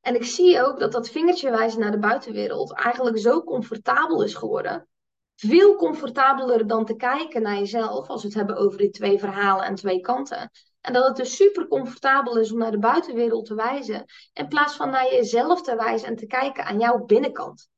En 0.00 0.14
ik 0.14 0.24
zie 0.24 0.62
ook 0.62 0.78
dat 0.78 0.92
dat 0.92 1.10
vingertje 1.10 1.50
wijzen 1.50 1.80
naar 1.80 1.90
de 1.90 1.98
buitenwereld 1.98 2.72
eigenlijk 2.72 3.18
zo 3.18 3.42
comfortabel 3.42 4.22
is 4.22 4.34
geworden. 4.34 4.88
Veel 5.34 5.76
comfortabeler 5.76 6.66
dan 6.66 6.84
te 6.84 6.96
kijken 6.96 7.42
naar 7.42 7.58
jezelf 7.58 8.08
als 8.08 8.22
we 8.22 8.28
het 8.28 8.36
hebben 8.36 8.56
over 8.56 8.78
die 8.78 8.90
twee 8.90 9.18
verhalen 9.18 9.64
en 9.64 9.74
twee 9.74 10.00
kanten. 10.00 10.50
En 10.82 10.92
dat 10.92 11.06
het 11.06 11.16
dus 11.16 11.36
super 11.36 11.68
comfortabel 11.68 12.36
is 12.36 12.52
om 12.52 12.58
naar 12.58 12.70
de 12.70 12.78
buitenwereld 12.78 13.46
te 13.46 13.54
wijzen, 13.54 14.04
in 14.32 14.48
plaats 14.48 14.76
van 14.76 14.90
naar 14.90 15.12
jezelf 15.12 15.62
te 15.62 15.76
wijzen 15.76 16.08
en 16.08 16.16
te 16.16 16.26
kijken 16.26 16.64
aan 16.64 16.78
jouw 16.78 17.04
binnenkant. 17.04 17.70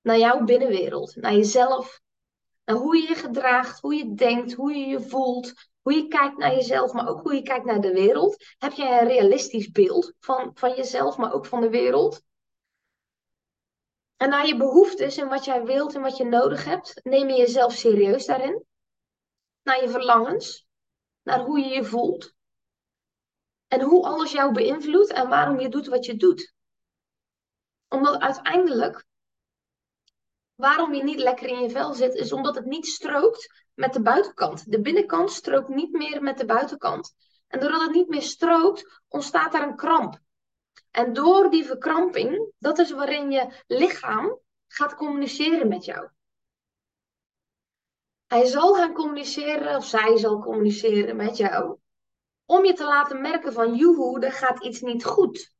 naar 0.00 0.18
jouw 0.18 0.44
binnenwereld, 0.44 1.16
naar 1.16 1.32
jezelf, 1.32 2.00
naar 2.64 2.76
hoe 2.76 2.96
je 2.96 3.08
je 3.08 3.14
gedraagt, 3.14 3.80
hoe 3.80 3.94
je 3.94 4.14
denkt, 4.14 4.52
hoe 4.52 4.74
je 4.74 4.86
je 4.86 5.00
voelt, 5.00 5.52
hoe 5.82 5.92
je 5.92 6.08
kijkt 6.08 6.36
naar 6.36 6.54
jezelf, 6.54 6.92
maar 6.92 7.08
ook 7.08 7.22
hoe 7.22 7.34
je 7.34 7.42
kijkt 7.42 7.64
naar 7.64 7.80
de 7.80 7.92
wereld. 7.92 8.44
Heb 8.58 8.72
jij 8.72 9.00
een 9.00 9.08
realistisch 9.08 9.70
beeld 9.70 10.12
van, 10.20 10.50
van 10.54 10.74
jezelf, 10.74 11.16
maar 11.16 11.32
ook 11.32 11.46
van 11.46 11.60
de 11.60 11.70
wereld? 11.70 12.22
En 14.16 14.28
naar 14.28 14.46
je 14.46 14.56
behoeftes 14.56 15.16
en 15.16 15.28
wat 15.28 15.44
jij 15.44 15.64
wilt 15.64 15.94
en 15.94 16.02
wat 16.02 16.16
je 16.16 16.24
nodig 16.24 16.64
hebt, 16.64 17.00
neem 17.02 17.28
je 17.28 17.36
jezelf 17.36 17.72
serieus 17.72 18.26
daarin. 18.26 18.64
Naar 19.62 19.82
je 19.82 19.88
verlangens, 19.88 20.63
naar 21.24 21.40
hoe 21.40 21.58
je 21.58 21.68
je 21.68 21.84
voelt. 21.84 22.34
En 23.68 23.80
hoe 23.80 24.04
alles 24.04 24.32
jou 24.32 24.52
beïnvloedt 24.52 25.12
en 25.12 25.28
waarom 25.28 25.60
je 25.60 25.68
doet 25.68 25.86
wat 25.86 26.04
je 26.04 26.16
doet. 26.16 26.54
Omdat 27.88 28.20
uiteindelijk, 28.20 29.06
waarom 30.54 30.94
je 30.94 31.02
niet 31.02 31.18
lekker 31.18 31.48
in 31.48 31.60
je 31.60 31.70
vel 31.70 31.94
zit, 31.94 32.14
is 32.14 32.32
omdat 32.32 32.54
het 32.54 32.64
niet 32.64 32.86
strookt 32.86 33.66
met 33.74 33.92
de 33.92 34.02
buitenkant. 34.02 34.70
De 34.70 34.80
binnenkant 34.80 35.30
strookt 35.30 35.68
niet 35.68 35.92
meer 35.92 36.22
met 36.22 36.38
de 36.38 36.44
buitenkant. 36.44 37.14
En 37.46 37.60
doordat 37.60 37.80
het 37.80 37.94
niet 37.94 38.08
meer 38.08 38.22
strookt, 38.22 39.02
ontstaat 39.08 39.54
er 39.54 39.62
een 39.62 39.76
kramp. 39.76 40.18
En 40.90 41.12
door 41.12 41.50
die 41.50 41.64
verkramping, 41.64 42.52
dat 42.58 42.78
is 42.78 42.90
waarin 42.90 43.30
je 43.30 43.62
lichaam 43.66 44.38
gaat 44.66 44.94
communiceren 44.94 45.68
met 45.68 45.84
jou. 45.84 46.08
Hij 48.34 48.46
zal 48.46 48.74
gaan 48.74 48.92
communiceren, 48.92 49.76
of 49.76 49.86
zij 49.86 50.16
zal 50.16 50.40
communiceren 50.40 51.16
met 51.16 51.36
jou, 51.36 51.78
om 52.44 52.64
je 52.64 52.72
te 52.72 52.84
laten 52.84 53.20
merken 53.20 53.52
van, 53.52 53.74
joehoe, 53.74 54.20
er 54.20 54.32
gaat 54.32 54.64
iets 54.64 54.80
niet 54.80 55.04
goed. 55.04 55.54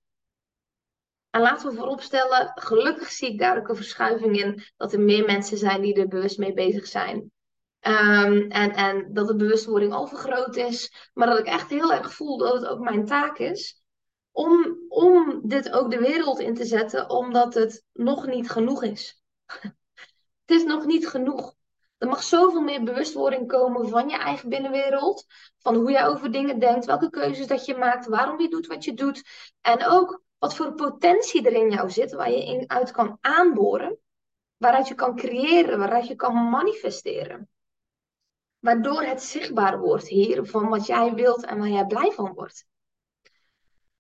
En 1.31 1.41
laten 1.41 1.69
we 1.69 1.77
vooropstellen, 1.77 2.53
gelukkig 2.55 3.11
zie 3.11 3.33
ik 3.33 3.39
daar 3.39 3.59
ook 3.59 3.69
een 3.69 3.77
verschuiving 3.77 4.41
in, 4.41 4.63
dat 4.77 4.93
er 4.93 5.01
meer 5.01 5.25
mensen 5.25 5.59
zijn 5.59 5.81
die 5.81 5.95
er 5.95 6.09
bewust 6.09 6.39
mee 6.39 6.53
bezig 6.53 6.87
zijn. 6.87 7.33
Ehm, 7.81 8.51
en, 8.51 8.73
en 8.73 9.13
dat 9.13 9.27
de 9.27 9.37
bewustwording 9.37 9.93
al 9.93 10.07
vergroot 10.07 10.57
is, 10.57 11.11
maar 11.13 11.29
dat 11.29 11.39
ik 11.39 11.47
echt 11.47 11.71
heel 11.71 11.93
erg 11.93 12.15
voel 12.15 12.39
dat 12.39 12.53
het 12.55 12.67
ook 12.67 12.81
mijn 12.81 13.07
taak 13.07 13.39
is 13.39 13.83
om, 14.31 14.77
om 14.89 15.41
dit 15.45 15.71
ook 15.71 15.91
de 15.91 15.99
wereld 15.99 16.41
in 16.41 16.55
te 16.55 16.65
zetten, 16.65 17.11
omdat 17.11 17.55
het 17.55 17.85
nog 17.93 18.27
niet 18.27 18.51
genoeg 18.51 18.83
is. 18.83 19.23
het 20.45 20.57
is 20.57 20.65
nog 20.65 20.85
niet 20.85 21.09
genoeg. 21.09 21.55
Er 21.99 22.09
mag 22.09 22.23
zoveel 22.23 22.61
meer 22.61 22.83
bewustwording 22.83 23.49
komen 23.49 23.89
van 23.89 24.09
je 24.09 24.17
eigen 24.17 24.49
binnenwereld, 24.49 25.27
van 25.59 25.75
hoe 25.75 25.91
jij 25.91 26.07
over 26.07 26.33
dingen 26.33 26.59
denkt, 26.59 26.85
welke 26.85 27.11
keuzes 27.11 27.47
dat 27.47 27.65
je 27.65 27.75
maakt, 27.75 28.07
waarom 28.07 28.41
je 28.41 28.49
doet 28.49 28.67
wat 28.67 28.85
je 28.85 28.95
doet 28.95 29.23
en 29.61 29.87
ook 29.87 30.23
wat 30.39 30.55
voor 30.55 30.75
potentie 30.75 31.47
er 31.47 31.53
in 31.53 31.71
jou 31.71 31.91
zit, 31.91 32.13
waar 32.13 32.31
je 32.31 32.45
in 32.45 32.71
uit 32.71 32.91
kan 32.91 33.19
aanboren, 33.21 33.99
waaruit 34.57 34.89
je 34.89 34.95
kan 34.95 35.17
creëren, 35.17 35.79
waaruit 35.79 36.07
je 36.07 36.15
kan 36.15 36.49
manifesteren. 36.51 37.49
Waardoor 38.59 39.03
het 39.03 39.23
zichtbaar 39.23 39.79
wordt 39.79 40.09
hier 40.09 40.47
van 40.47 40.69
wat 40.69 40.87
jij 40.87 41.15
wilt 41.15 41.45
en 41.45 41.59
waar 41.59 41.69
jij 41.69 41.87
blij 41.87 42.11
van 42.11 42.33
wordt. 42.33 42.67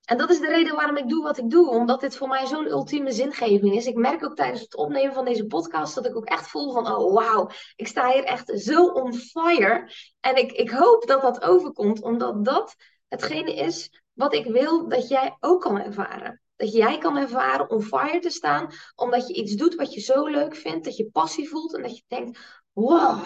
En 0.05 0.19
dat 0.19 0.31
is 0.31 0.41
de 0.41 0.49
reden 0.49 0.75
waarom 0.75 0.97
ik 0.97 1.09
doe 1.09 1.23
wat 1.23 1.39
ik 1.39 1.51
doe, 1.51 1.71
omdat 1.71 2.01
dit 2.01 2.17
voor 2.17 2.29
mij 2.29 2.47
zo'n 2.47 2.67
ultieme 2.67 3.13
zingeving 3.13 3.75
is. 3.75 3.87
Ik 3.87 3.97
merk 3.97 4.25
ook 4.25 4.37
tijdens 4.37 4.61
het 4.61 4.77
opnemen 4.77 5.15
van 5.15 5.25
deze 5.25 5.47
podcast 5.47 5.95
dat 5.95 6.07
ik 6.07 6.17
ook 6.17 6.25
echt 6.25 6.49
voel 6.49 6.73
van, 6.73 6.87
oh 6.87 7.15
wauw, 7.15 7.51
ik 7.77 7.87
sta 7.87 8.13
hier 8.13 8.25
echt 8.25 8.61
zo 8.61 8.87
on 8.87 9.15
fire. 9.15 9.91
En 10.21 10.37
ik, 10.37 10.53
ik 10.53 10.71
hoop 10.71 11.07
dat 11.07 11.23
dat 11.23 11.43
overkomt, 11.43 12.03
omdat 12.03 12.45
dat 12.45 12.75
hetgene 13.09 13.55
is 13.55 14.03
wat 14.13 14.35
ik 14.35 14.47
wil 14.47 14.89
dat 14.89 15.09
jij 15.09 15.37
ook 15.41 15.61
kan 15.61 15.81
ervaren. 15.81 16.41
Dat 16.57 16.73
jij 16.73 16.99
kan 16.99 17.17
ervaren 17.17 17.71
on 17.71 17.83
fire 17.83 18.19
te 18.19 18.31
staan, 18.31 18.71
omdat 18.95 19.29
je 19.29 19.35
iets 19.35 19.55
doet 19.55 19.75
wat 19.75 19.95
je 19.95 20.01
zo 20.01 20.27
leuk 20.27 20.57
vindt, 20.57 20.85
dat 20.85 20.97
je 20.97 21.11
passie 21.11 21.49
voelt 21.49 21.75
en 21.75 21.83
dat 21.83 21.97
je 21.97 22.03
denkt, 22.07 22.39
wow, 22.73 23.25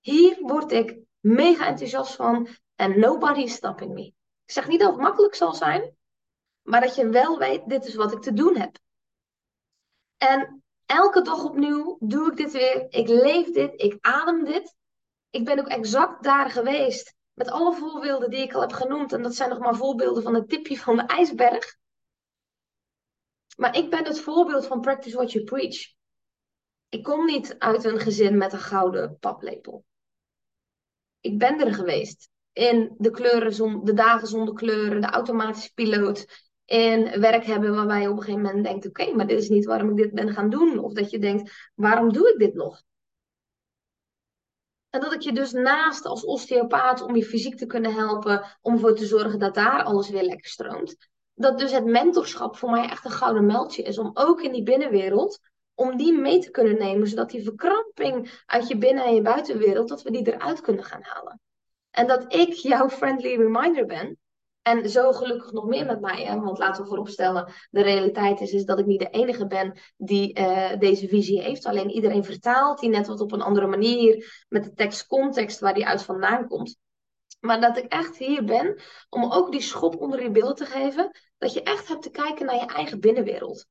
hier 0.00 0.36
word 0.40 0.72
ik 0.72 0.98
mega 1.20 1.66
enthousiast 1.66 2.14
van 2.14 2.48
en 2.74 3.00
nobody 3.00 3.40
is 3.40 3.54
stopping 3.54 3.92
me. 3.92 4.15
Ik 4.46 4.52
zeg 4.52 4.68
niet 4.68 4.80
dat 4.80 4.92
het 4.92 5.00
makkelijk 5.00 5.34
zal 5.34 5.54
zijn, 5.54 5.96
maar 6.62 6.80
dat 6.80 6.94
je 6.94 7.08
wel 7.08 7.38
weet, 7.38 7.68
dit 7.68 7.86
is 7.86 7.94
wat 7.94 8.12
ik 8.12 8.22
te 8.22 8.32
doen 8.32 8.56
heb. 8.56 8.78
En 10.16 10.64
elke 10.84 11.22
dag 11.22 11.44
opnieuw 11.44 11.96
doe 12.00 12.30
ik 12.30 12.36
dit 12.36 12.52
weer. 12.52 12.86
Ik 12.88 13.08
leef 13.08 13.52
dit, 13.52 13.82
ik 13.82 13.98
adem 14.00 14.44
dit. 14.44 14.74
Ik 15.30 15.44
ben 15.44 15.58
ook 15.58 15.68
exact 15.68 16.22
daar 16.22 16.50
geweest 16.50 17.14
met 17.32 17.50
alle 17.50 17.74
voorbeelden 17.74 18.30
die 18.30 18.40
ik 18.40 18.54
al 18.54 18.60
heb 18.60 18.72
genoemd. 18.72 19.12
En 19.12 19.22
dat 19.22 19.34
zijn 19.34 19.50
nog 19.50 19.58
maar 19.58 19.76
voorbeelden 19.76 20.22
van 20.22 20.34
het 20.34 20.48
tipje 20.48 20.78
van 20.78 20.96
de 20.96 21.02
ijsberg. 21.02 21.76
Maar 23.56 23.76
ik 23.76 23.90
ben 23.90 24.04
het 24.04 24.20
voorbeeld 24.20 24.66
van 24.66 24.80
practice 24.80 25.16
what 25.16 25.32
you 25.32 25.44
preach. 25.44 25.94
Ik 26.88 27.02
kom 27.02 27.24
niet 27.24 27.58
uit 27.58 27.84
een 27.84 28.00
gezin 28.00 28.36
met 28.36 28.52
een 28.52 28.58
gouden 28.58 29.18
paplepel. 29.18 29.84
Ik 31.20 31.38
ben 31.38 31.60
er 31.60 31.74
geweest 31.74 32.28
in 32.56 32.94
de, 32.98 33.10
kleuren 33.10 33.84
de 33.84 33.92
dagen 33.92 34.28
zonder 34.28 34.54
kleuren, 34.54 35.00
de 35.00 35.06
automatische 35.06 35.72
piloot. 35.74 36.26
In 36.64 37.20
werk 37.20 37.44
hebben 37.44 37.74
waarbij 37.74 38.00
je 38.00 38.10
op 38.10 38.16
een 38.16 38.22
gegeven 38.22 38.42
moment 38.42 38.64
denkt: 38.64 38.86
oké, 38.86 39.14
maar 39.14 39.26
dit 39.26 39.38
is 39.38 39.48
niet 39.48 39.64
waarom 39.64 39.90
ik 39.90 39.96
dit 39.96 40.12
ben 40.12 40.32
gaan 40.32 40.50
doen. 40.50 40.78
Of 40.78 40.92
dat 40.92 41.10
je 41.10 41.18
denkt: 41.18 41.70
waarom 41.74 42.12
doe 42.12 42.32
ik 42.32 42.38
dit 42.38 42.54
nog? 42.54 42.82
En 44.90 45.00
dat 45.00 45.12
ik 45.12 45.20
je 45.20 45.32
dus 45.32 45.52
naast 45.52 46.06
als 46.06 46.24
osteopaat 46.24 47.02
om 47.02 47.16
je 47.16 47.24
fysiek 47.24 47.56
te 47.56 47.66
kunnen 47.66 47.94
helpen, 47.94 48.58
om 48.60 48.72
ervoor 48.72 48.94
te 48.94 49.06
zorgen 49.06 49.38
dat 49.38 49.54
daar 49.54 49.82
alles 49.82 50.08
weer 50.08 50.24
lekker 50.24 50.50
stroomt. 50.50 50.96
Dat 51.34 51.58
dus 51.58 51.72
het 51.72 51.84
mentorschap 51.84 52.56
voor 52.56 52.70
mij 52.70 52.88
echt 52.88 53.04
een 53.04 53.10
gouden 53.10 53.46
meldje 53.46 53.82
is 53.82 53.98
om 53.98 54.10
ook 54.14 54.42
in 54.42 54.52
die 54.52 54.62
binnenwereld, 54.62 55.38
om 55.74 55.96
die 55.96 56.18
mee 56.18 56.38
te 56.38 56.50
kunnen 56.50 56.78
nemen, 56.78 57.08
zodat 57.08 57.30
die 57.30 57.42
verkramping 57.42 58.42
uit 58.46 58.68
je 58.68 58.78
binnen- 58.78 59.04
en 59.04 59.14
je 59.14 59.22
buitenwereld, 59.22 59.88
dat 59.88 60.02
we 60.02 60.10
die 60.10 60.32
eruit 60.32 60.60
kunnen 60.60 60.84
gaan 60.84 61.02
halen. 61.02 61.40
En 61.96 62.06
dat 62.06 62.34
ik 62.34 62.52
jouw 62.52 62.88
friendly 62.88 63.36
reminder 63.36 63.86
ben. 63.86 64.18
En 64.62 64.90
zo 64.90 65.12
gelukkig 65.12 65.52
nog 65.52 65.66
meer 65.66 65.86
met 65.86 66.00
mij. 66.00 66.40
Want 66.40 66.58
laten 66.58 66.82
we 66.82 66.88
vooropstellen, 66.88 67.52
de 67.70 67.82
realiteit 67.82 68.40
is, 68.40 68.52
is 68.52 68.64
dat 68.64 68.78
ik 68.78 68.86
niet 68.86 68.98
de 68.98 69.10
enige 69.10 69.46
ben 69.46 69.78
die 69.96 70.38
uh, 70.38 70.78
deze 70.78 71.08
visie 71.08 71.40
heeft. 71.40 71.64
Alleen 71.64 71.90
iedereen 71.90 72.24
vertaalt 72.24 72.80
die 72.80 72.90
net 72.90 73.06
wat 73.06 73.20
op 73.20 73.32
een 73.32 73.42
andere 73.42 73.66
manier. 73.66 74.44
Met 74.48 74.64
de 74.64 74.72
tekstcontext 74.72 75.60
waar 75.60 75.74
die 75.74 75.86
uit 75.86 76.02
vandaan 76.02 76.48
komt. 76.48 76.76
Maar 77.40 77.60
dat 77.60 77.76
ik 77.76 77.92
echt 77.92 78.16
hier 78.16 78.44
ben 78.44 78.80
om 79.08 79.32
ook 79.32 79.52
die 79.52 79.60
schop 79.60 80.00
onder 80.00 80.22
je 80.22 80.30
beeld 80.30 80.56
te 80.56 80.66
geven. 80.66 81.10
Dat 81.38 81.52
je 81.52 81.62
echt 81.62 81.88
hebt 81.88 82.02
te 82.02 82.10
kijken 82.10 82.46
naar 82.46 82.54
je 82.54 82.66
eigen 82.66 83.00
binnenwereld. 83.00 83.66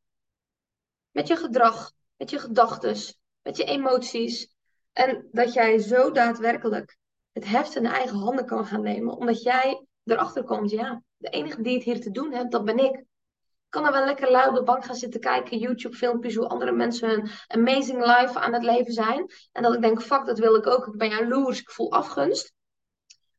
Met 1.12 1.28
je 1.28 1.36
gedrag, 1.36 1.92
met 2.18 2.30
je 2.30 2.40
gedachten, 2.40 2.96
met 3.42 3.58
je 3.58 3.64
emoties. 3.64 4.56
En 4.94 5.28
dat 5.32 5.54
jij 5.54 5.80
zo 5.80 6.12
daadwerkelijk 6.12 6.98
het 7.36 7.46
heft 7.46 7.76
in 7.76 7.86
eigen 7.86 8.18
handen 8.18 8.46
kan 8.46 8.66
gaan 8.66 8.82
nemen. 8.82 9.18
Omdat 9.18 9.44
jij 9.44 9.86
erachter 10.04 10.44
komt, 10.44 10.72
ja, 10.72 11.04
de 11.18 11.30
enige 11.30 11.62
die 11.62 11.74
het 11.74 11.84
hier 11.84 12.02
te 12.02 12.12
doen 12.12 12.32
heeft, 12.32 12.52
dat 12.52 12.66
ben 12.66 12.78
ik. 12.78 12.96
Ik 12.96 13.82
kan 13.82 13.86
er 13.86 13.92
wel 13.92 14.06
lekker 14.06 14.32
lui 14.32 14.50
op 14.50 14.56
de 14.56 14.64
bank 14.64 14.86
gaan 14.86 14.96
zitten 14.96 15.20
kijken, 15.20 15.58
YouTube-filmpjes, 15.58 16.36
hoe 16.36 16.48
andere 16.48 16.72
mensen 16.72 17.10
hun 17.10 17.30
amazing 17.48 18.00
life 18.00 18.40
aan 18.40 18.54
het 18.54 18.64
leven 18.64 18.94
zijn. 18.94 19.26
En 19.52 19.64
dat 19.64 19.74
ik 19.74 19.82
denk, 19.82 20.02
fuck, 20.02 20.26
dat 20.26 20.40
wil 20.40 20.56
ik 20.56 20.68
ook. 20.68 20.88
Ik 20.88 20.98
ben 20.98 21.10
jaloers, 21.10 21.60
ik 21.60 21.70
voel 21.70 21.92
afgunst. 21.92 22.54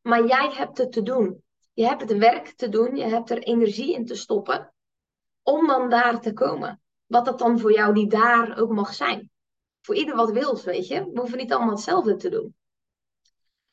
Maar 0.03 0.26
jij 0.26 0.51
hebt 0.53 0.78
het 0.78 0.92
te 0.92 1.03
doen. 1.03 1.42
Je 1.72 1.86
hebt 1.86 2.01
het 2.01 2.18
werk 2.18 2.49
te 2.49 2.68
doen, 2.68 2.97
je 2.97 3.05
hebt 3.05 3.30
er 3.30 3.38
energie 3.38 3.94
in 3.94 4.07
te 4.07 4.14
stoppen 4.14 4.74
om 5.42 5.66
dan 5.66 5.88
daar 5.88 6.20
te 6.20 6.32
komen. 6.32 6.80
Wat 7.07 7.24
dat 7.24 7.38
dan 7.38 7.59
voor 7.59 7.72
jou 7.72 7.94
die 7.94 8.09
daar 8.09 8.59
ook 8.59 8.70
mag 8.70 8.94
zijn. 8.94 9.30
Voor 9.80 9.94
ieder 9.94 10.16
wat 10.16 10.30
wil, 10.30 10.61
weet 10.64 10.86
je. 10.86 11.11
We 11.12 11.20
hoeven 11.20 11.38
niet 11.38 11.53
allemaal 11.53 11.74
hetzelfde 11.74 12.16
te 12.16 12.28
doen. 12.28 12.55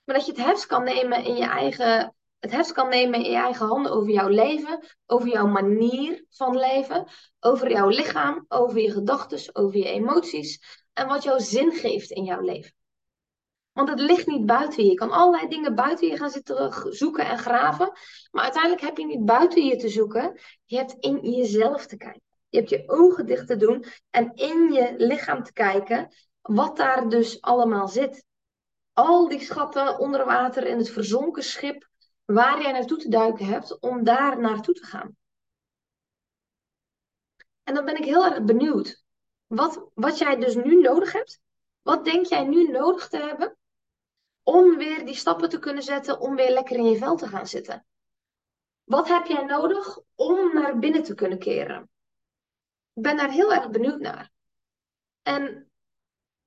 Maar 0.03 0.15
dat 0.15 0.25
je 0.25 0.31
het 0.31 0.43
heft 0.45 0.65
kan 0.65 0.83
nemen 0.83 1.23
in 1.23 1.35
je 1.35 1.45
eigen, 1.45 2.15
het 2.39 2.51
heft 2.51 2.71
kan 2.71 2.89
nemen 2.89 3.23
in 3.23 3.31
je 3.31 3.37
eigen 3.37 3.67
handen 3.67 3.91
over 3.91 4.11
jouw 4.11 4.27
leven, 4.27 4.79
over 5.05 5.27
jouw 5.27 5.47
manier 5.47 6.25
van 6.29 6.57
leven, 6.57 7.07
over 7.39 7.71
jouw 7.71 7.87
lichaam, 7.87 8.45
over 8.47 8.79
je 8.79 8.91
gedachten, 8.91 9.55
over 9.55 9.77
je 9.77 9.85
emoties 9.85 10.81
en 10.93 11.07
wat 11.07 11.23
jouw 11.23 11.39
zin 11.39 11.71
geeft 11.71 12.11
in 12.11 12.23
jouw 12.23 12.41
leven. 12.41 12.73
Want 13.73 13.89
het 13.89 13.99
ligt 13.99 14.27
niet 14.27 14.45
buiten 14.45 14.83
je. 14.83 14.89
Je 14.89 14.95
kan 14.95 15.11
allerlei 15.11 15.47
dingen 15.47 15.75
buiten 15.75 16.07
je 16.07 16.17
gaan 16.17 16.29
zitten 16.29 16.73
zoeken 16.93 17.25
en 17.25 17.37
graven. 17.37 17.91
Maar 18.31 18.43
uiteindelijk 18.43 18.81
heb 18.81 18.97
je 18.97 19.05
niet 19.05 19.25
buiten 19.25 19.65
je 19.65 19.75
te 19.75 19.89
zoeken. 19.89 20.39
Je 20.65 20.77
hebt 20.77 20.95
in 20.99 21.31
jezelf 21.31 21.85
te 21.85 21.97
kijken. 21.97 22.21
Je 22.49 22.57
hebt 22.57 22.69
je 22.69 22.83
ogen 22.85 23.25
dicht 23.25 23.47
te 23.47 23.55
doen 23.55 23.85
en 24.09 24.31
in 24.35 24.71
je 24.73 24.93
lichaam 24.97 25.43
te 25.43 25.53
kijken 25.53 26.13
wat 26.41 26.77
daar 26.77 27.09
dus 27.09 27.41
allemaal 27.41 27.87
zit 27.87 28.25
al 28.93 29.27
die 29.27 29.41
schatten 29.41 29.99
onder 29.99 30.25
water 30.25 30.67
in 30.67 30.77
het 30.77 30.89
verzonken 30.89 31.43
schip 31.43 31.89
waar 32.25 32.61
jij 32.61 32.71
naartoe 32.71 32.97
te 32.97 33.09
duiken 33.09 33.45
hebt, 33.45 33.79
om 33.79 34.03
daar 34.03 34.39
naartoe 34.39 34.73
te 34.73 34.85
gaan. 34.85 35.17
En 37.63 37.73
dan 37.73 37.85
ben 37.85 37.97
ik 37.97 38.03
heel 38.03 38.25
erg 38.25 38.43
benieuwd. 38.43 39.03
Wat, 39.47 39.89
wat 39.93 40.17
jij 40.17 40.35
dus 40.35 40.55
nu 40.55 40.81
nodig 40.81 41.11
hebt. 41.11 41.41
Wat 41.81 42.05
denk 42.05 42.25
jij 42.25 42.43
nu 42.43 42.71
nodig 42.71 43.07
te 43.07 43.17
hebben 43.17 43.57
om 44.43 44.77
weer 44.77 45.05
die 45.05 45.15
stappen 45.15 45.49
te 45.49 45.59
kunnen 45.59 45.83
zetten, 45.83 46.19
om 46.19 46.35
weer 46.35 46.51
lekker 46.51 46.75
in 46.75 46.89
je 46.89 46.97
vel 46.97 47.15
te 47.15 47.27
gaan 47.27 47.47
zitten? 47.47 47.85
Wat 48.83 49.07
heb 49.07 49.25
jij 49.25 49.43
nodig 49.43 49.99
om 50.15 50.53
naar 50.53 50.79
binnen 50.79 51.03
te 51.03 51.13
kunnen 51.13 51.39
keren? 51.39 51.89
Ik 52.93 53.03
ben 53.03 53.17
daar 53.17 53.31
heel 53.31 53.53
erg 53.53 53.69
benieuwd 53.69 53.99
naar. 53.99 54.31
En 55.21 55.71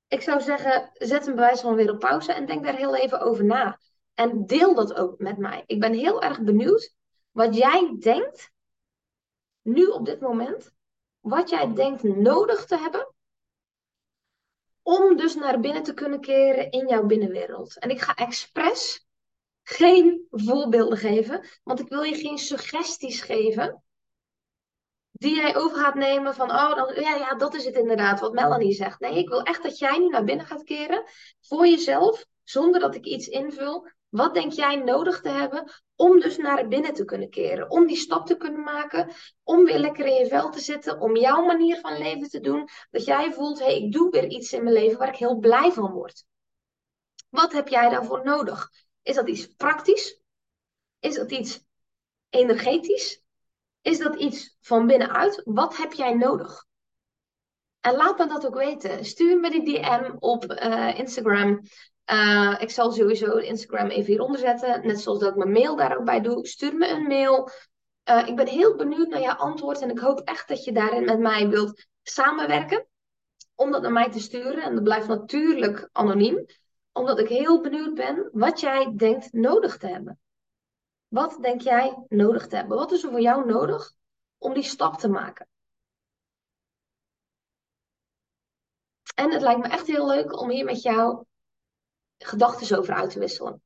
ik 0.09 0.23
zou 0.23 0.41
zeggen, 0.41 0.91
zet 0.93 1.27
een 1.27 1.35
bewijs 1.35 1.61
van 1.61 1.75
weer 1.75 1.91
op 1.91 1.99
pauze 1.99 2.33
en 2.33 2.47
denk 2.47 2.65
daar 2.65 2.77
heel 2.77 2.97
even 2.97 3.21
over 3.21 3.45
na. 3.45 3.81
En 4.15 4.47
deel 4.47 4.75
dat 4.75 4.95
ook 4.95 5.19
met 5.19 5.39
mij. 5.39 5.63
Ik 5.67 5.81
ben 5.81 5.93
heel 5.93 6.23
erg 6.23 6.41
benieuwd 6.41 6.95
wat 7.31 7.57
jij 7.57 7.97
denkt, 8.01 8.51
nu 9.63 9.87
op 9.87 10.05
dit 10.05 10.21
moment, 10.21 10.73
wat 11.21 11.51
jij 11.51 11.73
denkt 11.73 12.03
nodig 12.03 12.65
te 12.65 12.79
hebben 12.79 13.15
om 14.83 15.17
dus 15.17 15.35
naar 15.35 15.61
binnen 15.61 15.83
te 15.83 15.95
kunnen 15.95 16.21
keren 16.21 16.71
in 16.71 16.89
jouw 16.89 17.07
binnenwereld. 17.07 17.79
En 17.79 17.91
ik 17.91 18.01
ga 18.01 18.15
expres 18.15 19.07
geen 19.63 20.27
voorbeelden 20.31 20.99
geven, 20.99 21.47
want 21.63 21.81
ik 21.81 21.89
wil 21.89 22.03
je 22.03 22.15
geen 22.15 22.39
suggesties 22.39 23.21
geven 23.21 23.85
die 25.19 25.35
jij 25.35 25.57
over 25.57 25.79
gaat 25.79 25.95
nemen 25.95 26.35
van, 26.35 26.51
oh, 26.51 26.75
dan, 26.75 26.95
ja, 26.95 27.15
ja, 27.15 27.35
dat 27.35 27.55
is 27.55 27.65
het 27.65 27.75
inderdaad 27.75 28.21
wat 28.21 28.33
Melanie 28.33 28.73
zegt. 28.73 29.01
Nee, 29.01 29.19
ik 29.19 29.29
wil 29.29 29.43
echt 29.43 29.63
dat 29.63 29.79
jij 29.79 29.99
nu 29.99 30.09
naar 30.09 30.25
binnen 30.25 30.47
gaat 30.47 30.65
keren 30.65 31.05
voor 31.41 31.67
jezelf, 31.67 32.27
zonder 32.43 32.81
dat 32.81 32.95
ik 32.95 33.05
iets 33.05 33.29
invul. 33.29 33.89
Wat 34.09 34.35
denk 34.35 34.53
jij 34.53 34.77
nodig 34.77 35.21
te 35.21 35.29
hebben 35.29 35.73
om 35.97 36.21
dus 36.21 36.37
naar 36.37 36.69
binnen 36.69 36.95
te 36.95 37.05
kunnen 37.05 37.31
keren? 37.31 37.71
Om 37.71 37.87
die 37.87 37.97
stap 37.97 38.27
te 38.27 38.37
kunnen 38.37 38.63
maken, 38.63 39.11
om 39.43 39.65
weer 39.65 39.79
lekker 39.79 40.07
in 40.07 40.15
je 40.15 40.27
vel 40.27 40.51
te 40.51 40.61
zitten, 40.61 41.01
om 41.01 41.17
jouw 41.17 41.45
manier 41.45 41.81
van 41.81 41.99
leven 41.99 42.29
te 42.29 42.41
doen. 42.41 42.69
Dat 42.91 43.05
jij 43.05 43.33
voelt, 43.33 43.59
hé, 43.59 43.65
hey, 43.65 43.77
ik 43.77 43.93
doe 43.93 44.11
weer 44.11 44.27
iets 44.27 44.53
in 44.53 44.63
mijn 44.63 44.75
leven 44.75 44.99
waar 44.99 45.09
ik 45.09 45.17
heel 45.17 45.39
blij 45.39 45.73
van 45.73 45.93
word. 45.93 46.25
Wat 47.29 47.53
heb 47.53 47.69
jij 47.69 47.89
daarvoor 47.89 48.25
nodig? 48.25 48.71
Is 49.03 49.15
dat 49.15 49.29
iets 49.29 49.47
praktisch? 49.47 50.21
Is 51.01 51.15
dat 51.15 51.31
iets 51.31 51.65
energetisch? 52.31 53.25
Is 53.87 53.99
dat 53.99 54.15
iets 54.15 54.57
van 54.61 54.87
binnenuit? 54.87 55.41
Wat 55.45 55.77
heb 55.77 55.93
jij 55.93 56.15
nodig? 56.15 56.65
En 57.81 57.97
laat 57.97 58.19
me 58.19 58.27
dat 58.27 58.47
ook 58.47 58.55
weten. 58.55 59.05
Stuur 59.05 59.41
me 59.41 59.51
die 59.51 59.63
DM 59.63 60.15
op 60.19 60.45
uh, 60.45 60.99
Instagram. 60.99 61.61
Uh, 62.13 62.57
ik 62.59 62.71
zal 62.71 62.93
sowieso 62.93 63.37
Instagram 63.37 63.89
even 63.89 64.07
hieronder 64.07 64.39
zetten. 64.39 64.87
Net 64.87 65.01
zoals 65.01 65.19
dat 65.19 65.31
ik 65.31 65.37
mijn 65.37 65.53
mail 65.53 65.77
daar 65.77 65.99
ook 65.99 66.05
bij 66.05 66.21
doe. 66.21 66.47
Stuur 66.47 66.77
me 66.77 66.89
een 66.89 67.07
mail. 67.07 67.51
Uh, 68.11 68.29
ik 68.29 68.37
ben 68.37 68.47
heel 68.47 68.77
benieuwd 68.77 69.09
naar 69.09 69.21
jouw 69.21 69.37
antwoord. 69.37 69.81
En 69.81 69.91
ik 69.91 69.99
hoop 69.99 70.21
echt 70.21 70.49
dat 70.49 70.65
je 70.65 70.73
daarin 70.73 71.05
met 71.05 71.19
mij 71.19 71.49
wilt 71.49 71.87
samenwerken. 72.03 72.87
Om 73.55 73.71
dat 73.71 73.83
naar 73.83 73.93
mij 73.93 74.11
te 74.11 74.21
sturen. 74.21 74.63
En 74.63 74.75
dat 74.75 74.85
blijft 74.85 75.09
natuurlijk 75.09 75.89
anoniem. 75.93 76.47
Omdat 76.93 77.19
ik 77.19 77.29
heel 77.29 77.61
benieuwd 77.61 77.95
ben 77.95 78.29
wat 78.33 78.61
jij 78.61 78.93
denkt 78.97 79.33
nodig 79.33 79.77
te 79.77 79.87
hebben. 79.87 80.19
Wat 81.17 81.39
denk 81.41 81.61
jij 81.61 82.05
nodig 82.09 82.47
te 82.47 82.57
hebben? 82.57 82.77
Wat 82.77 82.93
is 82.93 83.03
er 83.03 83.11
voor 83.11 83.21
jou 83.21 83.47
nodig 83.47 83.93
om 84.39 84.55
die 84.55 84.63
stap 84.63 84.99
te 84.99 85.09
maken? 85.09 85.49
En 89.15 89.33
het 89.33 89.43
lijkt 89.43 89.61
me 89.61 89.69
echt 89.69 89.87
heel 89.87 90.07
leuk 90.07 90.41
om 90.41 90.51
hier 90.51 90.65
met 90.65 90.83
jou 90.83 91.25
gedachten 92.19 92.79
over 92.79 92.95
uit 92.95 93.11
te 93.11 93.19
wisselen. 93.19 93.63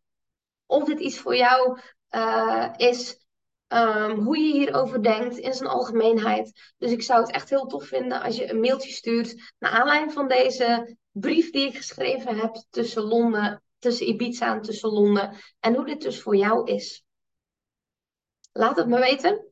Of 0.67 0.85
dit 0.85 1.01
iets 1.01 1.19
voor 1.19 1.37
jou 1.37 1.81
uh, 2.11 2.73
is, 2.77 3.27
um, 3.69 4.19
hoe 4.19 4.39
je 4.39 4.53
hierover 4.53 5.03
denkt 5.03 5.37
in 5.37 5.55
zijn 5.55 5.69
algemeenheid. 5.69 6.73
Dus 6.79 6.91
ik 6.91 7.03
zou 7.03 7.21
het 7.21 7.31
echt 7.31 7.51
heel 7.51 7.67
tof 7.67 7.87
vinden 7.87 8.23
als 8.23 8.37
je 8.37 8.51
een 8.51 8.61
mailtje 8.61 8.91
stuurt 8.91 9.55
naar 9.59 9.71
aanleiding 9.71 10.13
van 10.13 10.29
deze 10.29 10.97
brief 11.11 11.51
die 11.51 11.67
ik 11.67 11.77
geschreven 11.77 12.37
heb 12.39 12.63
tussen 12.71 13.03
Londen, 13.03 13.63
tussen 13.79 14.09
Ibiza 14.09 14.55
en 14.55 14.63
tussen 14.63 14.91
Londen. 14.91 15.37
En 15.61 15.75
hoe 15.75 15.85
dit 15.85 16.03
dus 16.03 16.23
voor 16.23 16.37
jou 16.37 16.71
is. 16.71 17.05
Laat 18.53 18.77
het 18.77 18.87
me 18.87 18.99
weten. 18.99 19.51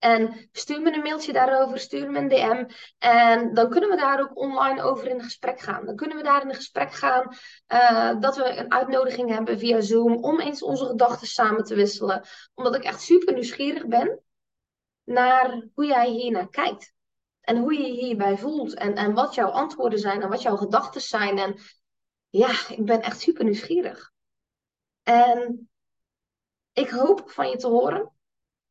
En 0.00 0.48
stuur 0.52 0.82
me 0.82 0.92
een 0.92 1.02
mailtje 1.02 1.32
daarover, 1.32 1.78
stuur 1.78 2.10
me 2.10 2.18
een 2.18 2.28
DM. 2.28 2.64
En 2.98 3.54
dan 3.54 3.70
kunnen 3.70 3.90
we 3.90 3.96
daar 3.96 4.20
ook 4.20 4.36
online 4.36 4.82
over 4.82 5.06
in 5.06 5.22
gesprek 5.22 5.60
gaan. 5.60 5.86
Dan 5.86 5.96
kunnen 5.96 6.16
we 6.16 6.22
daar 6.22 6.42
in 6.42 6.54
gesprek 6.54 6.92
gaan 6.92 7.36
uh, 7.68 8.20
dat 8.20 8.36
we 8.36 8.56
een 8.56 8.72
uitnodiging 8.72 9.30
hebben 9.30 9.58
via 9.58 9.80
Zoom 9.80 10.24
om 10.24 10.40
eens 10.40 10.62
onze 10.62 10.86
gedachten 10.86 11.26
samen 11.26 11.64
te 11.64 11.74
wisselen. 11.74 12.24
Omdat 12.54 12.74
ik 12.74 12.82
echt 12.84 13.00
super 13.00 13.34
nieuwsgierig 13.34 13.86
ben 13.86 14.20
naar 15.04 15.68
hoe 15.74 15.86
jij 15.86 16.10
hier 16.10 16.30
naar 16.30 16.48
kijkt. 16.48 16.92
En 17.40 17.56
hoe 17.56 17.74
je 17.74 17.82
je 17.82 18.04
hierbij 18.04 18.36
voelt. 18.36 18.74
En, 18.74 18.94
en 18.94 19.14
wat 19.14 19.34
jouw 19.34 19.48
antwoorden 19.48 19.98
zijn 19.98 20.22
en 20.22 20.28
wat 20.28 20.42
jouw 20.42 20.56
gedachten 20.56 21.00
zijn. 21.00 21.38
En 21.38 21.58
ja, 22.28 22.50
ik 22.68 22.84
ben 22.84 23.02
echt 23.02 23.20
super 23.20 23.44
nieuwsgierig. 23.44 24.12
En 25.02 25.70
ik 26.72 26.90
hoop 26.90 27.30
van 27.30 27.48
je 27.48 27.56
te 27.56 27.66
horen 27.66 28.12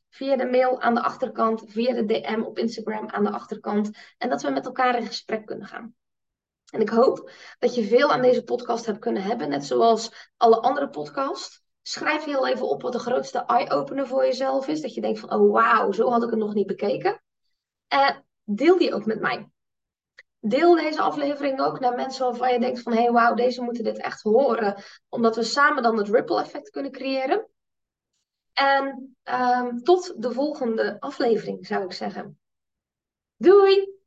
via 0.10 0.36
de 0.36 0.46
mail 0.46 0.82
aan 0.82 0.94
de 0.94 1.02
achterkant, 1.02 1.64
via 1.68 1.94
de 1.94 2.06
DM 2.06 2.42
op 2.42 2.58
Instagram 2.58 3.10
aan 3.10 3.24
de 3.24 3.32
achterkant. 3.32 3.90
En 4.18 4.30
dat 4.30 4.42
we 4.42 4.50
met 4.50 4.66
elkaar 4.66 4.98
in 4.98 5.06
gesprek 5.06 5.46
kunnen 5.46 5.68
gaan. 5.68 5.96
En 6.72 6.82
ik 6.82 6.90
hoop 6.90 7.32
dat 7.60 7.76
je 7.76 7.84
veel 7.84 8.12
aan 8.12 8.22
deze 8.22 8.44
podcast 8.44 8.86
hebt 8.86 9.00
kunnen 9.00 9.24
hebben, 9.24 9.50
net 9.50 9.66
zoals 9.66 10.32
alle 10.38 10.60
andere 10.60 10.90
podcasts. 10.90 11.62
Schrijf 11.82 12.24
heel 12.24 12.48
even 12.48 12.68
op 12.68 12.82
wat 12.82 12.92
de 12.92 13.00
grootste 13.00 13.44
eye-opener 13.46 14.08
voor 14.08 14.26
jezelf 14.26 14.68
is. 14.68 14.82
Dat 14.82 14.94
je 14.94 15.02
denkt 15.02 15.20
van, 15.20 15.32
oh 15.32 15.52
wauw, 15.52 15.92
zo 15.92 16.10
had 16.10 16.24
ik 16.24 16.30
het 16.30 16.40
nog 16.40 16.54
niet 16.54 16.68
bekeken. 16.68 17.24
En 17.88 18.26
deel 18.44 18.78
die 18.78 18.94
ook 18.94 19.06
met 19.06 19.20
mij. 19.20 19.50
Deel 20.40 20.76
deze 20.76 21.02
aflevering 21.02 21.62
ook 21.62 21.80
naar 21.80 21.96
mensen 21.96 22.26
waarvan 22.26 22.54
je 22.54 22.60
denkt 22.60 22.82
van, 22.82 22.94
hey, 22.94 23.12
wauw, 23.12 23.34
deze 23.34 23.62
moeten 23.62 23.84
dit 23.84 23.98
echt 23.98 24.22
horen. 24.22 24.84
Omdat 25.10 25.36
we 25.36 25.44
samen 25.44 25.84
dan 25.84 25.98
het 25.98 26.10
ripple 26.10 26.42
effect 26.42 26.70
kunnen 26.70 26.92
creëren. 26.92 27.48
En 28.60 29.16
um, 29.24 29.84
tot 29.84 30.22
de 30.22 30.32
volgende 30.32 31.00
aflevering, 31.00 31.68
zou 31.68 31.84
ik 31.84 31.94
zeggen. 31.94 32.40
Doei! 33.38 33.99